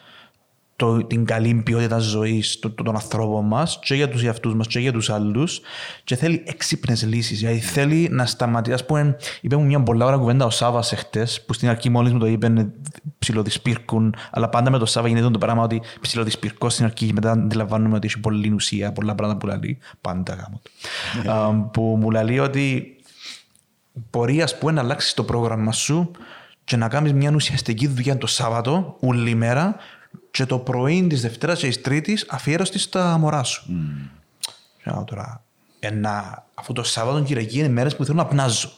το, 0.75 1.03
την 1.03 1.25
καλή 1.25 1.61
ποιότητα 1.65 1.97
ζωής 1.97 2.59
των 2.75 2.95
ανθρώπων 2.95 3.45
μας 3.45 3.79
και 3.81 3.95
για 3.95 4.09
τους 4.09 4.23
εαυτούς 4.23 4.55
μας 4.55 4.67
και 4.67 4.79
για 4.79 4.91
τους 4.91 5.09
άλλους. 5.09 5.61
Και 6.03 6.15
θέλει 6.15 6.43
έξυπνες 6.45 7.03
λύσεις. 7.03 7.39
Δηλαδή 7.39 7.59
θέλει 7.59 8.07
να 8.11 8.25
σταματήσει. 8.25 8.83
Α 8.83 8.85
πούμε, 8.85 9.17
είπε 9.41 9.55
μου 9.55 9.65
μια 9.65 9.83
πολλά 9.83 10.05
ώρα 10.05 10.17
κουβέντα 10.17 10.45
ο 10.45 10.49
Σάβας 10.49 10.91
εχθές, 10.91 11.43
που 11.45 11.53
στην 11.53 11.69
αρχή 11.69 11.89
μόλις 11.89 12.11
μου 12.11 12.19
το 12.19 12.25
είπε 12.25 12.71
ψιλοδισπύρκουν, 13.19 14.15
αλλά 14.31 14.49
πάντα 14.49 14.69
με 14.69 14.77
το 14.77 14.85
Σάβα 14.85 15.07
γίνεται 15.07 15.29
το 15.29 15.37
πράγμα 15.37 15.63
ότι 15.63 15.81
ψιλοδισπυρκώ 16.01 16.69
στην 16.69 16.85
αρχή 16.85 17.05
και 17.05 17.13
μετά 17.13 17.31
αντιλαμβάνουμε 17.31 17.95
ότι 17.95 18.07
έχει 18.07 18.19
πολλή 18.19 18.51
ουσία, 18.53 18.91
πολλά 18.91 19.15
πράγματα 19.15 19.39
που 19.39 19.47
λέει. 19.47 19.77
Πάντα 20.01 20.33
γάμο. 20.33 20.61
του. 20.63 21.31
Α, 21.31 21.53
που 21.53 21.97
μου 21.99 22.11
λέει 22.11 22.39
ότι 22.39 22.95
μπορεί 24.11 24.41
ας 24.41 24.57
πούμε, 24.57 24.71
να 24.71 24.81
αλλάξεις 24.81 25.13
το 25.13 25.23
πρόγραμμα 25.23 25.71
σου 25.71 26.11
και 26.63 26.77
να 26.77 26.87
κάνεις 26.87 27.13
μια 27.13 27.31
ουσιαστική 27.33 27.87
δουλειά 27.87 28.17
το 28.17 28.27
Σάββατο, 28.27 28.97
όλη 28.99 29.35
μέρα, 29.35 29.75
και 30.35 30.45
το 30.45 30.59
πρωί 30.59 31.07
της 31.07 31.21
Δευτέρας 31.21 31.59
και 31.59 31.67
της 31.67 31.81
Τρίτης 31.81 32.25
αφιέρωση 32.29 32.79
στα 32.79 33.17
μωρά 33.17 33.43
σου. 33.43 33.65
Mm. 34.85 35.03
τώρα, 35.05 35.43
ένα, 35.79 36.45
αφού 36.53 36.73
το 36.73 36.83
Σάββατο 36.83 37.19
και 37.19 37.25
Κυριακή 37.25 37.59
είναι 37.59 37.67
μέρες 37.67 37.95
που 37.95 38.05
θέλω 38.05 38.17
να 38.17 38.25
πνάζω. 38.25 38.69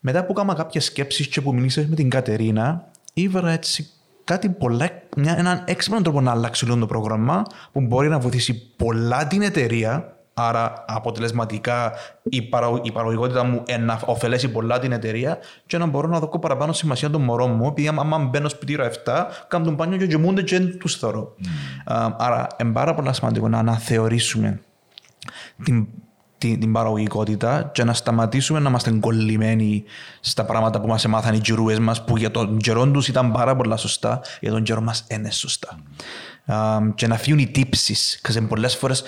Μετά 0.00 0.24
που 0.24 0.32
έκανα 0.32 0.54
κάποιες 0.54 0.84
σκέψεις 0.84 1.28
και 1.28 1.40
που 1.40 1.54
μιλήσαμε 1.54 1.86
με 1.86 1.94
την 1.94 2.10
Κατερίνα, 2.10 2.88
ήβρα 3.12 3.50
έτσι 3.50 3.90
κάτι 4.24 4.48
πολλά, 4.48 4.90
μια, 5.16 5.38
έναν 5.38 5.64
έξυπνο 5.66 6.02
τρόπο 6.02 6.20
να 6.20 6.30
αλλάξει 6.30 6.64
όλο 6.64 6.76
το 6.76 6.86
πρόγραμμα 6.86 7.42
που 7.72 7.80
μπορεί 7.80 8.08
να 8.08 8.18
βοηθήσει 8.18 8.66
πολλά 8.76 9.26
την 9.26 9.42
εταιρεία. 9.42 10.16
Άρα 10.34 10.84
αποτελεσματικά 10.86 11.92
η, 12.22 12.42
παρα, 12.42 12.80
η 12.82 12.92
παραγωγικότητα 12.92 13.44
μου 13.44 13.62
ε, 13.66 13.76
να 13.76 14.00
ωφελέσει 14.04 14.48
πολλά 14.48 14.78
την 14.78 14.92
εταιρεία 14.92 15.38
και 15.66 15.78
να 15.78 15.86
μπορώ 15.86 16.08
να 16.08 16.18
δω 16.18 16.38
παραπάνω 16.38 16.72
σημασία 16.72 17.10
των 17.10 17.22
μωρών 17.22 17.54
μου. 17.54 17.66
Επειδή 17.66 17.88
άμα 17.88 18.18
μπαίνω 18.18 18.48
σπίτι 18.48 18.74
ώρα 18.74 18.90
7, 18.90 18.94
κάνω 19.48 19.64
τον 19.64 19.76
πάνιο 19.76 19.98
και 19.98 20.04
γεμούνται 20.04 20.42
και 20.42 20.60
τους 20.60 20.96
θωρώ. 20.96 21.34
Mm. 21.38 22.12
Άρα 22.18 22.46
είναι 22.60 22.72
πάρα 22.72 22.94
πολύ 22.94 23.14
σημαντικό 23.14 23.48
να 23.48 23.58
αναθεωρήσουμε 23.58 24.60
την, 25.64 25.86
την, 26.38 26.60
την 26.60 26.72
παραγωγικότητα 26.72 27.70
και 27.74 27.84
να 27.84 27.92
σταματήσουμε 27.92 28.58
να 28.58 28.68
είμαστε 28.68 28.90
κολλημένοι 28.90 29.84
στα 30.20 30.44
πράγματα 30.44 30.80
που 30.80 30.86
μας 30.86 31.04
έμαθαν 31.04 31.34
οι 31.34 31.40
τζιρούες 31.40 31.78
μας 31.78 32.04
που 32.04 32.16
για 32.16 32.30
τον 32.30 32.56
καιρό 32.56 32.90
τους 32.90 33.08
ήταν 33.08 33.32
πάρα 33.32 33.56
πολλά 33.56 33.76
σωστά, 33.76 34.20
για 34.40 34.50
τον 34.50 34.62
καιρό 34.62 34.80
μας 34.80 35.04
είναι 35.08 35.30
σωστά. 35.30 35.78
Um, 36.46 36.92
και 36.94 37.06
να 37.06 37.16
φύγουν 37.16 37.38
οι 37.40 37.46
τύψεις. 37.46 38.20
Because 38.22 38.46
πολλές 38.48 38.76
φορές, 38.76 39.02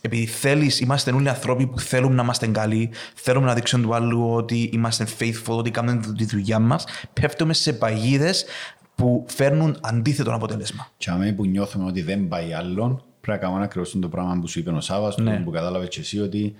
επειδή 0.00 0.26
θέλεις, 0.26 0.80
είμαστε 0.80 1.12
όλοι 1.12 1.28
άνθρωποι 1.28 1.66
που 1.66 1.80
θέλουμε 1.80 2.14
να 2.14 2.22
είμαστε 2.22 2.46
καλοί, 2.46 2.90
θέλουμε 3.14 3.46
να 3.46 3.54
δείξουμε 3.54 3.82
του 3.82 3.94
άλλου 3.94 4.32
ότι 4.34 4.70
είμαστε 4.72 5.06
faithful, 5.18 5.56
ότι 5.56 5.70
κάνουμε 5.70 6.00
τη 6.16 6.24
δουλειά 6.24 6.58
μας, 6.58 6.84
πέφτουμε 7.12 7.52
σε 7.52 7.72
παγίδες 7.72 8.44
που 8.94 9.24
φέρνουν 9.28 9.76
αντίθετο 9.80 10.34
αποτέλεσμα. 10.34 10.88
Και 10.96 11.10
αμέ 11.10 11.32
που 11.32 11.46
νιώθουμε 11.46 11.84
ότι 11.84 12.02
δεν 12.02 12.28
πάει 12.28 12.52
άλλον, 12.52 13.02
πρέπει 13.20 13.38
να 13.38 13.46
κάνουμε 13.46 13.64
ακριβώ 13.64 13.86
το 14.00 14.08
πράγμα 14.08 14.38
που 14.40 14.48
σου 14.48 14.58
είπε 14.58 14.70
ο 14.70 14.80
Σάβα, 14.80 15.14
Ναι. 15.22 15.36
που 15.36 15.50
κατάλαβες 15.50 15.88
και 15.88 16.00
εσύ 16.00 16.18
ότι 16.20 16.54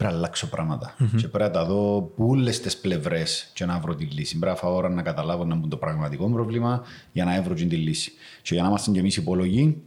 πρέπει 0.00 0.12
να 0.12 0.18
αλλάξω 0.18 0.48
πράγματα. 0.48 0.94
Και 1.16 1.28
πρέπει 1.28 1.44
να 1.44 1.50
τα 1.50 1.64
δω 1.64 2.00
που 2.16 2.28
όλες 2.28 2.60
τις 2.60 2.76
πλευρές 2.76 3.50
και 3.52 3.64
να 3.64 3.78
βρω 3.78 3.94
τη 3.94 4.04
λύση. 4.04 4.38
Πρέπει 4.38 4.54
να 4.54 4.60
φάω 4.60 4.74
ώρα 4.74 4.88
να 4.88 5.02
καταλάβω 5.02 5.44
να 5.44 5.54
μπουν 5.54 5.68
το 5.68 5.76
πραγματικό 5.76 6.30
πρόβλημα 6.30 6.82
για 7.12 7.24
να 7.24 7.42
βρω 7.42 7.54
τη 7.54 7.64
λύση. 7.64 8.12
Και 8.42 8.54
για 8.54 8.62
να 8.62 8.68
είμαστε 8.68 8.90
κι 8.90 8.98
εμείς 8.98 9.16
υπολογοί, 9.16 9.82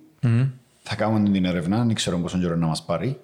θα 0.84 0.96
κάνουμε 0.96 1.30
την 1.30 1.46
ερευνά, 1.46 1.86
δεν 1.86 1.96
ξέρω 1.96 2.20
πόσο 2.20 2.40
καιρό 2.40 2.56
να 2.56 2.68
μας 2.68 2.84
πάρει, 2.84 3.20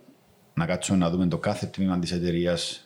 να 0.54 0.66
κάτσουμε 0.66 0.98
να 0.98 1.10
δούμε 1.10 1.28
το 1.28 1.38
κάθε 1.38 1.66
τμήμα 1.66 2.00
της 2.00 2.12
εταιρείας 2.12 2.84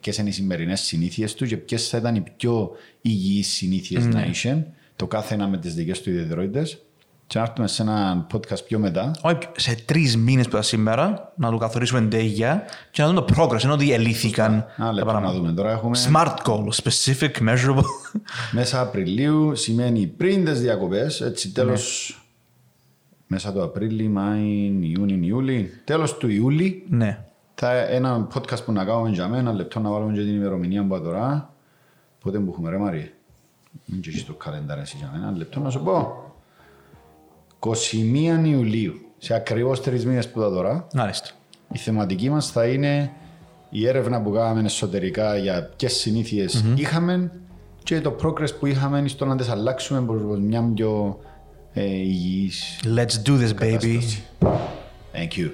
ποιες 0.00 0.16
είναι 0.18 0.28
οι 0.28 0.32
σημερινές 0.32 0.80
συνήθειες 0.80 1.34
του 1.34 1.46
και 1.46 1.56
ποιες 1.56 1.88
θα 1.88 1.98
ήταν 1.98 2.14
οι 2.14 2.24
πιο 2.36 2.70
υγιείς 3.00 3.48
συνήθειες 3.48 4.06
να 4.06 4.24
είχε, 4.24 4.66
το 4.96 5.06
κάθε 5.06 5.34
ένα 5.34 5.48
με 5.48 5.58
τις 5.58 5.74
δικές 5.74 6.02
του 6.02 6.10
ιδιαιτερότητες. 6.10 6.85
Και 7.28 7.38
να 7.38 7.44
έρθουμε 7.44 7.66
σε 7.66 7.82
ένα 7.82 8.26
podcast 8.32 8.64
πιο 8.66 8.78
μετά. 8.78 9.10
Όχι, 9.22 9.38
σε 9.56 9.74
τρεις 9.84 10.16
μήνες 10.16 10.44
που 10.44 10.50
ήταν 10.50 10.62
σήμερα, 10.62 11.32
να 11.36 11.50
το 11.50 11.56
καθορίσουμε 11.56 12.00
εντέγεια 12.00 12.62
και 12.90 13.02
να 13.02 13.08
δούμε 13.08 13.20
το 13.20 13.34
progress, 13.36 13.64
ενώ 13.64 13.72
ότι 13.72 13.92
ελύθηκαν 13.92 14.52
Ένα 14.52 14.66
τα 14.76 14.92
λεπτό 14.92 15.12
να 15.12 15.18
πράγματα. 15.18 15.38
δούμε. 15.38 15.52
Τώρα 15.52 15.70
έχουμε 15.70 15.98
Smart 16.12 16.34
goal, 16.46 16.64
specific, 16.82 17.48
measurable. 17.48 17.84
μέσα 18.52 18.80
Απριλίου, 18.80 19.56
σημαίνει 19.56 20.06
πριν 20.06 20.44
τις 20.44 20.60
διακοπές, 20.60 21.20
έτσι 21.20 21.52
τέλο. 21.52 21.78
Μέσα 23.26 23.52
του 23.52 23.62
Απρίλη, 23.62 24.08
Μάη, 24.08 24.72
Ιούνι, 24.80 25.26
Ιούλη. 25.26 25.70
Τέλος 25.84 26.16
του 26.16 26.28
Ιούλη, 26.28 26.84
ναι. 26.88 27.24
θα 27.54 27.72
ένα 27.72 28.26
podcast 28.34 28.64
που 28.64 28.72
να 28.72 28.84
κάνουμε 28.84 29.08
για 29.08 29.28
μένα, 29.28 29.40
ένα 29.40 29.52
λεπτό 29.52 29.80
να 29.80 29.90
βάλουμε 29.90 30.12
και 30.12 30.20
την 30.20 30.34
ημερομηνία 30.34 30.84
που 30.86 31.00
τώρα. 31.00 31.50
Πότε 32.20 32.38
που 32.38 32.50
έχουμε 32.52 32.70
ρε 32.70 32.78
Μαρία. 32.78 33.08
Μην 33.84 34.00
και 34.00 34.08
έχεις 34.08 34.24
το 34.26 34.32
καλεντάρι 34.32 34.80
εσύ 34.80 34.96
για 34.98 35.10
μένα. 35.12 35.26
Ένα 35.28 35.36
λεπτό 35.36 35.60
να 35.60 35.70
σου 35.70 35.82
πω. 35.82 36.25
21 38.42 38.44
Ιουλίου, 38.46 38.94
σε 39.18 39.34
ακριβώς 39.34 39.80
τρεις 39.82 40.06
μήνες 40.06 40.28
που 40.28 40.40
θα 40.40 40.50
τώρα, 40.50 40.86
Μάλιστα. 40.94 41.28
η 41.72 41.78
θεματική 41.78 42.30
μας 42.30 42.50
θα 42.50 42.66
είναι 42.66 43.10
η 43.70 43.86
έρευνα 43.88 44.22
που 44.22 44.30
κάναμε 44.30 44.62
εσωτερικά 44.64 45.36
για 45.36 45.70
ποιες 45.76 45.92
συνήθειες 45.92 46.64
είχαμε 46.76 47.30
και 47.82 48.00
το 48.00 48.16
progress 48.22 48.58
που 48.58 48.66
είχαμε 48.66 49.08
στο 49.08 49.24
να 49.24 49.36
τις 49.36 49.48
αλλάξουμε 49.48 50.00
προς 50.00 50.38
μια 50.40 50.70
πιο 50.74 51.18
ε, 51.72 51.84
υγιής 51.84 52.80
Let's 52.84 53.28
do 53.28 53.32
this, 53.32 53.48
baby. 53.48 53.54
κατάσταση. 53.54 54.22
Thank 55.12 55.38
you. 55.38 55.50